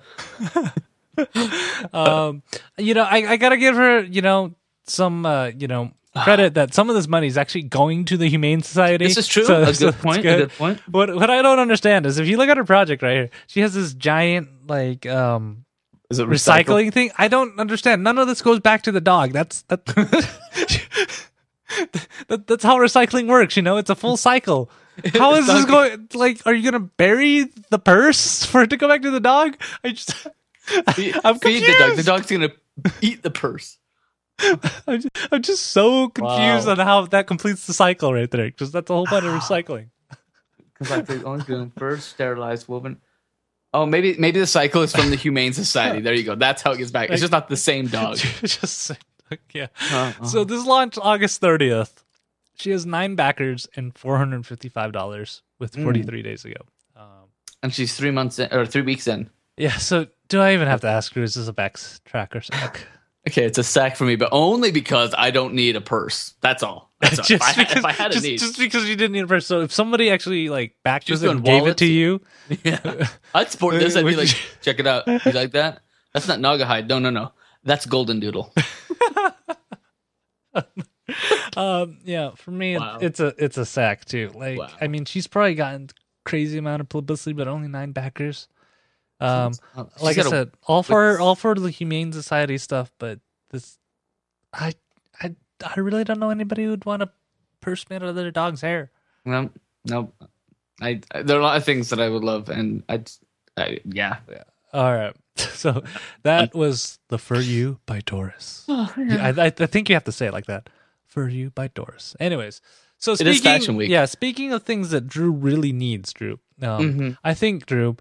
um, 1.92 2.42
you 2.78 2.94
know, 2.94 3.02
I, 3.02 3.32
I 3.32 3.36
gotta 3.38 3.56
give 3.56 3.76
her, 3.76 4.02
you 4.02 4.22
know, 4.22 4.54
some, 4.84 5.26
uh, 5.26 5.46
you 5.46 5.68
know, 5.68 5.92
credit 6.16 6.54
that 6.54 6.74
some 6.74 6.90
of 6.90 6.96
this 6.96 7.08
money 7.08 7.26
is 7.26 7.38
actually 7.38 7.62
going 7.62 8.04
to 8.06 8.16
the 8.18 8.28
Humane 8.28 8.62
Society. 8.62 9.06
This 9.06 9.16
is 9.16 9.26
true. 9.26 9.44
So- 9.44 9.62
a 9.62 9.74
so 9.74 9.90
good 9.90 10.00
point. 10.00 10.18
A 10.20 10.22
good 10.22 10.52
point. 10.52 10.80
What 10.90 11.14
what 11.14 11.30
I 11.30 11.40
don't 11.40 11.58
understand 11.58 12.04
is 12.04 12.18
if 12.18 12.26
you 12.26 12.36
look 12.36 12.50
at 12.50 12.58
her 12.58 12.64
project 12.64 13.02
right 13.02 13.14
here, 13.14 13.30
she 13.46 13.60
has 13.60 13.72
this 13.72 13.94
giant 13.94 14.48
like 14.66 15.06
um 15.06 15.64
Is 16.12 16.18
it 16.18 16.28
recycling 16.28 16.92
thing. 16.92 17.10
I 17.16 17.28
don't 17.28 17.58
understand. 17.58 18.04
None 18.04 18.18
of 18.18 18.28
this 18.28 18.42
goes 18.42 18.60
back 18.60 18.82
to 18.82 18.92
the 18.92 19.00
dog. 19.00 19.32
That's 19.32 19.62
that. 19.62 19.86
that 22.28 22.46
that's 22.46 22.64
how 22.64 22.76
recycling 22.76 23.28
works. 23.28 23.56
You 23.56 23.62
know, 23.62 23.76
it's 23.78 23.90
a 23.90 23.94
full 23.94 24.16
cycle. 24.16 24.70
How 25.14 25.34
is 25.36 25.46
this 25.46 25.64
going? 25.64 26.08
Like, 26.12 26.46
are 26.46 26.52
you 26.52 26.70
gonna 26.70 26.84
bury 26.84 27.46
the 27.70 27.78
purse 27.78 28.44
for 28.44 28.62
it 28.62 28.70
to 28.70 28.76
go 28.76 28.88
back 28.88 29.00
to 29.02 29.10
the 29.10 29.20
dog? 29.20 29.56
I 29.82 29.92
just. 29.92 30.12
Feed, 30.94 31.16
I'm 31.24 31.38
confused. 31.40 31.64
feed 31.64 31.74
the 31.74 31.78
dog. 31.78 31.96
The 31.96 32.02
dog's 32.02 32.30
gonna 32.30 32.50
eat 33.00 33.22
the 33.22 33.30
purse. 33.30 33.78
I'm 34.86 35.00
just, 35.00 35.08
I'm 35.32 35.42
just 35.42 35.66
so 35.68 36.08
confused 36.08 36.66
Wow. 36.66 36.72
on 36.72 36.78
how 36.78 37.06
that 37.06 37.26
completes 37.26 37.66
the 37.66 37.72
cycle 37.72 38.12
right 38.12 38.30
there 38.30 38.46
because 38.46 38.70
that's 38.70 38.88
the 38.88 38.94
whole 38.94 39.06
point 39.06 39.24
of 39.24 39.32
recycling. 39.40 39.88
Because 40.78 40.90
like 40.90 41.06
the 41.06 41.24
only 41.24 41.44
doing 41.44 41.72
first 41.76 42.10
sterilized 42.10 42.68
woman. 42.68 42.98
Oh, 43.74 43.86
maybe 43.86 44.16
maybe 44.18 44.38
the 44.40 44.46
cycle 44.46 44.82
is 44.82 44.92
from 44.94 45.10
the 45.10 45.16
Humane 45.16 45.52
Society. 45.54 46.00
There 46.00 46.12
you 46.14 46.24
go. 46.24 46.34
That's 46.34 46.60
how 46.62 46.72
it 46.72 46.78
gets 46.78 46.90
back. 46.90 47.10
It's 47.10 47.20
just 47.20 47.32
not 47.32 47.48
the 47.48 47.56
same 47.56 47.86
dog. 47.98 48.16
just 48.18 48.92
yeah. 49.54 49.68
Uh-uh. 49.90 50.24
So 50.26 50.44
this 50.44 50.66
launched 50.66 50.98
August 51.00 51.40
30th. 51.40 51.90
She 52.56 52.70
has 52.70 52.84
nine 52.84 53.14
backers 53.14 53.66
and 53.74 53.96
four 53.96 54.18
hundred 54.18 54.46
fifty-five 54.46 54.92
dollars 54.92 55.42
with 55.58 55.72
Mm. 55.74 55.84
forty-three 55.84 56.22
days 56.22 56.44
ago. 56.44 56.60
Um, 56.96 57.30
And 57.62 57.72
she's 57.72 57.96
three 57.96 58.10
months 58.10 58.38
in, 58.38 58.52
or 58.52 58.66
three 58.66 58.82
weeks 58.82 59.06
in. 59.08 59.30
yeah. 59.56 59.76
So 59.78 60.06
do 60.28 60.40
I 60.40 60.52
even 60.52 60.68
have 60.68 60.82
to 60.82 60.88
ask 60.88 61.14
her? 61.14 61.22
Is 61.22 61.34
this 61.34 61.48
a 61.48 61.52
back 61.52 61.78
track 62.04 62.36
or 62.36 62.40
sack? 62.42 62.86
Okay, 63.28 63.44
it's 63.44 63.56
a 63.58 63.62
sack 63.62 63.94
for 63.94 64.02
me, 64.04 64.16
but 64.16 64.30
only 64.32 64.72
because 64.72 65.14
I 65.16 65.30
don't 65.30 65.54
need 65.54 65.76
a 65.76 65.80
purse. 65.80 66.34
That's 66.40 66.64
all. 66.64 66.91
All. 67.18 67.24
If, 67.28 67.42
I, 67.42 67.52
had- 67.52 67.76
if 67.78 67.84
I 67.84 67.92
had 67.92 68.10
a 68.10 68.14
just, 68.14 68.24
need, 68.24 68.38
just 68.38 68.58
because 68.58 68.88
you 68.88 68.94
didn't 68.96 69.12
need 69.12 69.24
a 69.24 69.26
purse. 69.26 69.46
So 69.46 69.62
if 69.62 69.72
somebody 69.72 70.10
actually 70.10 70.48
like 70.48 70.76
backed 70.84 71.08
this 71.08 71.22
and 71.22 71.44
gave 71.44 71.66
it 71.66 71.76
to 71.78 71.86
you, 71.86 72.20
yeah, 72.64 73.08
I'd 73.34 73.50
sport 73.50 73.74
this. 73.78 73.96
I'd 73.96 74.06
be 74.06 74.14
like, 74.16 74.28
check 74.62 74.78
it 74.78 74.86
out. 74.86 75.06
You 75.06 75.32
like 75.32 75.52
that? 75.52 75.80
That's 76.12 76.28
not 76.28 76.38
Naugahyde. 76.38 76.88
No, 76.88 76.98
no, 76.98 77.10
no. 77.10 77.32
That's 77.64 77.86
Golden 77.86 78.20
Doodle. 78.20 78.52
um, 81.56 81.98
yeah, 82.04 82.30
for 82.36 82.50
me, 82.50 82.76
it- 82.76 82.82
it's 83.00 83.20
a 83.20 83.34
it's 83.38 83.58
a 83.58 83.64
sack 83.66 84.04
too. 84.04 84.30
Like, 84.34 84.58
Wow. 84.58 84.68
I 84.80 84.88
mean, 84.88 85.04
she's 85.04 85.26
probably 85.26 85.54
gotten 85.54 85.88
crazy 86.24 86.58
amount 86.58 86.80
of 86.80 86.88
publicity, 86.88 87.32
but 87.32 87.48
only 87.48 87.68
nine 87.68 87.92
backers. 87.92 88.48
Um, 89.20 89.52
like 90.00 90.18
I 90.18 90.22
got 90.22 90.26
a- 90.26 90.30
said, 90.30 90.50
all 90.66 90.82
for 90.82 91.18
all 91.20 91.34
for 91.34 91.54
the 91.54 91.70
humane 91.70 92.12
society 92.12 92.58
stuff, 92.58 92.92
but 92.98 93.20
this, 93.50 93.78
I, 94.52 94.72
I, 95.62 95.72
I 95.76 95.80
really 95.80 96.04
don't 96.04 96.20
know 96.20 96.30
anybody 96.30 96.64
who'd 96.64 96.84
want 96.84 97.02
a 97.02 97.10
purse 97.60 97.88
made 97.90 98.02
out 98.02 98.08
of 98.08 98.14
their 98.16 98.30
dog's 98.30 98.60
hair. 98.60 98.90
No, 99.24 99.50
no. 99.84 100.12
I, 100.80 101.00
I 101.12 101.22
there 101.22 101.36
are 101.36 101.40
a 101.40 101.44
lot 101.44 101.56
of 101.56 101.64
things 101.64 101.90
that 101.90 102.00
I 102.00 102.08
would 102.08 102.24
love, 102.24 102.48
and 102.48 102.82
I, 102.88 103.02
I 103.56 103.78
yeah. 103.84 104.16
All 104.72 104.92
right, 104.92 105.14
so 105.36 105.84
that 106.22 106.54
was 106.54 106.98
the 107.08 107.18
"For 107.18 107.40
You" 107.40 107.78
by 107.86 108.00
Doris. 108.00 108.64
Oh, 108.68 108.92
I, 108.96 109.28
I, 109.36 109.46
I 109.46 109.50
think 109.66 109.88
you 109.88 109.94
have 109.94 110.04
to 110.04 110.12
say 110.12 110.26
it 110.26 110.32
like 110.32 110.46
that. 110.46 110.68
"For 111.04 111.28
You" 111.28 111.50
by 111.50 111.68
Doris. 111.68 112.16
Anyways, 112.18 112.60
so 112.98 113.12
It 113.12 113.16
speaking, 113.18 113.32
is 113.34 113.40
Fashion 113.42 113.76
Week. 113.76 113.90
Yeah, 113.90 114.06
speaking 114.06 114.52
of 114.52 114.62
things 114.62 114.90
that 114.90 115.06
Drew 115.06 115.30
really 115.30 115.72
needs, 115.72 116.12
Drew. 116.12 116.38
Um, 116.60 116.98
Mhm. 116.98 117.18
I 117.22 117.34
think 117.34 117.66
Drew, 117.66 117.96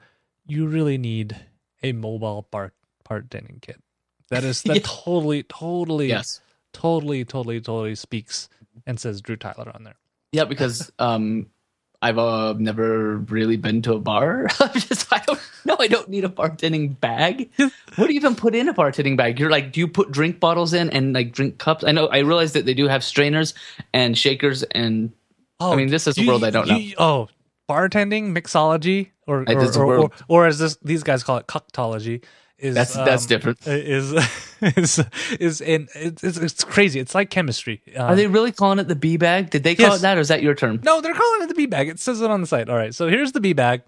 you 0.47 0.65
really 0.67 0.97
need 0.97 1.35
a 1.83 1.91
mobile 1.91 2.43
part 2.43 2.73
bartending 3.07 3.61
kit. 3.61 3.81
That 4.29 4.43
is 4.45 4.61
that 4.63 4.75
Yeah. 4.75 4.81
totally, 4.85 5.43
totally, 5.43 6.07
Yes. 6.07 6.39
Totally, 6.73 7.25
totally, 7.25 7.59
totally 7.61 7.95
speaks 7.95 8.49
and 8.85 8.99
says 8.99 9.21
Drew 9.21 9.35
Tyler 9.35 9.71
on 9.73 9.83
there. 9.83 9.95
Yeah, 10.31 10.45
because 10.45 10.91
um, 10.99 11.47
I've 12.01 12.17
uh, 12.17 12.53
never 12.57 13.17
really 13.17 13.57
been 13.57 13.81
to 13.83 13.93
a 13.93 13.99
bar. 13.99 14.47
I'm 14.59 14.73
just, 14.73 15.11
I 15.13 15.19
don't 15.19 15.39
no, 15.65 15.75
I 15.79 15.87
don't 15.87 16.09
need 16.09 16.25
a 16.25 16.29
bartending 16.29 16.99
bag. 16.99 17.49
what 17.57 18.07
do 18.07 18.13
you 18.13 18.19
even 18.19 18.35
put 18.35 18.55
in 18.55 18.67
a 18.69 18.73
bartending 18.73 19.17
bag? 19.17 19.39
You're 19.39 19.51
like, 19.51 19.71
do 19.71 19.79
you 19.79 19.87
put 19.87 20.11
drink 20.11 20.39
bottles 20.39 20.73
in 20.73 20.89
and 20.89 21.13
like 21.13 21.31
drink 21.31 21.57
cups? 21.59 21.83
I 21.83 21.91
know, 21.91 22.07
I 22.07 22.19
realize 22.19 22.53
that 22.53 22.65
they 22.65 22.73
do 22.73 22.87
have 22.87 23.03
strainers 23.03 23.53
and 23.93 24.17
shakers, 24.17 24.63
and 24.63 25.11
Oh, 25.59 25.73
I 25.73 25.75
mean, 25.75 25.89
this 25.89 26.07
is 26.07 26.17
a 26.17 26.21
you- 26.21 26.27
world 26.27 26.43
I 26.43 26.49
don't 26.49 26.67
know. 26.67 26.79
Oh, 26.97 27.27
bartending, 27.69 28.35
mixology, 28.35 29.11
or 29.27 29.43
or, 29.47 29.77
or, 29.77 29.95
or, 30.05 30.11
or 30.27 30.47
as 30.47 30.57
this 30.57 30.77
these 30.81 31.03
guys 31.03 31.23
call 31.23 31.37
it, 31.37 31.45
coctology. 31.47 32.23
Is 32.61 32.75
That's- 32.75 32.93
that's 32.95 33.23
um, 33.23 33.27
different. 33.27 33.59
Is 33.67 34.13
is 34.61 35.03
is 35.39 35.61
in 35.61 35.87
it's, 35.95 36.23
it's 36.23 36.37
it's 36.37 36.63
crazy. 36.63 36.99
It's 36.99 37.15
like 37.15 37.31
chemistry. 37.31 37.81
Um, 37.95 38.11
are 38.11 38.15
they 38.15 38.27
really 38.27 38.51
calling 38.51 38.77
it 38.77 38.87
the 38.87 38.95
bee 38.95 39.17
bag? 39.17 39.49
Did 39.49 39.63
they 39.63 39.73
call 39.73 39.87
Yes. 39.87 39.99
it 39.99 40.01
that, 40.03 40.17
or 40.17 40.21
is 40.21 40.27
that 40.27 40.43
your 40.43 40.53
term? 40.53 40.79
No, 40.83 41.01
they're 41.01 41.15
calling 41.15 41.41
it 41.41 41.47
the 41.47 41.55
bee 41.55 41.65
bag. 41.65 41.89
It 41.89 41.99
says 41.99 42.21
it 42.21 42.29
on 42.29 42.41
the 42.41 42.45
site. 42.45 42.69
All 42.69 42.75
right, 42.77 42.93
so 42.93 43.07
here's 43.09 43.31
the 43.31 43.39
bee 43.39 43.53
bag, 43.53 43.81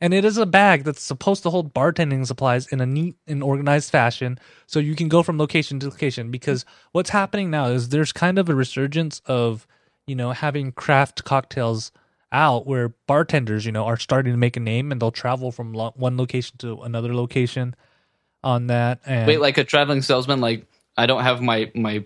and 0.00 0.14
it 0.14 0.24
is 0.24 0.38
a 0.38 0.46
bag 0.46 0.84
that's 0.84 1.02
supposed 1.02 1.42
to 1.42 1.50
hold 1.50 1.74
bartending 1.74 2.24
supplies 2.24 2.68
in 2.68 2.80
a 2.80 2.86
neat 2.86 3.16
and 3.26 3.42
organized 3.42 3.90
fashion 3.90 4.38
so 4.66 4.78
you 4.78 4.94
can 4.94 5.08
go 5.08 5.24
from 5.24 5.36
location 5.36 5.80
to 5.80 5.88
location 5.88 6.30
because 6.30 6.64
what's 6.92 7.10
happening 7.10 7.50
now 7.50 7.66
is 7.66 7.88
there's 7.88 8.12
kind 8.12 8.38
of 8.38 8.48
a 8.48 8.54
resurgence 8.54 9.20
of 9.26 9.66
you 10.06 10.14
know 10.14 10.30
having 10.30 10.70
craft 10.70 11.24
cocktails 11.24 11.90
out 12.30 12.64
where 12.66 12.90
bartenders 13.08 13.66
you 13.66 13.72
know 13.72 13.84
are 13.84 13.96
starting 13.96 14.32
to 14.32 14.36
make 14.38 14.56
a 14.56 14.60
name 14.60 14.92
and 14.92 15.02
they'll 15.02 15.10
travel 15.10 15.50
from 15.50 15.72
lo- 15.72 15.92
one 15.96 16.16
location 16.16 16.56
to 16.58 16.80
another 16.82 17.12
location 17.14 17.74
on 18.44 18.68
that 18.68 19.00
and 19.06 19.26
Wait, 19.26 19.40
like 19.40 19.58
a 19.58 19.64
traveling 19.64 20.02
salesman, 20.02 20.40
like 20.40 20.66
I 20.96 21.06
don't 21.06 21.22
have 21.22 21.40
my 21.40 21.70
my 21.74 22.04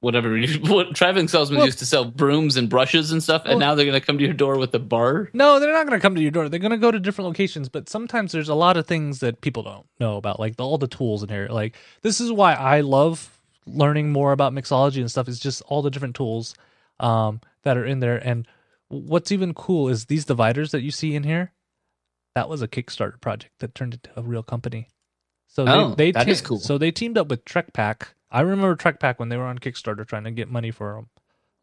whatever. 0.00 0.38
What 0.62 0.94
traveling 0.94 1.28
salesmen 1.28 1.58
Well- 1.58 1.66
used 1.66 1.78
to 1.80 1.86
sell 1.86 2.04
brooms 2.04 2.56
and 2.56 2.68
brushes 2.68 3.12
and 3.12 3.22
stuff, 3.22 3.42
and 3.44 3.52
Well- 3.52 3.58
now 3.60 3.74
they're 3.74 3.86
gonna 3.86 4.00
come 4.00 4.18
to 4.18 4.24
your 4.24 4.34
door 4.34 4.58
with 4.58 4.74
a 4.74 4.78
bar. 4.78 5.30
No, 5.32 5.58
they're 5.60 5.72
not 5.72 5.86
going 5.86 5.98
to 5.98 6.02
come 6.02 6.14
to 6.14 6.20
your 6.22 6.30
door. 6.30 6.48
They're 6.48 6.60
going 6.60 6.70
to 6.70 6.76
go 6.76 6.90
to 6.90 6.98
different 7.00 7.28
locations, 7.28 7.68
but 7.68 7.88
sometimes 7.88 8.32
there's 8.32 8.48
a 8.48 8.54
lot 8.54 8.76
of 8.76 8.86
things 8.86 9.20
that 9.20 9.40
people 9.40 9.62
don't 9.62 9.86
know 10.00 10.16
about, 10.16 10.38
like 10.40 10.56
the, 10.56 10.64
all 10.64 10.78
the 10.78 10.86
tools 10.88 11.22
in 11.22 11.28
here. 11.28 11.48
Like 11.50 11.76
this 12.02 12.20
is 12.20 12.30
why 12.32 12.54
I 12.54 12.80
love 12.80 13.32
learning 13.66 14.12
more 14.12 14.32
about 14.32 14.52
mixology 14.52 15.00
and 15.00 15.10
stuff. 15.10 15.28
Is 15.28 15.40
just 15.40 15.62
all 15.62 15.82
the 15.82 15.90
different 15.90 16.14
tools 16.16 16.54
um, 17.00 17.40
that 17.62 17.76
are 17.76 17.84
in 17.84 18.00
there. 18.00 18.16
And 18.16 18.46
what's 18.88 19.32
even 19.32 19.54
cool 19.54 19.88
is 19.88 20.06
these 20.06 20.24
dividers 20.24 20.70
that 20.72 20.82
you 20.82 20.90
see 20.90 21.14
in 21.14 21.22
here. 21.24 21.52
That 22.34 22.48
was 22.50 22.60
a 22.60 22.68
Kickstarter 22.68 23.18
project 23.18 23.54
that 23.60 23.74
turned 23.74 23.94
into 23.94 24.10
a 24.14 24.22
real 24.22 24.42
company. 24.42 24.88
So 25.56 25.64
they, 25.64 25.70
Oh, 25.72 25.94
they 25.94 26.10
that 26.12 26.24
te- 26.24 26.30
is 26.32 26.42
cool. 26.42 26.58
So 26.58 26.76
they 26.76 26.90
teamed 26.90 27.16
up 27.16 27.28
with 27.28 27.46
TrekPak. 27.46 28.08
I 28.30 28.42
remember 28.42 28.76
TrekPak 28.76 29.18
when 29.18 29.30
they 29.30 29.38
were 29.38 29.46
on 29.46 29.58
Kickstarter 29.58 30.06
trying 30.06 30.24
to 30.24 30.30
get 30.30 30.50
money 30.50 30.70
for 30.70 30.96
them 30.96 31.08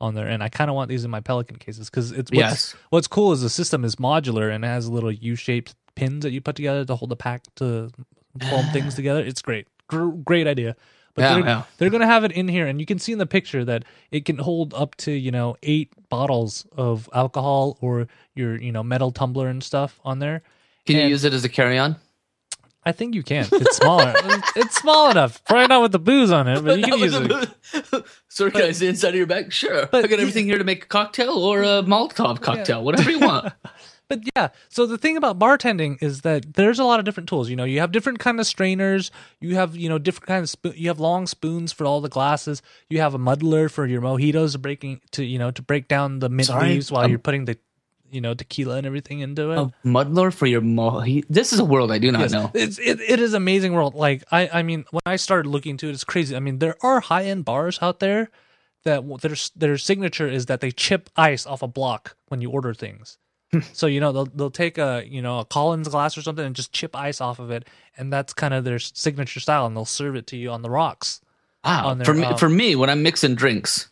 on 0.01 0.15
there, 0.15 0.27
and 0.27 0.41
I 0.41 0.49
kind 0.49 0.71
of 0.71 0.75
want 0.75 0.89
these 0.89 1.05
in 1.05 1.11
my 1.11 1.19
Pelican 1.21 1.57
cases 1.57 1.91
because 1.91 2.11
it's 2.11 2.31
what's, 2.31 2.35
Yes. 2.39 2.75
What's 2.89 3.07
cool 3.07 3.33
is 3.33 3.41
the 3.41 3.51
system 3.51 3.85
is 3.85 3.97
modular 3.97 4.51
and 4.51 4.65
it 4.65 4.67
has 4.67 4.89
little 4.89 5.11
U-shaped 5.11 5.75
pins 5.93 6.23
that 6.23 6.31
you 6.31 6.41
put 6.41 6.55
together 6.55 6.83
to 6.85 6.95
hold 6.95 7.11
the 7.11 7.15
pack 7.15 7.43
to 7.57 7.91
foam 8.49 8.65
things 8.73 8.95
together. 8.95 9.23
It's 9.23 9.43
great, 9.43 9.67
Gr- 9.87 10.07
great 10.09 10.47
idea. 10.47 10.75
But 11.13 11.21
Yeah, 11.21 11.33
they're, 11.35 11.45
yeah. 11.45 11.63
they're 11.77 11.89
gonna 11.91 12.07
have 12.07 12.23
it 12.23 12.31
in 12.31 12.47
here, 12.47 12.65
and 12.65 12.79
you 12.79 12.87
can 12.87 12.97
see 12.97 13.11
in 13.11 13.19
the 13.19 13.27
picture 13.27 13.63
that 13.63 13.85
it 14.09 14.25
can 14.25 14.39
hold 14.39 14.73
up 14.73 14.95
to 15.05 15.11
you 15.11 15.29
know 15.29 15.55
eight 15.61 15.93
bottles 16.09 16.65
of 16.75 17.07
alcohol 17.13 17.77
or 17.79 18.07
your 18.33 18.59
you 18.59 18.71
know 18.71 18.81
metal 18.81 19.11
tumbler 19.11 19.47
and 19.49 19.63
stuff 19.63 19.99
on 20.03 20.17
there. 20.17 20.41
Can 20.87 20.95
you 20.95 21.05
use 21.05 21.23
it 21.23 21.33
as 21.33 21.45
a 21.45 21.49
carry-on? 21.49 21.97
I 22.85 22.91
think 22.91 23.15
you 23.15 23.23
can. 23.23 23.47
It's 23.51 23.77
smaller. 23.77 24.13
it's, 24.15 24.51
it's 24.55 24.75
small 24.75 25.09
enough. 25.11 25.43
Probably 25.45 25.67
not 25.67 25.81
with 25.81 25.91
the 25.93 25.99
booze 25.99 26.31
on 26.31 26.47
it, 26.47 26.61
but 26.63 26.77
you 26.79 26.83
can 26.91 26.99
use 26.99 27.13
it. 27.15 28.05
Sorry, 28.27 28.51
guys, 28.51 28.79
the 28.79 28.87
inside 28.87 29.09
of 29.09 29.15
your 29.15 29.27
bag. 29.27 29.53
Sure, 29.53 29.87
But 29.91 30.05
I 30.05 30.07
got 30.07 30.17
the- 30.17 30.21
everything 30.23 30.45
here 30.45 30.57
to 30.57 30.63
make 30.63 30.83
a 30.83 30.87
cocktail 30.87 31.37
or 31.37 31.61
a 31.63 31.81
Molotov 31.83 32.41
cocktail, 32.41 32.83
whatever 32.83 33.09
you 33.11 33.19
want. 33.19 33.53
But 34.09 34.19
yeah, 34.35 34.49
so 34.67 34.85
the 34.85 34.97
thing 34.97 35.15
about 35.15 35.39
bartending 35.39 35.97
is 36.03 36.21
that 36.21 36.55
there's 36.55 36.77
a 36.77 36.83
lot 36.83 36.99
of 36.99 37.05
different 37.05 37.29
tools. 37.29 37.49
You 37.49 37.55
know, 37.55 37.63
you 37.63 37.79
have 37.79 37.93
different 37.93 38.19
kind 38.19 38.37
of 38.37 38.45
strainers. 38.45 39.11
You 39.39 39.55
have 39.55 39.77
you 39.77 39.87
know 39.87 39.97
different 39.97 40.27
kind 40.27 40.43
of 40.43 40.49
spoon. 40.49 40.73
You 40.75 40.89
have 40.89 40.99
long 40.99 41.25
spoons 41.25 41.71
for 41.71 41.85
all 41.85 42.01
the 42.01 42.09
glasses. 42.09 42.61
You 42.89 42.99
have 42.99 43.13
a 43.13 43.17
muddler 43.17 43.69
for 43.69 43.87
your 43.87 44.01
mojitos 44.01 44.51
to 44.51 44.59
breaking 44.59 44.99
to 45.11 45.23
you 45.23 45.39
know 45.39 45.51
to 45.51 45.61
break 45.61 45.87
down 45.87 46.19
the 46.19 46.27
mint 46.27 46.47
Sorry? 46.47 46.67
leaves 46.71 46.91
while 46.91 47.05
Um, 47.05 47.11
you're 47.11 47.17
putting 47.17 47.45
the 47.45 47.57
you 48.13 48.21
know 48.21 48.33
tequila 48.33 48.75
and 48.77 48.85
everything 48.87 49.19
into 49.19 49.51
it. 49.51 49.57
a 49.59 49.73
muddler 49.83 50.31
for 50.31 50.45
your 50.45 50.61
mojito. 50.61 51.25
This 51.29 51.51
is 51.53 51.59
a 51.59 51.65
world 51.65 51.91
I 51.91 51.97
do 51.97 52.11
not 52.11 52.21
Yes. 52.21 52.31
know. 52.31 52.51
It's 52.53 52.77
it, 52.79 52.99
it 53.01 53.19
is 53.19 53.33
amazing 53.33 53.73
world. 53.73 53.95
Like 53.95 54.23
I 54.31 54.49
I 54.53 54.63
mean 54.63 54.85
when 54.91 55.01
I 55.05 55.15
started 55.17 55.49
looking 55.49 55.71
into 55.71 55.87
it, 55.89 55.91
it's 55.93 56.03
crazy. 56.03 56.35
I 56.35 56.39
mean 56.39 56.59
there 56.59 56.75
are 56.81 56.99
high 56.99 57.25
end 57.25 57.45
bars 57.45 57.79
out 57.81 57.99
there 57.99 58.29
that 58.83 59.03
their 59.21 59.35
their 59.55 59.77
signature 59.77 60.27
is 60.27 60.45
that 60.47 60.59
they 60.61 60.71
chip 60.71 61.09
ice 61.15 61.45
off 61.45 61.61
a 61.61 61.67
block 61.67 62.15
when 62.27 62.41
you 62.41 62.49
order 62.51 62.73
things. 62.73 63.17
so 63.71 63.85
you 63.87 63.99
know 63.99 64.11
they'll 64.11 64.25
they'll 64.25 64.49
take 64.51 64.77
a 64.77 65.03
you 65.07 65.21
know 65.21 65.39
a 65.39 65.45
Collins 65.45 65.87
glass 65.87 66.17
or 66.17 66.21
something 66.21 66.45
and 66.45 66.55
just 66.55 66.71
chip 66.73 66.95
ice 66.95 67.21
off 67.21 67.37
of 67.39 67.51
it, 67.51 67.67
and 67.97 68.11
that's 68.11 68.33
kind 68.33 68.53
of 68.53 68.63
their 68.63 68.79
signature 68.79 69.39
style, 69.39 69.65
and 69.67 69.75
they'll 69.77 69.85
serve 69.85 70.15
it 70.15 70.25
to 70.27 70.37
you 70.37 70.49
on 70.49 70.61
the 70.63 70.69
rocks. 70.71 71.21
Wow. 71.63 71.93
their- 71.93 72.05
for 72.05 72.13
me, 72.15 72.23
uh, 72.25 72.35
for 72.35 72.49
me, 72.49 72.75
when 72.75 72.89
I'm 72.89 73.03
mixing 73.03 73.35
drinks, 73.35 73.89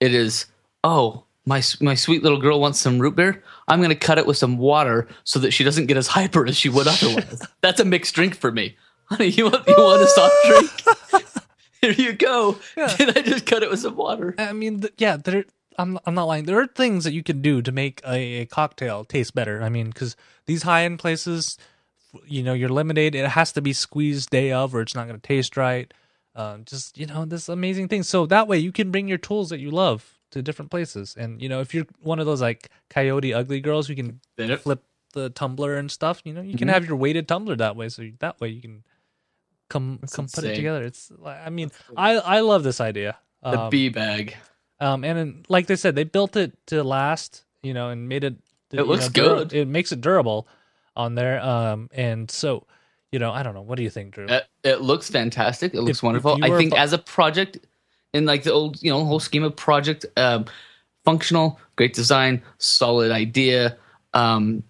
it 0.00 0.12
is 0.12 0.46
oh 0.82 1.24
my 1.46 1.62
my 1.80 1.94
sweet 1.94 2.22
little 2.22 2.40
girl 2.40 2.60
wants 2.60 2.80
some 2.80 2.98
root 2.98 3.14
beer. 3.16 3.42
I'm 3.68 3.80
gonna 3.80 3.94
cut 3.94 4.18
it 4.18 4.26
with 4.26 4.36
some 4.36 4.58
water 4.58 5.08
so 5.24 5.38
that 5.38 5.52
she 5.52 5.64
doesn't 5.64 5.86
get 5.86 5.96
as 5.96 6.06
hyper 6.18 6.44
as 6.46 6.56
she 6.56 6.68
would 6.68 6.88
otherwise. 6.88 7.42
That's 7.62 7.80
a 7.80 7.84
mixed 7.84 8.14
drink 8.14 8.36
for 8.36 8.50
me. 8.50 8.76
Honey, 9.06 9.28
you 9.28 9.44
want 9.44 9.66
you 9.66 9.74
want 9.78 10.02
a 10.02 10.06
soft 10.08 10.34
drink? 10.46 11.32
Here 11.80 11.92
you 11.92 12.12
go. 12.14 12.58
Yeah. 12.76 12.94
Did 12.96 13.16
I 13.16 13.22
just 13.22 13.46
cut 13.46 13.62
it 13.62 13.70
with 13.70 13.78
some 13.78 13.96
water? 13.96 14.34
I 14.38 14.52
mean, 14.52 14.80
th- 14.80 14.94
yeah, 14.98 15.16
there. 15.16 15.44
I'm 15.78 15.98
I'm 16.04 16.14
not 16.14 16.24
lying. 16.24 16.44
There 16.44 16.58
are 16.58 16.66
things 16.66 17.04
that 17.04 17.12
you 17.12 17.22
can 17.22 17.42
do 17.42 17.62
to 17.62 17.70
make 17.70 18.00
a, 18.04 18.40
a 18.40 18.46
cocktail 18.46 19.04
taste 19.04 19.34
better. 19.34 19.62
I 19.62 19.68
mean, 19.68 19.88
because 19.88 20.16
these 20.46 20.64
high 20.64 20.84
end 20.84 20.98
places, 20.98 21.58
you 22.26 22.42
know, 22.42 22.54
your 22.54 22.70
lemonade 22.70 23.14
it 23.14 23.28
has 23.28 23.52
to 23.52 23.62
be 23.62 23.72
squeezed 23.72 24.30
day 24.30 24.50
of, 24.50 24.74
or 24.74 24.80
it's 24.80 24.94
not 24.94 25.06
going 25.06 25.20
to 25.20 25.26
taste 25.26 25.56
right. 25.56 25.92
Um, 26.34 26.64
just 26.64 26.98
you 26.98 27.06
know, 27.06 27.24
this 27.24 27.48
amazing 27.48 27.88
thing. 27.88 28.02
So 28.02 28.26
that 28.26 28.48
way, 28.48 28.58
you 28.58 28.72
can 28.72 28.90
bring 28.90 29.06
your 29.06 29.18
tools 29.18 29.50
that 29.50 29.60
you 29.60 29.70
love 29.70 30.15
to 30.32 30.42
different 30.42 30.70
places. 30.70 31.14
And 31.18 31.40
you 31.40 31.48
know, 31.48 31.60
if 31.60 31.74
you're 31.74 31.86
one 32.02 32.18
of 32.18 32.26
those 32.26 32.40
like 32.40 32.70
coyote 32.90 33.32
ugly 33.34 33.60
girls 33.60 33.86
who 33.88 33.94
can 33.94 34.20
Yep. 34.38 34.60
flip 34.60 34.82
the 35.12 35.30
tumbler 35.30 35.76
and 35.76 35.90
stuff, 35.90 36.20
you 36.24 36.32
know, 36.32 36.42
you 36.42 36.56
can 36.58 36.68
Mhm. 36.68 36.72
have 36.72 36.86
your 36.86 36.96
weighted 36.96 37.26
tumbler 37.28 37.56
that 37.56 37.76
way. 37.76 37.88
So 37.88 38.06
that 38.18 38.40
way 38.40 38.48
you 38.48 38.60
can 38.60 38.84
come 39.68 39.98
That's 40.00 40.14
come 40.14 40.26
put 40.28 40.44
it 40.44 40.54
together. 40.56 40.82
It's 40.84 41.10
like 41.18 41.38
I 41.44 41.50
mean, 41.50 41.70
I 41.96 42.16
I 42.16 42.40
love 42.40 42.62
this 42.62 42.80
idea. 42.80 43.16
The 43.42 43.60
Um, 43.60 43.70
bee 43.70 43.88
bag. 43.88 44.36
um, 44.80 45.04
and 45.04 45.16
then, 45.18 45.42
like 45.48 45.66
they 45.66 45.76
said, 45.76 45.94
they 45.94 46.04
built 46.04 46.36
it 46.36 46.52
to 46.68 46.82
last, 46.82 47.44
you 47.62 47.72
know, 47.74 47.90
and 47.90 48.08
made 48.08 48.24
it. 48.24 48.34
It 48.72 48.82
looks 48.82 49.06
know, 49.06 49.12
dura- 49.12 49.38
good. 49.44 49.52
It 49.52 49.68
makes 49.68 49.92
it 49.92 50.00
durable 50.00 50.48
on 50.96 51.14
there. 51.14 51.40
Um, 51.40 51.88
and 51.92 52.28
so, 52.30 52.66
you 53.12 53.18
know, 53.20 53.30
I 53.30 53.42
don't 53.44 53.54
know. 53.54 53.62
What 53.62 53.76
do 53.76 53.82
you 53.84 53.90
think, 53.90 54.14
Drew? 54.14 54.26
It, 54.26 54.44
it 54.64 54.80
looks 54.80 55.08
fantastic. 55.08 55.72
It 55.74 55.82
looks 55.82 55.98
If- 55.98 56.02
wonderful. 56.02 56.36
if 56.36 56.42
I 56.42 56.56
think 56.56 56.74
as 56.76 56.92
a 56.92 56.98
project, 56.98 57.58
in 58.12 58.24
like 58.24 58.42
the 58.42 58.52
old, 58.52 58.82
you 58.82 58.90
know, 58.90 59.04
whole 59.04 59.20
scheme 59.20 59.42
of 59.44 59.56
project, 59.56 60.06
um, 60.16 60.46
functional, 61.04 61.60
great 61.76 61.94
design, 61.94 62.42
solid 62.58 63.12
idea. 63.12 63.76
Um, 64.14 64.62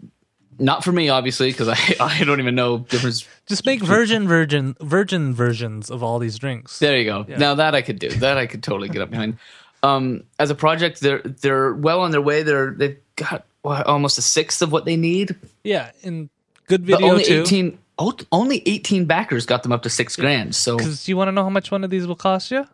not 0.58 0.84
for 0.84 0.92
me, 0.92 1.08
obviously, 1.08 1.50
because 1.50 1.68
I 1.68 1.78
I 2.00 2.24
don't 2.24 2.40
even 2.40 2.54
know 2.54 2.78
difference. 2.78 3.26
Just 3.46 3.66
make 3.66 3.82
virgin, 3.82 4.26
virgin, 4.26 4.76
virgin 4.80 5.34
versions 5.34 5.90
of 5.90 6.02
all 6.02 6.18
these 6.18 6.38
drinks. 6.38 6.78
There 6.78 6.96
you 6.96 7.04
go. 7.04 7.24
Now 7.28 7.54
that 7.54 7.74
I 7.74 7.82
could 7.82 7.98
do, 7.98 8.08
that 8.08 8.38
I 8.38 8.46
could 8.46 8.62
totally 8.62 8.88
get 8.88 9.02
up 9.02 9.10
behind. 9.10 9.38
Um, 9.82 10.24
as 10.38 10.50
a 10.50 10.54
project, 10.54 11.00
they're 11.00 11.20
they're 11.20 11.74
well 11.74 12.00
on 12.00 12.10
their 12.10 12.22
way. 12.22 12.42
They're 12.42 12.72
they've 12.72 12.98
got 13.16 13.46
what, 13.62 13.86
almost 13.86 14.18
a 14.18 14.22
sixth 14.22 14.62
of 14.62 14.72
what 14.72 14.84
they 14.84 14.96
need. 14.96 15.36
Yeah, 15.62 15.90
and 16.02 16.30
good 16.66 16.86
But 16.86 16.96
video 16.96 17.10
only 17.12 17.24
too. 17.24 17.42
eighteen. 17.42 17.78
Oh, 17.98 18.12
only 18.30 18.62
18 18.66 19.06
backers 19.06 19.46
got 19.46 19.62
them 19.62 19.72
up 19.72 19.82
to 19.84 19.88
six 19.88 20.16
grand. 20.16 20.54
So 20.54 20.76
Because 20.76 21.08
you 21.08 21.16
want 21.16 21.28
to 21.28 21.32
know 21.32 21.44
how 21.44 21.48
much 21.48 21.70
one 21.70 21.82
of 21.82 21.88
these 21.88 22.06
will 22.06 22.14
cost 22.14 22.50
you? 22.50 22.66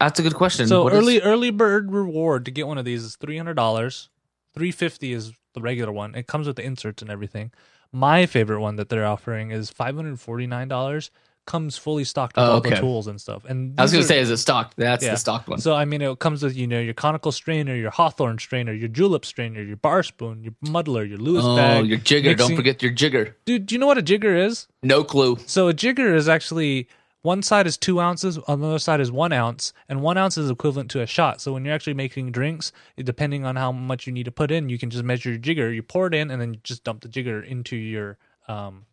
That's 0.00 0.18
a 0.20 0.22
good 0.22 0.34
question. 0.34 0.66
So 0.68 0.84
What 0.84 0.92
is- 0.92 0.98
early 0.98 1.20
early 1.20 1.50
bird 1.50 1.92
reward 1.92 2.44
to 2.46 2.50
get 2.50 2.66
one 2.66 2.78
of 2.78 2.84
these 2.84 3.02
is 3.04 3.16
three 3.16 3.36
hundred 3.36 3.54
dollars. 3.54 4.08
Three 4.54 4.70
fifty 4.70 5.12
is 5.12 5.32
the 5.54 5.60
regular 5.60 5.92
one. 5.92 6.14
It 6.14 6.26
comes 6.26 6.46
with 6.46 6.56
the 6.56 6.64
inserts 6.64 7.02
and 7.02 7.10
everything. 7.10 7.52
My 7.92 8.26
favorite 8.26 8.60
one 8.60 8.76
that 8.76 8.88
they're 8.88 9.06
offering 9.06 9.50
is 9.50 9.70
five 9.70 9.96
hundred 9.96 10.18
forty 10.20 10.46
nine 10.46 10.68
dollars. 10.68 11.10
Comes 11.46 11.76
fully 11.76 12.04
stocked 12.04 12.36
with 12.36 12.44
Oh, 12.46 12.52
all 12.52 12.60
the 12.62 12.70
tools 12.74 13.06
and 13.06 13.20
stuff. 13.20 13.44
And 13.44 13.78
I 13.78 13.82
was 13.82 13.92
gonna 13.92 14.02
are- 14.02 14.06
say, 14.08 14.18
is 14.18 14.30
it 14.30 14.38
stocked? 14.38 14.78
That's 14.78 15.04
Yeah. 15.04 15.10
the 15.10 15.18
stocked 15.18 15.46
one. 15.46 15.58
So 15.60 15.74
I 15.74 15.84
mean, 15.84 16.00
it 16.00 16.18
comes 16.18 16.42
with 16.42 16.56
you 16.56 16.66
know 16.66 16.80
your 16.80 16.94
conical 16.94 17.32
strainer, 17.32 17.74
your 17.74 17.90
Hawthorne 17.90 18.38
strainer, 18.38 18.72
your 18.72 18.88
julep 18.88 19.26
strainer, 19.26 19.60
your 19.62 19.76
bar 19.76 20.02
spoon, 20.02 20.42
your 20.42 20.54
muddler, 20.62 21.04
your 21.04 21.18
Lewis 21.18 21.44
oh, 21.46 21.54
bag. 21.54 21.86
your 21.86 21.98
jigger! 21.98 22.30
mixing- 22.30 22.48
Don't 22.48 22.56
forget 22.56 22.82
your 22.82 22.92
jigger. 22.92 23.36
dude. 23.44 23.66
Do 23.66 23.74
you 23.74 23.78
know 23.78 23.86
what 23.86 23.98
a 23.98 24.02
jigger 24.02 24.34
is? 24.34 24.68
No 24.82 25.04
clue. 25.04 25.36
So 25.46 25.68
a 25.68 25.74
jigger 25.74 26.14
is 26.14 26.30
actually 26.30 26.88
one 27.24 27.42
side 27.42 27.66
is 27.66 27.78
two 27.78 28.00
ounces, 28.00 28.36
on 28.36 28.60
the 28.60 28.66
other 28.66 28.78
side 28.78 29.00
is 29.00 29.10
one 29.10 29.32
ounce, 29.32 29.72
and 29.88 30.02
one 30.02 30.18
ounce 30.18 30.36
is 30.36 30.50
equivalent 30.50 30.90
to 30.90 31.00
a 31.00 31.06
shot. 31.06 31.40
So 31.40 31.54
when 31.54 31.64
you're 31.64 31.74
actually 31.74 31.94
making 31.94 32.32
drinks, 32.32 32.70
depending 32.98 33.46
on 33.46 33.56
how 33.56 33.72
much 33.72 34.06
you 34.06 34.12
need 34.12 34.24
to 34.24 34.30
put 34.30 34.50
in, 34.50 34.68
you 34.68 34.78
can 34.78 34.90
just 34.90 35.04
measure 35.04 35.30
your 35.30 35.38
jigger. 35.38 35.72
You 35.72 35.82
pour 35.82 36.06
it 36.06 36.12
in, 36.12 36.30
and 36.30 36.38
then 36.38 36.52
you 36.52 36.60
just 36.62 36.84
dump 36.84 37.00
the 37.00 37.08
jigger 37.08 37.42
into 37.42 37.76
your 37.76 38.18
um, 38.46 38.84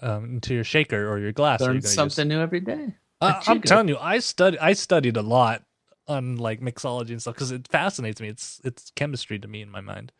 um 0.00 0.24
into 0.24 0.54
your 0.54 0.64
shaker 0.64 1.06
or 1.06 1.18
your 1.18 1.32
glass. 1.32 1.60
Learn 1.60 1.72
gonna 1.72 1.80
use. 1.80 1.92
something 1.92 2.28
new 2.28 2.40
every 2.40 2.60
day. 2.60 2.94
Uh, 3.20 3.38
I'm 3.46 3.60
telling 3.60 3.88
you, 3.88 3.98
I 3.98 4.20
studied 4.20 4.58
I 4.60 4.72
studied 4.72 5.18
a 5.18 5.22
lot 5.22 5.64
on 6.08 6.36
like 6.36 6.62
mixology 6.62 7.10
and 7.10 7.20
stuff 7.20 7.34
because 7.34 7.50
it 7.50 7.68
fascinates 7.68 8.22
me. 8.22 8.28
It's 8.28 8.62
it's 8.64 8.90
chemistry 8.96 9.38
to 9.38 9.46
me 9.46 9.60
in 9.60 9.70
my 9.70 9.82
mind. 9.82 10.12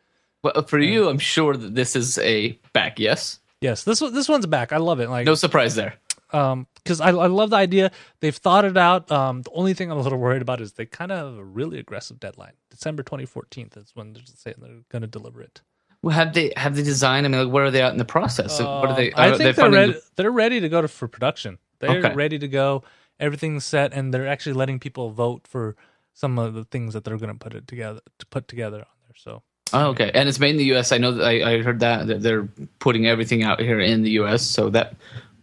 Well, 0.43 0.61
for 0.67 0.77
you, 0.77 1.09
I'm 1.09 1.17
sure 1.17 1.57
that 1.57 1.73
this 1.73 1.95
is 1.95 2.19
a 2.19 2.51
back. 2.71 2.99
Yes, 2.99 3.39
Yes, 3.61 3.83
this 3.83 3.99
this 3.99 4.29
one's 4.29 4.45
back. 4.45 4.71
I 4.71 4.77
love 4.77 4.99
it. 4.99 5.09
Like 5.09 5.25
no 5.25 5.33
surprise 5.33 5.73
there. 5.73 5.95
Um 6.33 6.67
because 6.75 6.99
I, 7.01 7.09
I 7.09 7.27
love 7.27 7.49
the 7.51 7.55
idea 7.57 7.91
they've 8.19 8.35
thought 8.35 8.65
it 8.65 8.77
out 8.77 9.11
um 9.11 9.41
the 9.43 9.51
only 9.53 9.73
thing 9.73 9.91
i'm 9.91 9.97
a 9.97 10.01
little 10.01 10.17
worried 10.17 10.41
about 10.41 10.59
is 10.61 10.73
they 10.73 10.85
kind 10.85 11.11
of 11.11 11.17
have 11.17 11.37
a 11.37 11.43
really 11.43 11.77
aggressive 11.79 12.19
deadline 12.19 12.53
december 12.71 13.03
2014 13.03 13.69
is 13.77 13.91
when 13.93 14.13
they're 14.13 14.23
saying 14.25 14.55
they're 14.59 14.81
going 14.89 15.01
to 15.03 15.07
deliver 15.07 15.41
it 15.41 15.61
Well, 16.01 16.15
have 16.15 16.33
they 16.33 16.51
have 16.57 16.75
they 16.75 16.83
designed? 16.83 17.25
I 17.25 17.29
mean, 17.29 17.43
like, 17.45 17.53
where 17.53 17.65
are 17.65 17.71
they 17.71 17.81
at 17.81 17.91
in 17.91 17.97
the 17.97 18.05
process? 18.05 18.59
what 18.59 18.89
are 18.89 18.93
they? 18.93 19.11
Um, 19.13 19.19
i 19.23 19.27
think 19.29 19.37
they 19.37 19.43
they're 19.45 19.53
funding- 19.53 19.89
ready 19.91 19.99
they're 20.15 20.31
ready 20.31 20.59
to 20.59 20.69
go 20.69 20.81
to 20.81 20.87
for 20.87 21.07
production 21.07 21.57
they're 21.79 21.97
Okay. 21.99 22.13
ready 22.13 22.37
to 22.39 22.47
go 22.47 22.83
everything's 23.19 23.63
set 23.65 23.93
and 23.93 24.13
they're 24.13 24.27
actually 24.27 24.53
letting 24.53 24.79
people 24.79 25.09
vote 25.11 25.47
for 25.47 25.75
some 26.13 26.37
of 26.39 26.53
the 26.53 26.63
things 26.65 26.93
that 26.93 27.03
they're 27.03 27.17
going 27.17 27.31
to 27.31 27.37
put 27.45 27.53
it 27.53 27.67
together 27.67 27.99
to 28.19 28.25
put 28.25 28.47
together 28.47 28.79
on 28.79 28.95
there 29.05 29.15
so 29.15 29.43
Oh, 29.73 29.87
okay. 29.89 30.11
And 30.13 30.29
it's 30.29 30.39
made 30.39 30.51
in 30.51 30.57
the 30.57 30.65
U.S. 30.75 30.91
I 30.91 30.99
know 30.99 31.11
that 31.11 31.25
I, 31.25 31.53
I 31.53 31.61
heard 31.63 31.79
that 31.79 32.05
that 32.07 32.21
they're 32.21 32.47
putting 32.79 33.07
everything 33.07 33.41
out 33.43 33.59
here 33.59 33.79
in 33.79 34.03
the 34.03 34.11
U.S. 34.21 34.43
So 34.43 34.69
that 34.69 34.95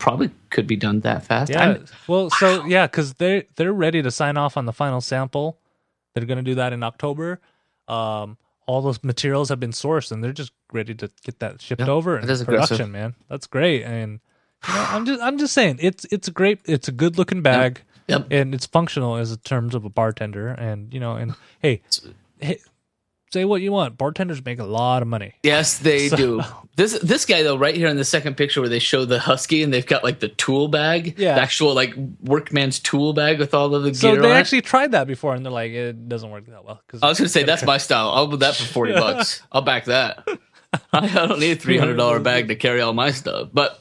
probably 0.03 0.31
could 0.51 0.67
be 0.67 0.77
done 0.77 1.01
that 1.01 1.23
fast. 1.25 1.51
Yeah. 1.51 1.63
I'm- 1.63 1.85
well, 2.09 2.29
so 2.31 2.65
yeah, 2.67 2.87
because 2.87 3.15
they 3.15 3.47
they're 3.57 3.73
ready 3.73 4.03
to 4.03 4.11
sign 4.11 4.37
off 4.37 4.57
on 4.57 4.67
the 4.67 4.73
final 4.73 5.01
sample. 5.01 5.59
They're 6.15 6.27
going 6.27 6.37
to 6.45 6.51
do 6.51 6.57
that 6.57 6.73
in 6.73 6.83
October. 6.83 7.41
Um, 7.89 8.37
all 8.67 8.83
those 8.83 9.03
materials 9.03 9.49
have 9.49 9.59
been 9.61 9.71
sourced, 9.73 10.13
and 10.13 10.23
they're 10.23 10.33
just 10.33 10.53
ready 10.73 10.95
to 10.95 11.11
get 11.25 11.39
that 11.39 11.63
shipped 11.63 11.81
Yeah, 11.81 11.89
over 11.89 12.19
is 12.19 12.43
production. 12.45 12.45
aggressive. 12.75 12.91
Man, 12.91 13.15
that's 13.29 13.47
great. 13.47 13.83
And 13.85 14.21
you 14.69 14.75
know, 14.75 14.87
I'm 14.89 15.07
just 15.07 15.23
I'm 15.23 15.39
just 15.39 15.55
saying 15.55 15.79
it's 15.81 16.05
it's 16.11 16.29
a 16.29 16.33
great 16.33 16.61
it's 16.67 16.89
a 16.89 16.93
good 16.93 17.17
looking 17.17 17.41
bag. 17.43 17.81
Yep. 18.09 18.27
and 18.33 18.53
it's 18.55 18.67
functional 18.67 19.15
as 19.17 19.31
in 19.31 19.39
terms 19.39 19.75
of 19.77 19.85
a 19.85 19.89
bartender. 19.89 20.49
And 20.49 20.93
you 20.93 20.99
know, 21.01 21.15
and 21.15 21.35
hey, 21.61 21.81
hey 22.41 22.59
say 23.33 23.45
what 23.45 23.63
you 23.63 23.73
want. 23.73 23.97
Bartenders 23.99 24.45
make 24.45 24.59
a 24.59 24.65
lot 24.65 25.03
of 25.03 25.09
money. 25.09 25.35
Yes, 25.43 25.79
they 25.79 26.09
So- 26.09 26.17
do. 26.17 26.43
This 26.75 26.99
this 27.01 27.27
guy 27.27 27.43
though, 27.43 27.57
right 27.59 27.75
here 27.77 27.89
in 27.89 27.99
the 27.99 28.05
second 28.05 28.39
picture 28.39 28.63
where 28.63 28.69
they 28.71 28.79
show 28.79 29.05
the 29.05 29.19
husky 29.19 29.63
and 29.63 29.75
they've 29.75 29.85
got 29.85 30.03
like 30.03 30.21
the 30.21 30.29
tool 30.29 30.69
bag, 30.69 31.17
Yeah. 31.19 31.35
the 31.35 31.43
actual 31.43 31.75
like 31.75 31.93
workman's 32.23 32.79
tool 32.79 33.13
bag 33.13 33.39
with 33.39 33.53
all 33.53 33.75
of 33.75 33.83
the 33.83 33.93
So 33.95 34.13
gear 34.13 34.23
they 34.23 34.31
on 34.31 34.37
it. 34.37 34.41
actually 34.41 34.63
tried 34.63 34.93
that 34.93 35.07
before, 35.07 35.35
and 35.35 35.45
they're 35.45 35.53
like, 35.53 35.73
it 35.73 36.09
doesn't 36.09 36.31
work 36.31 36.47
that 36.47 36.65
well. 36.65 36.81
Cause 36.89 37.01
I 37.03 37.09
was 37.09 37.19
gonna 37.19 37.29
say 37.29 37.43
that's 37.43 37.63
my 37.63 37.77
style. 37.77 38.09
I'll 38.09 38.27
do 38.27 38.39
that 38.39 38.55
for 38.57 38.65
forty 38.65 38.93
bucks. 39.05 39.43
I'll 39.53 39.61
back 39.61 39.85
that. 39.85 40.27
I 40.95 41.09
don't 41.09 41.39
need 41.41 41.59
a 41.59 41.61
three 41.61 41.77
hundred 41.77 41.97
dollar 41.99 42.21
bag 42.21 42.49
to 42.49 42.57
carry 42.57 42.81
all 42.81 42.95
my 42.95 43.11
stuff, 43.11 43.51
but 43.53 43.79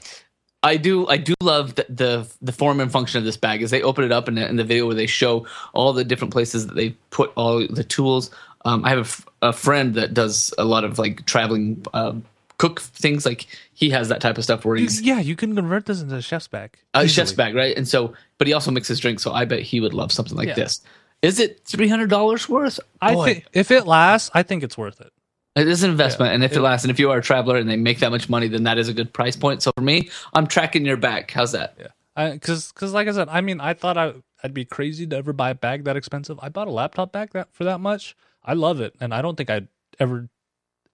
I 0.62 0.76
do. 0.76 1.08
I 1.08 1.16
do 1.16 1.34
love 1.42 1.76
the, 1.76 1.86
the 1.88 2.28
the 2.42 2.52
form 2.52 2.82
and 2.82 2.92
function 2.92 3.20
of 3.20 3.24
this 3.24 3.38
bag. 3.38 3.62
Is 3.62 3.72
they 3.72 3.82
open 3.84 4.04
it 4.04 4.12
up 4.12 4.28
in 4.28 4.36
the, 4.36 4.46
in 4.50 4.58
the 4.58 4.66
video 4.66 4.86
where 4.86 4.96
they 4.96 5.08
show 5.08 5.48
all 5.72 5.94
the 5.94 6.04
different 6.04 6.34
places 6.34 6.68
that 6.68 6.76
they 6.76 6.90
put 7.10 7.32
all 7.38 7.66
the 7.66 7.86
tools. 7.86 8.32
Um, 8.66 8.86
I 8.86 8.90
have 8.90 8.98
a 9.00 9.02
f- 9.02 9.26
a, 9.42 9.54
friend 9.54 9.96
that 9.96 10.14
does 10.14 10.54
a 10.58 10.66
lot 10.66 10.84
of 10.84 11.00
like 11.00 11.26
traveling 11.26 11.84
um, 11.94 12.24
cook 12.58 12.80
things. 12.82 13.26
Like 13.26 13.48
he 13.74 13.90
has 13.90 14.10
that 14.10 14.22
type 14.22 14.38
of 14.38 14.44
stuff 14.44 14.66
where 14.66 14.76
he's 14.76 15.02
yeah, 15.02 15.20
you 15.20 15.36
can 15.36 15.56
convert 15.56 15.86
this 15.88 16.02
into 16.02 16.16
a 16.16 16.22
chef's 16.22 16.48
bag. 16.48 16.78
a 16.94 17.08
chef's 17.08 17.34
bag, 17.34 17.56
right? 17.56 17.76
And 17.76 17.88
so, 17.88 18.14
but 18.38 18.48
he 18.48 18.54
also 18.54 18.70
mixes 18.72 19.00
drinks. 19.00 19.24
So 19.24 19.34
I 19.34 19.46
bet 19.46 19.62
he 19.62 19.80
would 19.80 19.94
love 19.94 20.12
something 20.12 20.38
like 20.38 20.50
Yeah. 20.50 20.54
this. 20.56 20.82
Is 21.22 21.40
it 21.40 21.62
three 21.66 21.88
hundred 21.88 22.10
dollars 22.10 22.48
worth? 22.50 22.80
I 23.02 23.14
Boy. 23.14 23.26
think 23.26 23.46
if 23.54 23.72
it 23.72 23.86
lasts, 23.88 24.30
I 24.34 24.44
think 24.44 24.64
it's 24.64 24.78
worth 24.78 25.02
it. 25.02 25.12
It 25.56 25.68
is 25.68 25.84
an 25.84 25.90
investment, 25.92 26.30
Yeah. 26.30 26.36
and 26.36 26.44
if 26.44 26.52
it, 26.54 26.58
It- 26.58 26.62
lasts, 26.62 26.84
and 26.86 26.92
if 26.92 27.00
you 27.00 27.12
are 27.12 27.18
a 27.18 27.22
traveler 27.22 27.58
and 27.58 27.70
they 27.70 27.76
make 27.78 28.00
that 28.00 28.10
much 28.12 28.30
money, 28.30 28.48
then 28.48 28.64
that 28.64 28.78
is 28.78 28.88
a 28.90 28.94
good 28.94 29.12
price 29.12 29.36
point. 29.36 29.62
So 29.62 29.72
for 29.76 29.82
me, 29.82 30.10
I'm 30.34 30.48
tracking 30.48 30.86
your 30.86 30.98
back. 30.98 31.30
How's 31.32 31.52
that? 31.52 31.76
Yeah, 32.18 32.32
because 32.34 32.72
because 32.72 32.94
like 32.94 33.08
I 33.08 33.12
said, 33.12 33.28
I 33.30 33.42
mean, 33.42 33.60
I 33.60 33.74
thought 33.74 33.98
I 33.98 34.14
I'd 34.44 34.54
be 34.54 34.66
crazy 34.66 35.06
to 35.08 35.16
ever 35.18 35.34
buy 35.34 35.50
a 35.50 35.56
bag 35.56 35.84
that 35.84 35.96
expensive. 35.98 36.40
I 36.42 36.50
bought 36.50 36.68
a 36.68 36.72
laptop 36.72 37.12
bag 37.12 37.32
that 37.34 37.48
for 37.54 37.64
that 37.66 37.80
much. 37.80 38.16
I 38.44 38.54
love 38.54 38.82
it, 38.82 38.96
and 39.00 39.14
I 39.14 39.22
don't 39.22 39.36
think 39.36 39.50
I'd 39.50 39.68
ever 40.00 40.30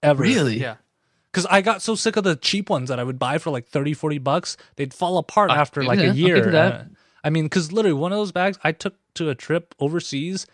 ever 0.03 0.21
Really? 0.23 0.60
yeah. 0.60 0.75
Because 1.31 1.45
I 1.49 1.62
got 1.62 1.81
so 1.81 1.93
sick 1.95 2.15
of 2.17 2.23
the 2.23 2.36
cheap 2.36 2.69
ones 2.69 2.89
that 2.89 2.99
I 2.99 3.03
would 3.03 3.19
buy 3.19 3.38
for 3.38 3.51
like 3.51 3.67
30, 3.67 3.93
40 3.93 4.17
bucks. 4.19 4.57
They'd 4.75 4.93
fall 4.93 5.17
apart 5.17 5.51
Uh, 5.51 5.55
after 5.55 5.83
like 5.83 5.99
yeah, 5.99 6.05
a 6.05 6.10
I'll 6.10 6.15
year. 6.15 6.36
give 6.41 6.51
that. 6.53 6.73
Uh, 6.73 6.83
I 7.23 7.29
mean, 7.29 7.45
because 7.45 7.71
literally 7.71 7.93
one 7.93 8.12
of 8.12 8.17
those 8.17 8.31
bags 8.31 8.57
I 8.63 8.71
took 8.71 8.95
to 9.15 9.29
a 9.29 9.36
trip 9.36 9.75
overseas, 9.79 10.47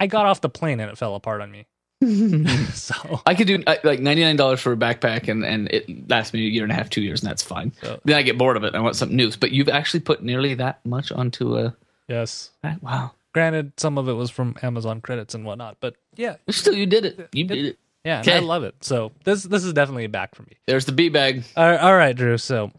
I 0.00 0.06
got 0.06 0.26
off 0.26 0.40
the 0.40 0.48
plane 0.48 0.80
and 0.80 0.90
it 0.90 0.98
fell 0.98 1.14
apart 1.14 1.40
on 1.40 1.50
me. 1.50 1.66
so 2.72 3.20
I 3.26 3.34
could 3.34 3.46
do 3.46 3.62
uh, 3.66 3.76
like 3.84 4.00
ninety 4.00 4.22
nine 4.22 4.36
dollars 4.36 4.60
for 4.60 4.72
a 4.72 4.76
backpack, 4.76 5.28
and 5.28 5.44
and 5.44 5.68
it 5.68 6.08
lasts 6.08 6.32
me 6.32 6.40
a 6.46 6.48
year 6.48 6.62
and 6.62 6.72
a 6.72 6.74
half, 6.74 6.88
two 6.88 7.02
years, 7.02 7.20
and 7.22 7.28
that's 7.30 7.42
fine. 7.42 7.72
So- 7.82 8.00
then 8.04 8.16
I 8.16 8.22
get 8.22 8.38
bored 8.38 8.56
of 8.56 8.64
it. 8.64 8.68
and 8.68 8.76
I 8.76 8.80
want 8.80 8.96
something 8.96 9.16
new. 9.16 9.30
But 9.38 9.50
you've 9.52 9.68
actually 9.68 10.00
put 10.00 10.22
nearly 10.22 10.54
that 10.54 10.84
much 10.86 11.12
onto 11.12 11.56
a 11.58 11.76
yes, 12.08 12.50
wow. 12.80 13.12
Granted, 13.32 13.72
some 13.78 13.98
of 13.98 14.08
it 14.08 14.12
was 14.14 14.30
from 14.30 14.56
Amazon 14.62 15.00
credits 15.00 15.34
and 15.34 15.44
whatnot, 15.44 15.76
but 15.80 15.96
yeah, 16.16 16.36
Still, 16.50 16.74
you 16.74 16.86
did 16.86 17.04
it. 17.04 17.28
You 17.32 17.44
did 17.44 17.64
it. 17.64 17.78
yeah, 18.04 18.20
and 18.20 18.28
I 18.28 18.38
love 18.40 18.64
it. 18.64 18.74
So 18.80 19.12
this 19.24 19.42
this 19.44 19.64
is 19.64 19.72
definitely 19.72 20.04
a 20.04 20.08
back 20.08 20.34
for 20.34 20.42
me. 20.42 20.56
There's 20.66 20.84
the 20.84 20.92
B 20.92 21.08
bag. 21.08 21.44
All 21.56 21.68
right, 21.68 21.80
all 21.80 21.94
right, 21.96 22.16
Drew. 22.16 22.38
So, 22.38 22.70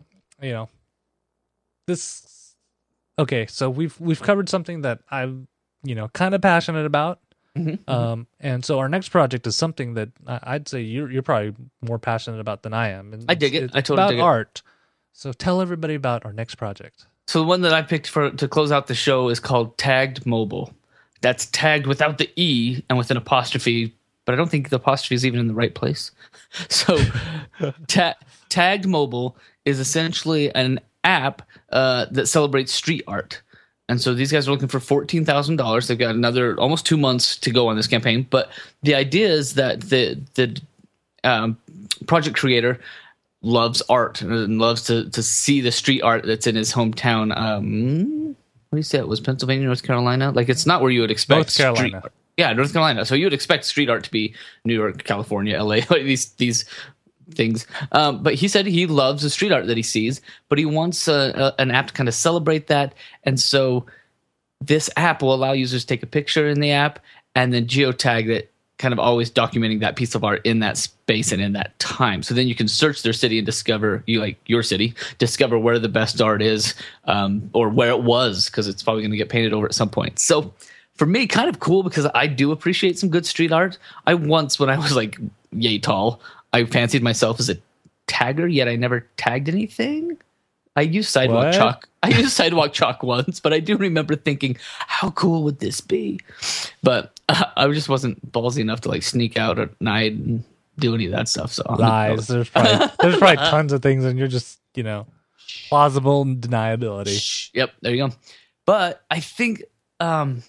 you 0.41 0.51
know, 0.51 0.69
this. 1.87 2.55
Okay, 3.19 3.45
so 3.47 3.69
we've 3.69 3.99
we've 3.99 4.21
covered 4.21 4.49
something 4.49 4.81
that 4.81 4.99
I'm, 5.09 5.47
you 5.83 5.95
know, 5.95 6.07
kind 6.09 6.33
of 6.33 6.41
passionate 6.41 6.85
about. 6.85 7.19
Mm-hmm. 7.57 7.89
Um, 7.91 8.27
and 8.39 8.63
so 8.63 8.79
our 8.79 8.87
next 8.87 9.09
project 9.09 9.45
is 9.45 9.57
something 9.57 9.95
that 9.95 10.09
I'd 10.25 10.67
say 10.69 10.81
you're 10.81 11.11
you're 11.11 11.21
probably 11.21 11.53
more 11.81 11.99
passionate 11.99 12.39
about 12.39 12.63
than 12.63 12.73
I 12.73 12.89
am. 12.89 13.13
And 13.13 13.25
I 13.27 13.35
dig 13.35 13.53
it. 13.55 13.71
I 13.73 13.81
totally 13.81 13.95
about 13.95 14.09
dig 14.11 14.19
it. 14.19 14.23
art. 14.23 14.61
So 15.13 15.33
tell 15.33 15.61
everybody 15.61 15.95
about 15.95 16.25
our 16.25 16.31
next 16.31 16.55
project. 16.55 17.07
So 17.27 17.39
the 17.39 17.45
one 17.45 17.61
that 17.61 17.73
I 17.73 17.81
picked 17.81 18.07
for 18.07 18.29
to 18.29 18.47
close 18.47 18.71
out 18.71 18.87
the 18.87 18.95
show 18.95 19.29
is 19.29 19.39
called 19.39 19.77
Tagged 19.77 20.25
Mobile. 20.25 20.73
That's 21.21 21.45
tagged 21.47 21.87
without 21.87 22.17
the 22.17 22.29
e 22.35 22.83
and 22.89 22.97
with 22.97 23.11
an 23.11 23.17
apostrophe, 23.17 23.93
but 24.25 24.33
I 24.33 24.35
don't 24.35 24.49
think 24.49 24.69
the 24.69 24.77
apostrophe 24.77 25.15
is 25.15 25.25
even 25.25 25.39
in 25.39 25.47
the 25.47 25.53
right 25.53 25.73
place. 25.73 26.11
So 26.69 26.97
ta- 27.87 28.15
Tagged 28.49 28.85
Mobile 28.85 29.37
is 29.63 29.79
essentially 29.79 30.53
an 30.53 30.81
app 31.05 31.41
uh, 31.71 32.07
that 32.11 32.27
celebrates 32.27 32.73
street 32.73 33.03
art. 33.07 33.41
And 33.87 34.01
so 34.01 34.13
these 34.13 34.31
guys 34.31 34.47
are 34.47 34.51
looking 34.51 34.67
for 34.67 34.79
fourteen 34.79 35.25
thousand 35.25 35.57
dollars. 35.57 35.87
They've 35.87 35.97
got 35.97 36.15
another 36.15 36.57
almost 36.59 36.85
two 36.85 36.97
months 36.97 37.37
to 37.37 37.51
go 37.51 37.67
on 37.67 37.75
this 37.75 37.87
campaign. 37.87 38.25
But 38.29 38.49
the 38.83 38.95
idea 38.95 39.29
is 39.29 39.55
that 39.55 39.81
the 39.81 40.19
the 40.35 40.61
um, 41.23 41.57
project 42.07 42.37
creator 42.37 42.79
loves 43.41 43.81
art 43.89 44.21
and 44.21 44.59
loves 44.59 44.83
to 44.83 45.09
to 45.09 45.23
see 45.23 45.61
the 45.61 45.71
street 45.71 46.01
art 46.01 46.25
that's 46.25 46.47
in 46.47 46.55
his 46.55 46.73
hometown. 46.73 47.35
Um, 47.35 48.35
what 48.69 48.75
do 48.75 48.77
you 48.77 48.83
say? 48.83 48.99
It 48.99 49.07
was 49.07 49.19
Pennsylvania, 49.19 49.65
North 49.65 49.83
Carolina. 49.83 50.31
Like 50.31 50.49
it's 50.49 50.65
not 50.65 50.81
where 50.81 50.91
you 50.91 51.01
would 51.01 51.11
expect 51.11 51.37
North 51.37 51.49
street 51.49 51.63
Carolina. 51.63 52.01
art. 52.03 52.13
Yeah, 52.37 52.53
North 52.53 52.71
Carolina. 52.71 53.05
So 53.05 53.15
you 53.15 53.25
would 53.25 53.33
expect 53.33 53.65
street 53.65 53.89
art 53.89 54.03
to 54.05 54.11
be 54.11 54.33
New 54.63 54.73
York, 54.73 55.03
California, 55.03 55.61
LA, 55.61 55.65
like 55.89 56.03
these 56.03 56.29
these 56.33 56.65
things. 57.35 57.67
Um, 57.91 58.23
but 58.23 58.35
he 58.35 58.47
said 58.47 58.65
he 58.65 58.87
loves 58.87 59.23
the 59.23 59.29
street 59.29 59.51
art 59.51 59.67
that 59.67 59.77
he 59.77 59.83
sees, 59.83 60.21
but 60.49 60.57
he 60.57 60.65
wants 60.65 61.07
a, 61.07 61.53
a, 61.57 61.61
an 61.61 61.71
app 61.71 61.87
to 61.87 61.93
kind 61.93 62.09
of 62.09 62.15
celebrate 62.15 62.67
that. 62.67 62.93
And 63.23 63.39
so 63.39 63.85
this 64.59 64.89
app 64.95 65.21
will 65.21 65.33
allow 65.33 65.53
users 65.53 65.81
to 65.81 65.87
take 65.87 66.03
a 66.03 66.07
picture 66.07 66.47
in 66.47 66.59
the 66.59 66.71
app 66.71 66.99
and 67.35 67.53
then 67.53 67.65
geotag 67.65 68.29
it, 68.29 68.50
kind 68.81 68.93
of 68.93 68.99
always 68.99 69.31
documenting 69.31 69.79
that 69.79 69.95
piece 69.95 70.15
of 70.15 70.23
art 70.23 70.41
in 70.43 70.59
that 70.59 70.75
space 70.75 71.31
and 71.31 71.41
in 71.41 71.53
that 71.53 71.77
time. 71.79 72.23
So 72.23 72.33
then 72.33 72.47
you 72.47 72.55
can 72.55 72.67
search 72.67 73.03
their 73.03 73.13
city 73.13 73.37
and 73.37 73.45
discover 73.45 74.03
you 74.07 74.19
like 74.19 74.37
your 74.47 74.63
city, 74.63 74.95
discover 75.19 75.57
where 75.57 75.79
the 75.79 75.87
best 75.87 76.19
art 76.19 76.41
is, 76.41 76.73
um, 77.05 77.49
or 77.53 77.69
where 77.69 77.91
it 77.91 78.01
was, 78.01 78.47
because 78.47 78.67
it's 78.67 78.81
probably 78.81 79.03
going 79.03 79.11
to 79.11 79.17
get 79.17 79.29
painted 79.29 79.53
over 79.53 79.67
at 79.67 79.75
some 79.75 79.89
point. 79.89 80.17
So 80.19 80.51
for 80.95 81.05
me, 81.05 81.27
kind 81.27 81.47
of 81.47 81.59
cool 81.59 81.83
because 81.83 82.07
I 82.15 82.27
do 82.27 82.51
appreciate 82.51 82.97
some 82.97 83.09
good 83.09 83.25
street 83.25 83.51
art. 83.51 83.77
I 84.07 84.15
once, 84.15 84.59
when 84.59 84.69
I 84.69 84.77
was 84.77 84.95
like 84.95 85.17
yay 85.51 85.77
tall, 85.77 86.19
I 86.51 86.65
fancied 86.65 87.03
myself 87.03 87.39
as 87.39 87.49
a 87.49 87.57
tagger, 88.07 88.51
yet 88.51 88.67
I 88.67 88.75
never 88.75 89.07
tagged 89.17 89.47
anything. 89.47 90.17
I 90.75 90.81
used 90.81 91.09
sidewalk 91.09 91.45
What? 91.45 91.53
chalk. 91.53 91.89
I 92.03 92.09
used 92.09 92.31
sidewalk 92.31 92.73
chalk 92.73 93.03
once, 93.03 93.39
but 93.39 93.53
I 93.53 93.59
do 93.59 93.77
remember 93.77 94.15
thinking, 94.15 94.57
how 94.79 95.11
cool 95.11 95.43
would 95.43 95.59
this 95.59 95.81
be? 95.81 96.19
But 96.81 97.19
uh, 97.29 97.45
I 97.57 97.67
just 97.71 97.89
wasn't 97.89 98.31
ballsy 98.31 98.59
enough 98.59 98.81
to 98.81 98.89
like 98.89 99.03
sneak 99.03 99.37
out 99.37 99.59
at 99.59 99.79
night 99.81 100.13
and 100.13 100.43
do 100.79 100.95
any 100.95 101.05
of 101.05 101.11
that 101.11 101.27
stuff. 101.27 101.51
So 101.53 101.63
Lies. 101.77 102.27
There's 102.27 102.49
probably 102.49 102.71
there's 103.01 103.17
probably 103.17 103.37
tons 103.37 103.73
of 103.73 103.81
things, 103.81 104.05
and 104.05 104.17
you're 104.17 104.27
just 104.27 104.59
you 104.75 104.83
know 104.83 105.05
plausible 105.69 106.25
deniability. 106.25 107.19
Shh. 107.19 107.49
Yep, 107.53 107.71
there 107.81 107.93
you 107.93 108.07
go. 108.07 108.13
But 108.65 109.03
I 109.11 109.19
think 109.19 109.63
um, 109.99 110.43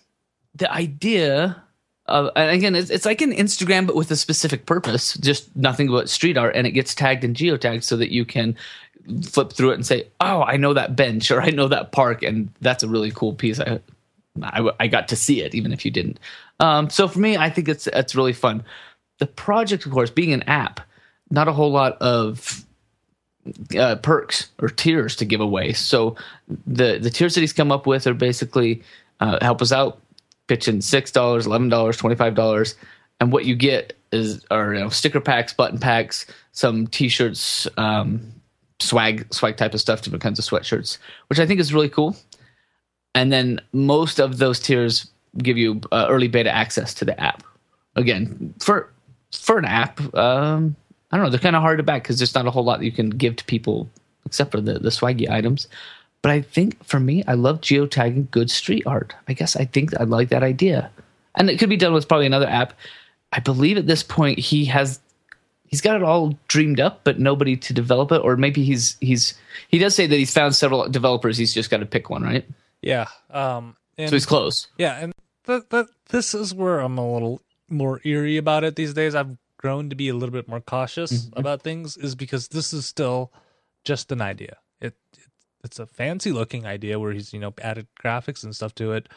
the 0.54 0.70
idea 0.72 1.62
of, 2.06 2.30
and 2.36 2.50
again, 2.50 2.74
it's, 2.74 2.90
it's 2.90 3.06
like 3.06 3.20
an 3.20 3.32
Instagram, 3.32 3.86
but 3.86 3.96
with 3.96 4.10
a 4.10 4.16
specific 4.16 4.66
purpose, 4.66 5.14
just 5.14 5.54
nothing 5.56 5.88
but 5.88 6.08
street 6.08 6.36
art, 6.36 6.54
and 6.54 6.66
it 6.66 6.72
gets 6.72 6.94
tagged 6.94 7.24
and 7.24 7.34
geotagged 7.34 7.82
so 7.82 7.96
that 7.96 8.12
you 8.12 8.24
can 8.24 8.56
flip 9.24 9.52
through 9.52 9.72
it 9.72 9.74
and 9.74 9.86
say, 9.86 10.08
"Oh, 10.20 10.42
I 10.42 10.56
know 10.56 10.74
that 10.74 10.96
bench 10.96 11.30
or 11.32 11.40
I 11.40 11.50
know 11.50 11.68
that 11.68 11.92
park," 11.92 12.22
and 12.22 12.48
that's 12.60 12.82
a 12.82 12.88
really 12.88 13.10
cool 13.10 13.32
piece. 13.32 13.60
I, 13.60 13.80
I, 14.42 14.70
I 14.80 14.86
got 14.88 15.08
to 15.08 15.16
see 15.16 15.42
it, 15.42 15.54
even 15.54 15.72
if 15.72 15.84
you 15.84 15.90
didn't. 15.90 16.18
Um, 16.60 16.90
so 16.90 17.08
for 17.08 17.18
me, 17.18 17.36
I 17.36 17.50
think 17.50 17.68
it's 17.68 17.86
it's 17.86 18.14
really 18.14 18.32
fun. 18.32 18.64
The 19.18 19.26
project, 19.26 19.86
of 19.86 19.92
course, 19.92 20.10
being 20.10 20.32
an 20.32 20.42
app, 20.44 20.80
not 21.30 21.48
a 21.48 21.52
whole 21.52 21.70
lot 21.70 22.00
of 22.00 22.64
uh, 23.78 23.96
perks 23.96 24.50
or 24.60 24.68
tiers 24.68 25.16
to 25.16 25.24
give 25.24 25.40
away. 25.40 25.72
So 25.72 26.16
the 26.66 26.98
the 26.98 27.10
tiers 27.10 27.34
that 27.34 27.40
he's 27.40 27.52
come 27.52 27.72
up 27.72 27.86
with 27.86 28.06
are 28.06 28.14
basically 28.14 28.82
uh, 29.20 29.38
help 29.42 29.62
us 29.62 29.72
out, 29.72 30.00
pitching 30.46 30.80
six 30.80 31.10
dollars, 31.10 31.46
eleven 31.46 31.68
dollars, 31.68 31.96
twenty 31.96 32.16
five 32.16 32.34
dollars, 32.34 32.76
and 33.20 33.32
what 33.32 33.44
you 33.44 33.54
get 33.54 33.94
is 34.12 34.44
are 34.50 34.74
you 34.74 34.80
know, 34.80 34.88
sticker 34.88 35.20
packs, 35.20 35.52
button 35.52 35.78
packs, 35.78 36.26
some 36.52 36.86
t-shirts, 36.86 37.66
um, 37.78 38.32
swag 38.82 39.32
swag 39.32 39.56
type 39.56 39.74
of 39.74 39.80
stuff, 39.80 40.02
different 40.02 40.22
kinds 40.22 40.38
of 40.38 40.44
sweatshirts, 40.44 40.98
which 41.28 41.38
I 41.38 41.46
think 41.46 41.60
is 41.60 41.72
really 41.72 41.88
cool. 41.88 42.16
And 43.14 43.32
then 43.32 43.60
most 43.72 44.18
of 44.18 44.38
those 44.38 44.58
tiers 44.58 45.10
give 45.38 45.58
you 45.58 45.80
uh, 45.92 46.06
early 46.08 46.28
beta 46.28 46.50
access 46.50 46.94
to 46.94 47.04
the 47.04 47.18
app. 47.20 47.42
Again, 47.96 48.54
for 48.58 48.90
for 49.32 49.58
an 49.58 49.64
app, 49.64 50.00
um, 50.14 50.76
I 51.10 51.16
don't 51.16 51.24
know. 51.24 51.30
They're 51.30 51.40
kind 51.40 51.56
of 51.56 51.62
hard 51.62 51.78
to 51.78 51.82
back 51.82 52.02
because 52.02 52.18
there's 52.18 52.34
not 52.34 52.46
a 52.46 52.50
whole 52.50 52.64
lot 52.64 52.78
that 52.78 52.84
you 52.84 52.92
can 52.92 53.10
give 53.10 53.36
to 53.36 53.44
people 53.44 53.88
except 54.24 54.50
for 54.50 54.60
the 54.60 54.78
the 54.78 54.90
swaggy 54.90 55.28
items. 55.30 55.68
But 56.22 56.30
I 56.30 56.40
think 56.40 56.82
for 56.84 57.00
me, 57.00 57.24
I 57.26 57.34
love 57.34 57.60
geotagging 57.60 58.30
good 58.30 58.50
street 58.50 58.84
art. 58.86 59.14
I 59.28 59.32
guess 59.32 59.56
I 59.56 59.64
think 59.64 59.98
I 59.98 60.04
like 60.04 60.28
that 60.30 60.42
idea, 60.42 60.90
and 61.34 61.50
it 61.50 61.58
could 61.58 61.68
be 61.68 61.76
done 61.76 61.92
with 61.92 62.08
probably 62.08 62.26
another 62.26 62.48
app. 62.48 62.74
I 63.32 63.40
believe 63.40 63.78
at 63.78 63.86
this 63.86 64.02
point 64.02 64.38
he 64.38 64.64
has 64.66 65.00
he's 65.72 65.80
got 65.80 65.96
it 65.96 66.02
all 66.04 66.38
dreamed 66.46 66.78
up, 66.78 67.00
but 67.02 67.18
nobody 67.18 67.56
to 67.56 67.72
develop 67.72 68.12
it. 68.12 68.18
Or 68.18 68.36
maybe 68.36 68.62
he's 68.62 68.96
he's 69.00 69.34
he 69.68 69.78
does 69.78 69.96
say 69.96 70.06
that 70.06 70.16
he's 70.16 70.32
found 70.32 70.54
several 70.54 70.88
developers. 70.88 71.36
He's 71.36 71.52
just 71.52 71.70
got 71.70 71.78
to 71.78 71.86
pick 71.86 72.08
one, 72.10 72.22
right? 72.22 72.46
Yeah. 72.82 73.06
Um. 73.30 73.76
And, 73.98 74.08
So 74.10 74.16
he's 74.16 74.26
close. 74.26 74.68
yeah, 74.78 74.98
and 75.00 75.12
this 76.08 76.34
is 76.34 76.54
where 76.54 76.78
I'm 76.80 76.98
a 76.98 77.12
little 77.12 77.42
more 77.68 78.00
eerie 78.04 78.36
about 78.36 78.64
it 78.64 78.76
these 78.76 78.94
days. 78.94 79.14
I've 79.14 79.36
grown 79.56 79.90
to 79.90 79.96
be 79.96 80.08
a 80.08 80.14
little 80.14 80.32
bit 80.32 80.48
more 80.48 80.60
cautious 80.60 81.28
about 81.34 81.62
things, 81.62 81.96
is 81.96 82.14
because 82.14 82.48
this 82.48 82.72
is 82.72 82.86
still 82.86 83.32
just 83.84 84.12
an 84.12 84.20
idea. 84.20 84.58
It, 84.80 84.94
it 85.16 85.24
it's 85.64 85.78
a 85.78 85.86
fancy 85.86 86.32
looking 86.32 86.66
idea 86.66 86.98
where 86.98 87.12
he's 87.12 87.32
you 87.32 87.40
know 87.40 87.54
added 87.62 87.86
graphics 88.02 88.44
and 88.44 88.54
stuff 88.54 88.74
to 88.76 88.92
it, 88.92 89.08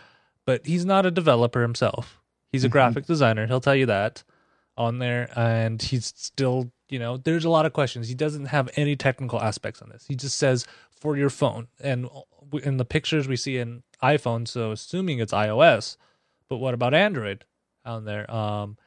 but 0.46 0.66
he's 0.66 0.86
not 0.86 1.06
a 1.06 1.12
developer 1.12 1.62
himself. 1.62 2.20
He's 2.52 2.64
a 2.64 2.70
graphic 2.70 3.06
designer. 3.06 3.48
He'll 3.48 3.60
tell 3.62 3.76
you 3.76 3.88
that 3.88 4.24
on 4.78 5.00
there, 5.00 5.30
and 5.36 5.82
he's 5.82 6.14
still 6.16 6.72
you 6.90 7.00
know 7.00 7.18
there's 7.18 7.46
a 7.46 7.50
lot 7.50 7.66
of 7.66 7.74
questions. 7.74 8.08
He 8.08 8.16
doesn't 8.16 8.46
have 8.48 8.70
any 8.76 8.96
technical 8.96 9.42
aspects 9.42 9.82
on 9.82 9.90
this. 9.90 10.06
He 10.08 10.16
just 10.16 10.38
says 10.38 10.66
for 10.92 11.18
your 11.18 11.30
phone, 11.30 11.68
and 11.80 12.10
in 12.64 12.78
the 12.78 12.86
pictures 12.86 13.28
we 13.28 13.36
see 13.36 13.58
in 13.58 13.84
iPhone, 14.04 14.48
so 14.48 14.72
assuming 14.72 15.20
it's 15.20 15.34
iOS, 15.34 15.98
but 16.50 16.58
what 16.58 16.74
about 16.74 16.94
Android 16.94 17.46
on 17.84 18.06
there? 18.06 18.30
Um, 18.32 18.78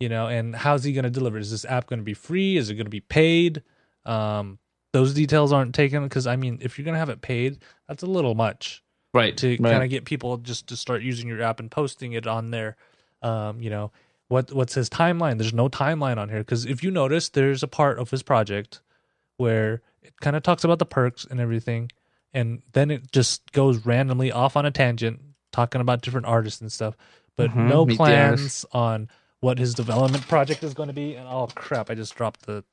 you 0.00 0.08
know, 0.08 0.28
and 0.28 0.54
how's 0.54 0.84
he 0.84 0.92
going 0.92 1.04
to 1.04 1.10
deliver? 1.10 1.38
Is 1.38 1.50
this 1.50 1.64
app 1.64 1.86
going 1.86 1.98
to 1.98 2.04
be 2.04 2.14
free? 2.14 2.56
Is 2.56 2.70
it 2.70 2.74
going 2.74 2.86
to 2.86 2.90
be 2.90 3.00
paid? 3.00 3.62
Um, 4.04 4.58
those 4.92 5.12
details 5.12 5.52
aren't 5.52 5.74
taken 5.74 6.02
because 6.04 6.26
I 6.26 6.36
mean, 6.36 6.58
if 6.62 6.78
you're 6.78 6.84
going 6.84 6.94
to 6.94 7.00
have 7.00 7.08
it 7.10 7.20
paid, 7.20 7.58
that's 7.88 8.02
a 8.02 8.06
little 8.06 8.34
much 8.34 8.82
Right. 9.14 9.36
to 9.38 9.48
right. 9.50 9.58
kind 9.58 9.82
of 9.82 9.90
get 9.90 10.04
people 10.04 10.36
just 10.36 10.68
to 10.68 10.76
start 10.76 11.02
using 11.02 11.28
your 11.28 11.42
app 11.42 11.60
and 11.60 11.70
posting 11.70 12.12
it 12.12 12.26
on 12.26 12.50
there. 12.50 12.76
Um, 13.22 13.60
you 13.60 13.70
know, 13.70 13.90
what 14.28 14.52
what's 14.52 14.74
his 14.74 14.88
timeline? 14.90 15.38
There's 15.38 15.52
no 15.54 15.68
timeline 15.68 16.18
on 16.18 16.28
here 16.28 16.38
because 16.40 16.64
if 16.66 16.82
you 16.82 16.90
notice, 16.90 17.28
there's 17.30 17.62
a 17.62 17.68
part 17.68 17.98
of 17.98 18.10
his 18.10 18.22
project 18.22 18.80
where 19.36 19.80
it 20.02 20.14
kind 20.20 20.36
of 20.36 20.42
talks 20.42 20.64
about 20.64 20.78
the 20.78 20.86
perks 20.86 21.24
and 21.24 21.40
everything, 21.40 21.90
and 22.34 22.62
then 22.72 22.90
it 22.90 23.10
just 23.12 23.52
goes 23.52 23.84
randomly 23.86 24.30
off 24.32 24.56
on 24.56 24.66
a 24.66 24.70
tangent 24.70 25.20
talking 25.52 25.80
about 25.80 26.02
different 26.02 26.26
artists 26.26 26.60
and 26.60 26.70
stuff, 26.70 26.94
but 27.36 27.50
Mhm, 27.50 27.68
no 27.68 27.86
plans 27.86 28.64
on 28.72 29.08
what 29.40 29.58
his 29.58 29.74
development 29.74 30.26
project 30.28 30.62
is 30.62 30.74
going 30.74 30.88
to 30.88 30.92
be. 30.92 31.14
And 31.14 31.26
oh 31.28 31.48
crap, 31.54 31.90
I 31.90 31.94
just 31.94 32.14
dropped 32.14 32.44
the 32.46 32.64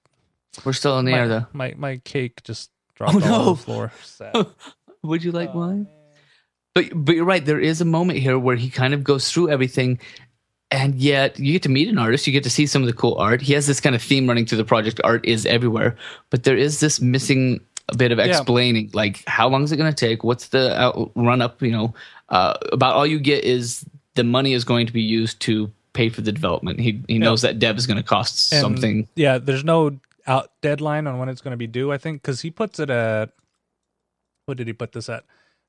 We're 0.65 0.73
still 0.73 0.97
in 0.99 1.05
the 1.05 1.11
my, 1.11 1.17
air 1.19 1.27
though. 1.27 1.45
my 1.53 1.73
my 1.77 1.97
cake 2.03 2.43
just 2.43 2.69
dropped 2.95 3.15
Oh, 3.23 3.33
all 3.33 3.39
on 3.49 3.55
the 3.55 3.61
floor. 3.61 3.91
Would 5.03 5.23
you 5.23 5.31
like 5.31 5.51
Oh, 5.53 5.59
mine? 5.59 5.87
But 6.73 6.89
but 6.93 7.15
you're 7.15 7.23
right. 7.25 7.45
There 7.45 7.59
is 7.59 7.79
a 7.79 7.85
moment 7.85 8.19
here 8.19 8.37
where 8.37 8.55
he 8.57 8.69
kind 8.69 8.93
of 8.93 9.03
goes 9.03 9.31
through 9.31 9.49
everything, 9.49 9.99
and 10.71 10.95
yet 10.95 11.37
you 11.39 11.53
get 11.53 11.63
to 11.63 11.69
meet 11.69 11.87
an 11.87 11.97
artist. 11.97 12.25
You 12.27 12.33
get 12.33 12.43
to 12.43 12.49
see 12.49 12.65
some 12.65 12.81
of 12.81 12.87
the 12.87 12.93
cool 12.93 13.15
art. 13.15 13.41
He 13.41 13.53
has 13.53 13.67
this 13.67 13.79
kind 13.79 13.95
of 13.95 14.01
theme 14.01 14.27
running 14.27 14.45
through 14.45 14.57
the 14.57 14.65
project. 14.65 14.99
Art 15.03 15.25
is 15.25 15.45
everywhere, 15.45 15.95
but 16.29 16.43
there 16.43 16.57
is 16.57 16.79
this 16.79 16.99
missing 16.99 17.59
a 17.89 17.95
bit 17.95 18.11
of 18.11 18.17
Yeah. 18.17 18.25
explaining, 18.25 18.89
like 18.93 19.23
how 19.27 19.47
long 19.47 19.63
is 19.63 19.71
it 19.71 19.77
going 19.77 19.93
to 19.93 19.95
take? 19.95 20.23
What's 20.23 20.47
the 20.47 20.79
out, 20.79 21.11
run 21.15 21.41
up? 21.41 21.61
You 21.61 21.71
know, 21.71 21.93
uh, 22.29 22.55
about 22.71 22.95
all 22.95 23.05
you 23.05 23.19
get 23.19 23.43
is 23.43 23.85
the 24.15 24.23
money 24.23 24.53
is 24.53 24.63
going 24.63 24.87
to 24.87 24.93
be 24.93 25.01
used 25.03 25.39
to 25.41 25.71
pay 25.93 26.09
for 26.09 26.21
the 26.21 26.31
development. 26.31 26.79
He 26.79 27.01
he 27.07 27.19
knows 27.19 27.41
that 27.43 27.59
dev 27.59 27.77
is 27.77 27.85
going 27.87 27.97
to 27.97 28.03
cost 28.03 28.51
And, 28.51 28.61
something. 28.61 29.07
Yeah, 29.15 29.37
there's 29.37 29.63
no 29.63 29.99
out 30.27 30.49
deadline 30.61 31.05
on 31.05 31.19
when 31.19 31.29
it's 31.29 31.41
going 31.41 31.51
to 31.51 31.57
be 31.57 31.67
due. 31.67 31.91
I 31.91 31.99
think 31.99 32.21
because 32.23 32.41
he 32.41 32.49
puts 32.49 32.79
it 32.79 32.89
at 32.89 33.29
what 34.47 34.57
did 34.57 34.65
he 34.67 34.73
put 34.73 34.91
this 34.93 35.07
at? 35.07 35.23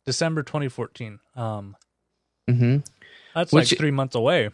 December 0.06 0.42
2014. 0.42 1.18
Um, 1.34 1.76
hmm 2.48 2.78
that's 3.34 3.52
Which- 3.52 3.72
like 3.72 3.78
three 3.78 3.90
months 3.90 4.14
away. 4.14 4.48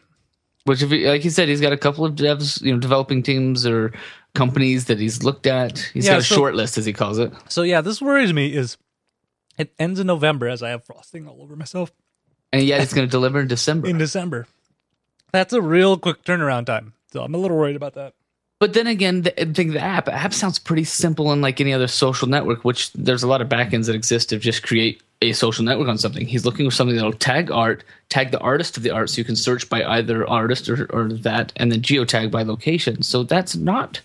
Which, 0.65 0.83
if 0.83 0.91
he, 0.91 1.09
like 1.09 1.23
he 1.23 1.31
said, 1.31 1.49
he's 1.49 1.61
got 1.61 1.73
a 1.73 1.77
couple 1.77 2.05
of 2.05 2.15
devs, 2.15 2.63
you 2.63 2.73
know, 2.73 2.79
developing 2.79 3.23
teams 3.23 3.67
or 3.67 3.93
companies 4.35 4.85
that 4.87 4.99
he's 5.01 5.25
looked 5.25 5.47
at. 5.47 5.79
He's 5.93 6.07
Yeah, 6.07 6.13
got 6.13 6.21
a 6.21 6.25
so- 6.25 6.35
short 6.37 6.55
list, 6.55 6.79
as 6.79 6.85
he 6.87 6.93
calls 6.93 7.19
it. 7.19 7.33
So 7.49 7.63
yeah, 7.63 7.81
this 7.81 8.01
worries 8.01 8.33
me. 8.33 8.55
Is 8.55 8.77
it 9.59 9.73
ends 9.79 9.99
in 10.01 10.07
November 10.07 10.49
as 10.49 10.63
I 10.63 10.71
have 10.71 10.85
frosting 10.85 11.27
all 11.29 11.43
over 11.43 11.57
myself 11.57 11.93
And 12.53 12.63
yet, 12.63 12.81
it's 12.81 12.95
going 12.95 13.07
to 13.07 13.11
deliver 13.11 13.41
in 13.41 13.49
December. 13.49 13.89
in 13.89 13.99
December. 13.99 14.47
That's 15.33 15.53
a 15.53 15.61
real 15.61 15.97
quick 15.99 16.23
turnaround 16.25 16.67
time. 16.67 16.93
So 17.13 17.23
I'm 17.23 17.35
a 17.35 17.39
little 17.39 17.57
worried 17.57 17.77
about 17.77 17.95
that. 17.95 18.15
But 18.61 18.75
then 18.75 18.87
again, 18.87 19.23
the, 19.23 19.33
the, 19.45 19.65
the 19.71 19.81
app 19.81 20.09
app 20.09 20.33
sounds 20.33 20.59
pretty 20.61 20.85
simple 20.85 21.33
and 21.33 21.43
like 21.43 21.61
any 21.61 21.73
other 21.73 21.89
social 21.89 22.29
network. 22.29 22.65
Which 22.65 22.93
there's 22.93 23.25
a 23.25 23.27
lot 23.27 23.41
of 23.43 23.49
backends 23.49 23.87
that 23.87 23.97
exist 23.97 24.29
to 24.29 24.39
just 24.39 24.63
create 24.63 25.03
a 25.23 25.33
social 25.33 25.65
network 25.65 25.89
on 25.89 25.99
something. 25.99 26.27
He's 26.27 26.45
looking 26.45 26.67
for 26.69 26.75
something 26.75 26.97
that'll 26.97 27.13
tag 27.13 27.51
art, 27.51 27.85
tag 28.09 28.31
the 28.31 28.41
artist 28.41 28.77
of 28.77 28.83
the 28.83 28.91
art, 28.91 29.11
so 29.11 29.19
you 29.19 29.25
can 29.25 29.37
search 29.37 29.69
by 29.69 29.83
either 29.85 30.29
artist 30.29 30.69
or, 30.69 30.87
or 30.93 31.09
that, 31.13 31.53
and 31.57 31.71
then 31.73 31.81
geotag 31.83 32.31
by 32.31 32.43
location. 32.43 33.03
So 33.03 33.23
that's 33.23 33.55
not. 33.57 34.01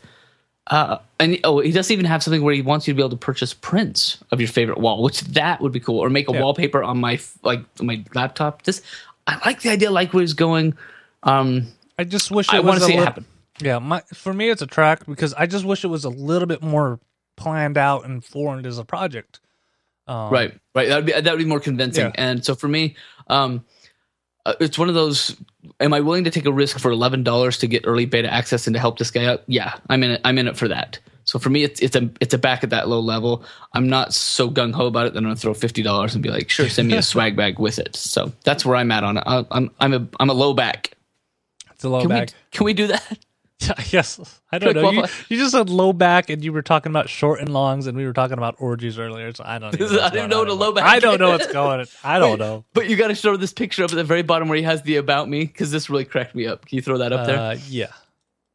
Uh, 0.68 0.98
and 1.20 1.40
oh, 1.46 1.60
he 1.60 1.72
doesn't 1.72 1.94
even 1.94 2.06
have 2.06 2.22
something 2.22 2.42
where 2.44 2.54
he 2.54 2.62
wants 2.62 2.88
you 2.88 2.94
to 2.94 2.96
be 2.96 3.02
able 3.02 3.12
to 3.12 3.16
purchase 3.16 3.54
prints 3.54 4.18
of 4.32 4.42
your 4.42 4.50
favorite 4.50 4.78
wall, 4.78 5.02
which 5.02 5.22
that 5.22 5.62
would 5.62 5.72
be 5.72 5.80
cool, 5.80 6.00
or 6.00 6.10
make 6.10 6.30
a 6.30 6.34
Yeah. 6.34 6.42
wallpaper 6.42 6.84
on 6.84 6.98
my 7.00 7.20
like 7.42 7.62
my 7.82 8.04
laptop. 8.14 8.64
This 8.64 8.82
I 9.26 9.38
like 9.46 9.62
the 9.62 9.70
idea, 9.70 9.92
like 9.92 10.14
where 10.14 10.22
he's 10.22 10.34
going. 10.34 10.76
Um, 11.24 11.68
I 11.98 12.04
just 12.04 12.32
wish 12.32 12.48
it 12.50 12.56
I 12.56 12.60
want 12.60 12.80
to 12.80 12.86
see 12.86 12.94
it 12.94 12.98
lit- 12.98 13.06
happen. 13.06 13.26
Yeah, 13.62 13.80
my 13.80 14.02
for 14.14 14.34
me 14.34 14.50
it's 14.50 14.62
a 14.62 14.68
track 14.68 15.06
because 15.06 15.34
I 15.34 15.46
just 15.46 15.64
wish 15.64 15.84
it 15.86 15.88
was 15.88 16.04
a 16.04 16.10
little 16.10 16.48
bit 16.48 16.62
more 16.62 17.00
planned 17.38 17.78
out 17.78 18.04
and 18.06 18.24
formed 18.24 18.66
as 18.66 18.78
a 18.78 18.84
project. 18.84 19.40
Um, 20.08 20.32
right 20.32 20.54
right. 20.74 20.88
That 20.88 20.96
would 20.96 21.06
be 21.06 21.12
that 21.12 21.26
would 21.26 21.38
be 21.38 21.46
more 21.46 21.60
convincing. 21.60 22.06
Yeah. 22.06 22.12
and 22.16 22.46
so 22.46 22.56
for 22.56 22.68
me 22.68 22.96
um 23.28 23.66
uh, 24.46 24.54
it's 24.62 24.78
one 24.78 24.88
of 24.88 24.96
those 24.96 25.36
am 25.82 25.94
i 25.94 26.00
willing 26.00 26.24
to 26.24 26.32
take 26.32 26.46
a 26.46 26.52
risk 26.52 26.80
for 26.80 26.92
$11 26.92 27.60
to 27.60 27.68
get 27.68 27.84
early 27.86 28.06
beta 28.06 28.32
access 28.32 28.68
and 28.68 28.74
to 28.74 28.80
help 28.80 28.98
this 28.98 29.12
guy 29.12 29.26
out? 29.26 29.44
Yeah 29.48 29.76
i'm 29.90 30.04
in 30.04 30.12
it 30.12 30.22
i'm 30.24 30.38
in 30.38 30.48
it 30.48 30.56
for 30.58 30.68
that. 30.70 31.00
So 31.26 31.40
for 31.40 31.50
me 31.50 31.64
it's 31.64 31.82
it's 31.82 31.96
a 31.96 32.10
it's 32.22 32.34
a 32.34 32.38
back 32.38 32.64
at 32.64 32.70
that 32.70 32.88
low 32.88 33.02
level. 33.02 33.44
I'm 33.74 33.90
not 33.90 34.14
so 34.14 34.50
gung-ho 34.50 34.86
about 34.86 35.08
it 35.08 35.14
that 35.14 35.20
i'm 35.20 35.26
gonna 35.26 35.36
throw 35.36 35.54
$50 35.54 36.14
and 36.14 36.24
be 36.24 36.30
like 36.30 36.50
sure 36.50 36.70
send 36.70 36.88
me 36.88 36.96
a 36.96 37.02
swag 37.12 37.36
bag 37.36 37.60
with 37.60 37.80
it. 37.80 37.96
So 37.98 38.32
that's 38.46 38.66
where 38.66 38.78
i'm 38.78 38.92
at 38.92 39.04
on 39.04 39.18
it. 39.18 39.24
I'm 39.28 39.72
i'm 39.82 39.94
a 39.94 40.08
i'm 40.22 40.30
a 40.30 40.34
low 40.34 40.54
back. 40.54 40.94
It's 41.72 41.84
a 41.84 41.90
low 41.90 42.00
can 42.02 42.10
back. 42.10 42.30
we 42.30 42.34
can 42.58 42.66
we 42.66 42.74
do 42.74 42.88
that 42.88 43.20
yes, 43.92 44.40
I 44.52 44.60
don't 44.60 44.76
know. 44.76 44.92
You, 44.92 45.04
you 45.30 45.38
just 45.38 45.52
said 45.52 45.70
low 45.70 45.92
back, 45.92 46.30
and 46.30 46.44
you 46.44 46.54
were 46.54 46.62
talking 46.62 46.92
about 46.92 47.10
short 47.10 47.40
and 47.40 47.50
longs, 47.50 47.88
and 47.88 47.98
we 47.98 48.06
were 48.06 48.14
talking 48.14 48.38
about 48.38 48.56
orgies 48.60 49.00
earlier. 49.00 49.34
So 49.34 49.44
I 49.46 49.58
don't. 49.58 49.74
Even 49.80 49.96
know 49.96 50.02
I 50.04 50.10
didn't 50.10 50.30
know 50.30 50.40
what 50.40 50.48
a 50.50 50.54
low 50.54 50.72
back 50.72 50.86
I 50.86 51.00
don't 51.00 51.20
know 51.20 51.30
what's 51.32 51.52
going. 51.52 51.80
on. 51.82 51.86
I 52.04 52.20
don't 52.20 52.38
know. 52.40 52.66
but 52.74 52.88
you 52.90 52.96
got 52.96 53.08
to 53.08 53.16
show 53.16 53.36
this 53.36 53.54
picture 53.54 53.84
up 53.84 53.92
at 53.92 53.96
the 53.96 54.04
very 54.04 54.22
bottom 54.22 54.48
where 54.48 54.58
he 54.58 54.64
has 54.64 54.84
the 54.84 54.98
about 54.98 55.28
me 55.28 55.46
because 55.46 55.72
this 55.72 55.90
really 55.90 56.06
cracked 56.06 56.36
me 56.36 56.46
up 56.46 56.66
can 56.66 56.76
you 56.76 56.82
throw 56.82 56.98
that 57.00 57.12
up 57.12 57.26
there 57.26 57.38
Uh, 57.40 57.58
yeah. 57.68 57.88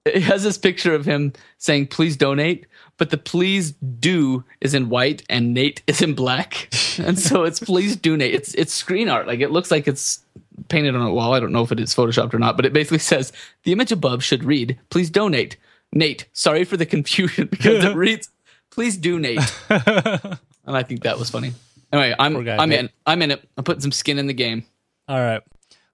it 0.05 0.23
has 0.23 0.43
this 0.45 0.57
picture 0.59 0.95
of 0.95 1.05
him 1.05 1.33
saying 1.59 1.89
please 1.89 2.17
donate 2.17 2.67
but 2.97 3.11
the 3.11 3.19
please 3.19 3.73
do 3.73 4.45
is 4.61 4.73
in 4.75 4.89
white 4.89 5.23
and 5.29 5.53
nate 5.55 5.83
is 5.87 6.01
in 6.01 6.15
black 6.15 6.69
and 6.99 7.19
so 7.19 7.45
it's 7.45 7.61
please 7.61 7.97
donate 7.97 8.35
it's 8.35 8.55
it's 8.55 8.73
screen 8.73 9.09
art 9.09 9.27
like 9.27 9.41
it 9.41 9.51
looks 9.51 9.71
like 9.71 9.87
it's 9.89 10.23
painted 10.69 10.95
on 10.95 11.03
a 11.03 11.13
wall 11.13 11.35
i 11.35 11.41
don't 11.41 11.53
know 11.53 11.63
if 11.63 11.73
it 11.73 11.81
is 11.81 11.95
photoshopped 11.95 12.35
or 12.35 12.39
not 12.39 12.57
but 12.57 12.67
it 12.67 12.73
basically 12.73 12.99
says 13.13 13.33
the 13.65 13.73
image 13.73 13.93
above 13.93 14.23
should 14.23 14.45
read 14.45 14.79
please 14.91 15.11
donate 15.11 15.57
nate 15.93 16.27
sorry 16.33 16.65
for 16.65 16.77
the 16.77 16.87
confusion 16.95 17.47
because 17.49 17.85
it 17.85 17.95
reads 17.97 18.31
please 18.71 18.97
do 18.97 19.19
nate 19.19 19.41
and 19.71 20.39
i 20.67 20.83
think 20.83 21.03
that 21.03 21.19
was 21.19 21.31
funny 21.31 21.53
anyway 21.93 22.15
i'm 22.19 22.45
guy, 22.45 22.57
i'm 22.57 22.69
Nate. 22.69 22.81
in 22.81 22.91
i'm 23.07 23.23
in 23.23 23.31
it 23.31 23.49
i'm 23.57 23.65
putting 23.65 23.81
some 23.81 23.93
skin 23.93 24.19
in 24.19 24.27
the 24.27 24.33
game 24.35 24.65
All 25.09 25.19
right. 25.21 25.43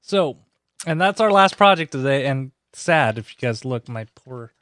So, 0.02 0.36
and 0.86 1.00
that's 1.00 1.20
our 1.20 1.30
last 1.30 1.56
project 1.56 1.92
today. 1.92 2.26
And 2.26 2.52
sad 2.72 3.18
if 3.18 3.30
you 3.32 3.38
guys 3.46 3.64
look, 3.64 3.88
my 3.88 4.06
poor 4.14 4.52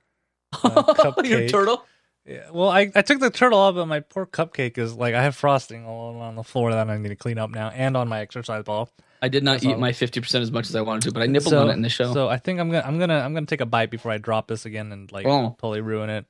uh, 0.52 0.82
cupcake. 0.94 1.28
your 1.28 1.48
turtle 1.48 1.84
Yeah, 2.24 2.50
well, 2.52 2.68
I, 2.68 2.90
I 2.94 3.02
took 3.02 3.20
the 3.20 3.30
turtle 3.30 3.58
off, 3.58 3.74
but 3.74 3.86
my 3.86 4.00
poor 4.00 4.26
cupcake 4.26 4.78
is 4.78 4.94
like 4.94 5.14
I 5.14 5.22
have 5.22 5.36
frosting 5.36 5.84
all 5.86 6.20
on 6.20 6.34
the 6.36 6.42
floor 6.42 6.72
that 6.72 6.88
I 6.88 6.96
need 6.96 7.08
to 7.08 7.16
clean 7.16 7.38
up 7.38 7.50
now, 7.50 7.68
and 7.70 7.96
on 7.96 8.08
my 8.08 8.20
exercise 8.20 8.64
ball. 8.64 8.88
I 9.26 9.28
did 9.28 9.42
not 9.44 9.54
That's 9.54 9.64
eat 9.66 9.72
all. 9.74 9.78
my 9.80 9.92
50% 9.92 10.40
as 10.40 10.50
much 10.52 10.68
as 10.68 10.76
i 10.76 10.80
wanted 10.80 11.02
to 11.02 11.12
but 11.12 11.22
i 11.22 11.26
nibbled 11.26 11.50
so, 11.50 11.62
on 11.62 11.70
it 11.70 11.74
in 11.74 11.82
the 11.82 11.88
show 11.88 12.12
So 12.14 12.28
I 12.28 12.38
think 12.38 12.60
I'm 12.60 12.70
gonna 12.70 12.84
I'm 12.86 12.98
gonna 12.98 13.18
I'm 13.18 13.34
gonna 13.34 13.46
take 13.46 13.60
a 13.60 13.66
bite 13.66 13.90
before 13.90 14.12
I 14.12 14.18
drop 14.18 14.46
this 14.48 14.64
again 14.66 14.92
and 14.92 15.10
like 15.12 15.26
Oh. 15.26 15.56
totally 15.60 15.80
ruin 15.80 16.08
it 16.10 16.24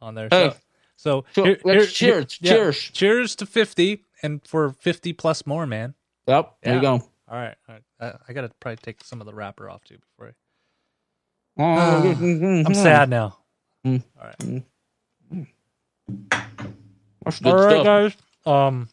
on 0.00 0.14
there. 0.14 0.28
Hey. 0.30 0.52
So, 0.96 1.24
so 1.34 1.44
here- 1.44 1.60
here- 1.64 1.86
cheers. 1.86 2.38
yeah, 2.40 2.52
Cheers. 2.52 2.78
cheers 2.92 3.36
to 3.36 3.46
fifty 3.46 4.04
and 4.22 4.40
for 4.46 4.70
fifty 4.72 5.12
plus 5.12 5.46
more, 5.46 5.66
man. 5.66 5.94
Yep. 6.26 6.54
There 6.62 6.74
you 6.76 6.80
go. 6.80 6.92
All 7.30 7.38
right, 7.38 7.54
all 7.68 7.74
right. 7.74 7.82
I, 8.00 8.12
I 8.28 8.32
gotta 8.32 8.50
probably 8.60 8.76
take 8.78 9.04
some 9.04 9.20
of 9.20 9.26
the 9.26 9.34
wrapper 9.34 9.68
off 9.70 9.84
too 9.84 9.98
before 9.98 10.32
I. 11.58 11.62
Oh, 11.62 12.64
I'm 12.66 12.74
sad 12.74 13.10
now. 13.10 13.36
Mm. 13.86 14.02
All 14.20 14.26
right. 14.26 14.62
That's 17.24 17.40
good 17.40 17.52
All 17.52 17.56
right, 17.64 17.72
stuff. 17.82 17.84
guys. 17.84 18.16
Um, 18.46 18.88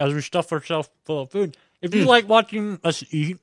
as 0.00 0.12
we 0.12 0.20
stuff 0.20 0.52
ourselves 0.52 0.88
full 1.04 1.22
of 1.22 1.30
food, 1.30 1.56
if 1.84 1.92
Hmm. 1.92 1.98
you 1.98 2.04
like 2.06 2.28
watching 2.28 2.78
us 2.82 3.04
eat, 3.10 3.38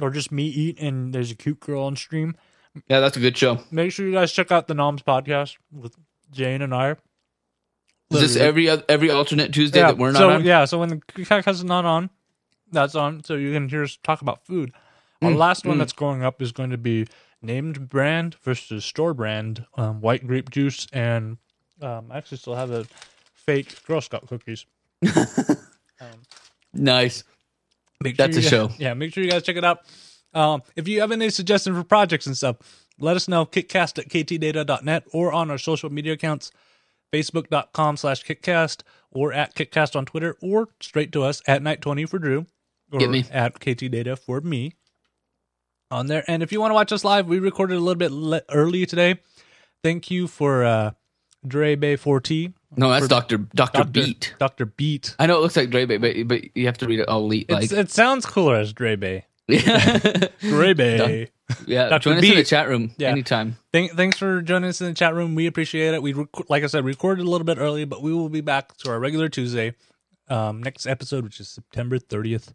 or 0.00 0.10
just 0.10 0.30
me 0.30 0.46
eat, 0.46 0.78
and 0.80 1.14
there's 1.14 1.30
a 1.30 1.34
cute 1.34 1.60
girl 1.60 1.84
on 1.84 1.96
stream, 1.96 2.36
Yeah, 2.88 3.00
that's 3.00 3.16
a 3.16 3.20
good 3.20 3.36
show. 3.38 3.60
make 3.70 3.92
sure 3.92 4.06
you 4.06 4.12
guys 4.12 4.32
check 4.32 4.52
out 4.52 4.66
the 4.68 4.74
Noms 4.74 5.02
podcast 5.02 5.56
with 5.72 5.94
Jane 6.30 6.60
and 6.62 6.74
I. 6.74 6.90
Is 8.10 8.20
this 8.20 8.34
Literally. 8.36 8.68
every 8.70 8.84
every 8.88 9.10
alternate 9.10 9.52
Tuesday 9.52 9.80
yeah, 9.80 9.86
that 9.88 9.98
we're 9.98 10.12
not 10.12 10.18
so, 10.18 10.30
on? 10.30 10.44
Yeah, 10.44 10.64
so 10.66 10.78
when 10.78 10.88
the 10.90 10.96
podcast 10.96 11.54
is 11.54 11.64
not 11.64 11.84
on, 11.84 12.10
that's 12.70 12.94
on. 12.94 13.24
So 13.24 13.34
you 13.34 13.52
can 13.52 13.68
hear 13.68 13.82
us 13.82 13.96
talk 14.02 14.20
about 14.22 14.44
food. 14.46 14.72
Our 15.22 15.30
Mm, 15.30 15.36
last 15.36 15.64
one 15.64 15.76
mm. 15.76 15.78
that's 15.80 15.92
going 15.94 16.22
up 16.22 16.40
is 16.42 16.52
going 16.52 16.70
to 16.70 16.78
be 16.78 17.06
named 17.42 17.88
brand 17.88 18.36
versus 18.44 18.84
store 18.84 19.14
brand 19.14 19.64
um, 19.76 20.00
white 20.02 20.26
grape 20.26 20.50
juice, 20.50 20.86
and 20.92 21.38
um, 21.80 22.12
I 22.12 22.18
actually 22.18 22.36
still 22.38 22.54
have 22.54 22.68
the 22.68 22.86
fake 23.34 23.82
Girl 23.86 24.00
Scout 24.00 24.26
cookies. 24.28 24.66
Nice. 26.72 27.24
Make 28.02 28.16
That's 28.16 28.34
you 28.36 28.40
a 28.40 28.42
guys- 28.42 28.50
show. 28.50 28.70
Yeah, 28.78 28.94
make 28.94 29.12
sure 29.12 29.24
you 29.24 29.30
guys 29.30 29.42
check 29.42 29.56
it 29.56 29.64
out. 29.64 29.80
Um, 30.34 30.62
if 30.76 30.86
you 30.86 31.00
have 31.00 31.12
any 31.12 31.30
suggestions 31.30 31.76
for 31.76 31.84
projects 31.84 32.26
and 32.26 32.36
stuff, 32.36 32.56
let 32.98 33.16
us 33.16 33.26
know. 33.28 33.46
Kickcast 33.46 33.98
at 33.98 34.08
ktdata.net 34.08 35.04
or 35.12 35.32
on 35.32 35.50
our 35.50 35.58
social 35.58 35.90
media 35.90 36.12
accounts, 36.12 36.50
facebook.com 37.12 37.96
slash 37.96 38.24
kickcast 38.24 38.82
or 39.10 39.32
at 39.32 39.54
kickcast 39.54 39.96
on 39.96 40.04
Twitter 40.04 40.36
or 40.42 40.68
straight 40.80 41.12
to 41.12 41.22
us 41.22 41.40
at 41.46 41.62
night20 41.62 42.08
for 42.08 42.18
Drew 42.18 42.46
or 42.92 42.98
Get 43.00 43.10
me. 43.10 43.24
at 43.30 43.58
ktdata 43.60 44.18
for 44.18 44.40
me 44.42 44.74
on 45.90 46.06
there. 46.08 46.24
And 46.28 46.42
if 46.42 46.52
you 46.52 46.60
want 46.60 46.70
to 46.70 46.74
watch 46.74 46.92
us 46.92 47.04
live, 47.04 47.26
we 47.26 47.38
recorded 47.38 47.76
a 47.76 47.80
little 47.80 47.94
bit 47.94 48.10
le- 48.12 48.42
early 48.50 48.84
today. 48.86 49.20
Thank 49.82 50.10
you 50.10 50.26
for 50.26 50.64
uh, 50.64 50.90
Dre 51.46 51.76
Bay 51.76 51.96
4T. 51.96 52.52
No, 52.76 52.90
that's 52.90 53.08
Doctor 53.08 53.38
Doctor 53.38 53.84
Beat. 53.84 54.34
Dr. 54.38 54.66
Beat. 54.66 55.14
I 55.18 55.26
know 55.26 55.38
it 55.38 55.40
looks 55.42 55.56
like 55.56 55.70
Dre, 55.70 55.84
but 55.86 56.00
but 56.28 56.56
you 56.56 56.66
have 56.66 56.78
to 56.78 56.86
read 56.86 57.00
it 57.00 57.08
all 57.08 57.20
elite. 57.24 57.50
Like 57.50 57.64
It's, 57.64 57.72
it 57.72 57.90
sounds 57.90 58.26
cooler 58.26 58.56
as 58.56 58.72
Dre 58.72 58.96
Bay. 58.96 59.24
yeah, 59.48 60.28
Dre 60.40 60.74
Bay. 60.74 61.30
yeah. 61.66 61.88
Dr. 61.88 62.02
Join 62.10 62.18
us 62.18 62.24
in 62.24 62.34
the 62.36 62.44
chat 62.44 62.68
room 62.68 62.90
Yeah. 62.98 63.10
anytime. 63.10 63.56
Thank, 63.72 63.92
thanks 63.92 64.18
for 64.18 64.42
joining 64.42 64.68
us 64.68 64.80
in 64.80 64.88
the 64.88 64.94
chat 64.94 65.14
room. 65.14 65.34
We 65.36 65.46
appreciate 65.46 65.94
it. 65.94 66.02
We, 66.02 66.12
rec- 66.14 66.50
like 66.50 66.64
I 66.64 66.66
said, 66.66 66.84
recorded 66.84 67.24
a 67.24 67.30
little 67.30 67.44
bit 67.44 67.56
early, 67.58 67.84
but 67.84 68.02
we 68.02 68.12
will 68.12 68.28
be 68.28 68.40
back 68.40 68.76
to 68.78 68.90
our 68.90 68.98
regular 68.98 69.28
Tuesday 69.28 69.74
um, 70.28 70.62
next 70.62 70.86
episode, 70.86 71.22
which 71.22 71.38
is 71.38 71.48
September 71.48 71.98
30th, 71.98 72.48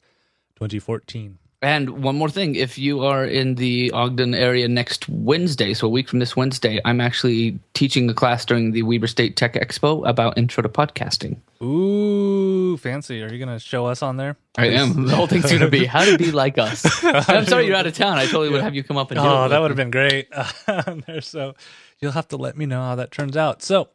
2014. 0.55 1.37
And 1.63 2.01
one 2.01 2.15
more 2.15 2.29
thing, 2.29 2.55
if 2.55 2.79
you 2.79 3.01
are 3.01 3.23
in 3.23 3.53
the 3.53 3.91
Ogden 3.91 4.33
area 4.33 4.67
next 4.67 5.07
Wednesday, 5.07 5.75
so 5.75 5.85
a 5.85 5.89
week 5.91 6.09
from 6.09 6.17
this 6.17 6.35
Wednesday, 6.35 6.81
I'm 6.83 6.99
actually 6.99 7.59
teaching 7.75 8.09
a 8.09 8.15
class 8.15 8.45
during 8.45 8.71
the 8.71 8.81
Weber 8.81 9.05
State 9.05 9.35
Tech 9.35 9.53
Expo 9.53 10.07
about 10.09 10.39
intro 10.39 10.63
to 10.63 10.69
podcasting. 10.69 11.37
Ooh, 11.61 12.77
fancy. 12.77 13.21
Are 13.21 13.31
you 13.31 13.37
going 13.37 13.55
to 13.55 13.63
show 13.63 13.85
us 13.85 14.01
on 14.01 14.17
there? 14.17 14.37
I 14.57 14.69
am. 14.69 15.05
The 15.11 15.15
whole 15.15 15.27
thing's 15.27 15.49
going 15.49 15.61
to 15.61 15.69
be 15.69 15.85
how 15.85 16.03
to 16.03 16.17
be 16.17 16.31
like 16.31 16.57
us. 16.57 16.83
I'm 17.03 17.45
sorry 17.45 17.67
you're 17.67 17.75
out 17.75 17.85
of 17.85 17.93
town. 17.93 18.17
I 18.17 18.25
totally 18.25 18.49
would 18.49 18.61
have 18.61 18.73
you 18.73 18.83
come 18.83 18.97
up 18.97 19.11
and. 19.11 19.19
Oh, 19.19 19.47
that 19.47 19.59
would 19.59 19.69
have 19.69 19.77
been 19.77 19.91
great. 19.91 20.29
So 21.21 21.53
you'll 21.99 22.13
have 22.13 22.27
to 22.29 22.37
let 22.37 22.57
me 22.57 22.65
know 22.65 22.81
how 22.81 22.95
that 22.95 23.11
turns 23.11 23.37
out. 23.37 23.61
So 23.61 23.89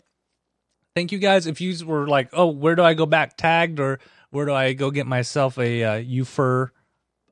thank 0.95 1.11
you 1.11 1.19
guys. 1.19 1.49
If 1.49 1.61
you 1.61 1.85
were 1.85 2.07
like, 2.07 2.29
oh, 2.33 2.47
where 2.47 2.77
do 2.77 2.85
I 2.85 2.95
go 2.95 3.07
back 3.07 3.37
tagged 3.37 3.81
or 3.81 3.99
where 4.31 4.47
do 4.47 4.55
I 4.55 4.73
go 4.73 4.93
get 4.93 5.07
myself 5.07 5.59
a 5.59 5.83
uh, 5.83 5.95
UFur 6.03 6.71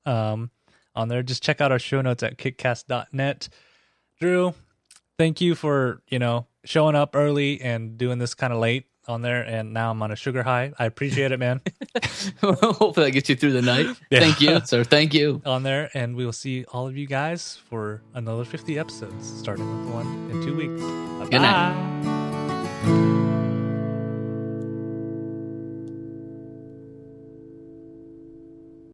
um, 0.07 0.51
on 0.95 1.09
there, 1.09 1.23
just 1.23 1.43
check 1.43 1.61
out 1.61 1.73
our 1.73 1.79
show 1.79 2.01
notes 2.01 2.23
at 2.23 2.39
kickcast.net. 2.39 3.49
Drew, 4.21 4.55
thank 5.19 5.41
you 5.41 5.55
for, 5.55 6.03
you 6.09 6.19
know, 6.19 6.47
showing 6.65 6.95
up 6.95 7.15
early 7.17 7.61
and 7.61 7.99
doing 7.99 8.19
this 8.19 8.35
kind 8.35 8.53
of 8.53 8.59
late 8.59 8.87
on 9.07 9.23
there. 9.23 9.43
And 9.43 9.73
now 9.75 9.91
I'm 9.91 10.03
on 10.03 10.11
a 10.11 10.17
sugar 10.17 10.43
high. 10.43 10.73
I 10.79 10.87
appreciate 10.87 11.33
it, 11.33 11.39
man, 11.39 11.61
Hopefully 12.43 13.07
that 13.07 13.11
gets 13.13 13.29
you 13.29 13.37
through 13.37 13.53
the 13.53 13.63
night. 13.63 13.87
Yeah. 14.11 14.21
Thank 14.21 14.41
you, 14.41 14.61
sir. 14.65 14.85
Thank 14.85 15.13
you. 15.15 15.43
on 15.45 15.63
there. 15.63 15.91
And 15.95 16.15
we 16.15 16.25
will 16.25 16.33
see 16.33 16.65
all 16.73 16.87
of 16.87 16.97
you 16.97 17.07
guys 17.07 17.59
for 17.69 18.03
another 18.15 18.45
50 18.45 18.79
episodes, 18.79 19.39
starting 19.41 19.69
with 19.69 19.87
the 19.89 19.93
one 19.93 20.31
in 20.31 20.43
two 20.43 20.57
weeks. 20.57 20.81
Good 21.31 21.41
night. 21.41 22.03
Bye. 22.05 23.11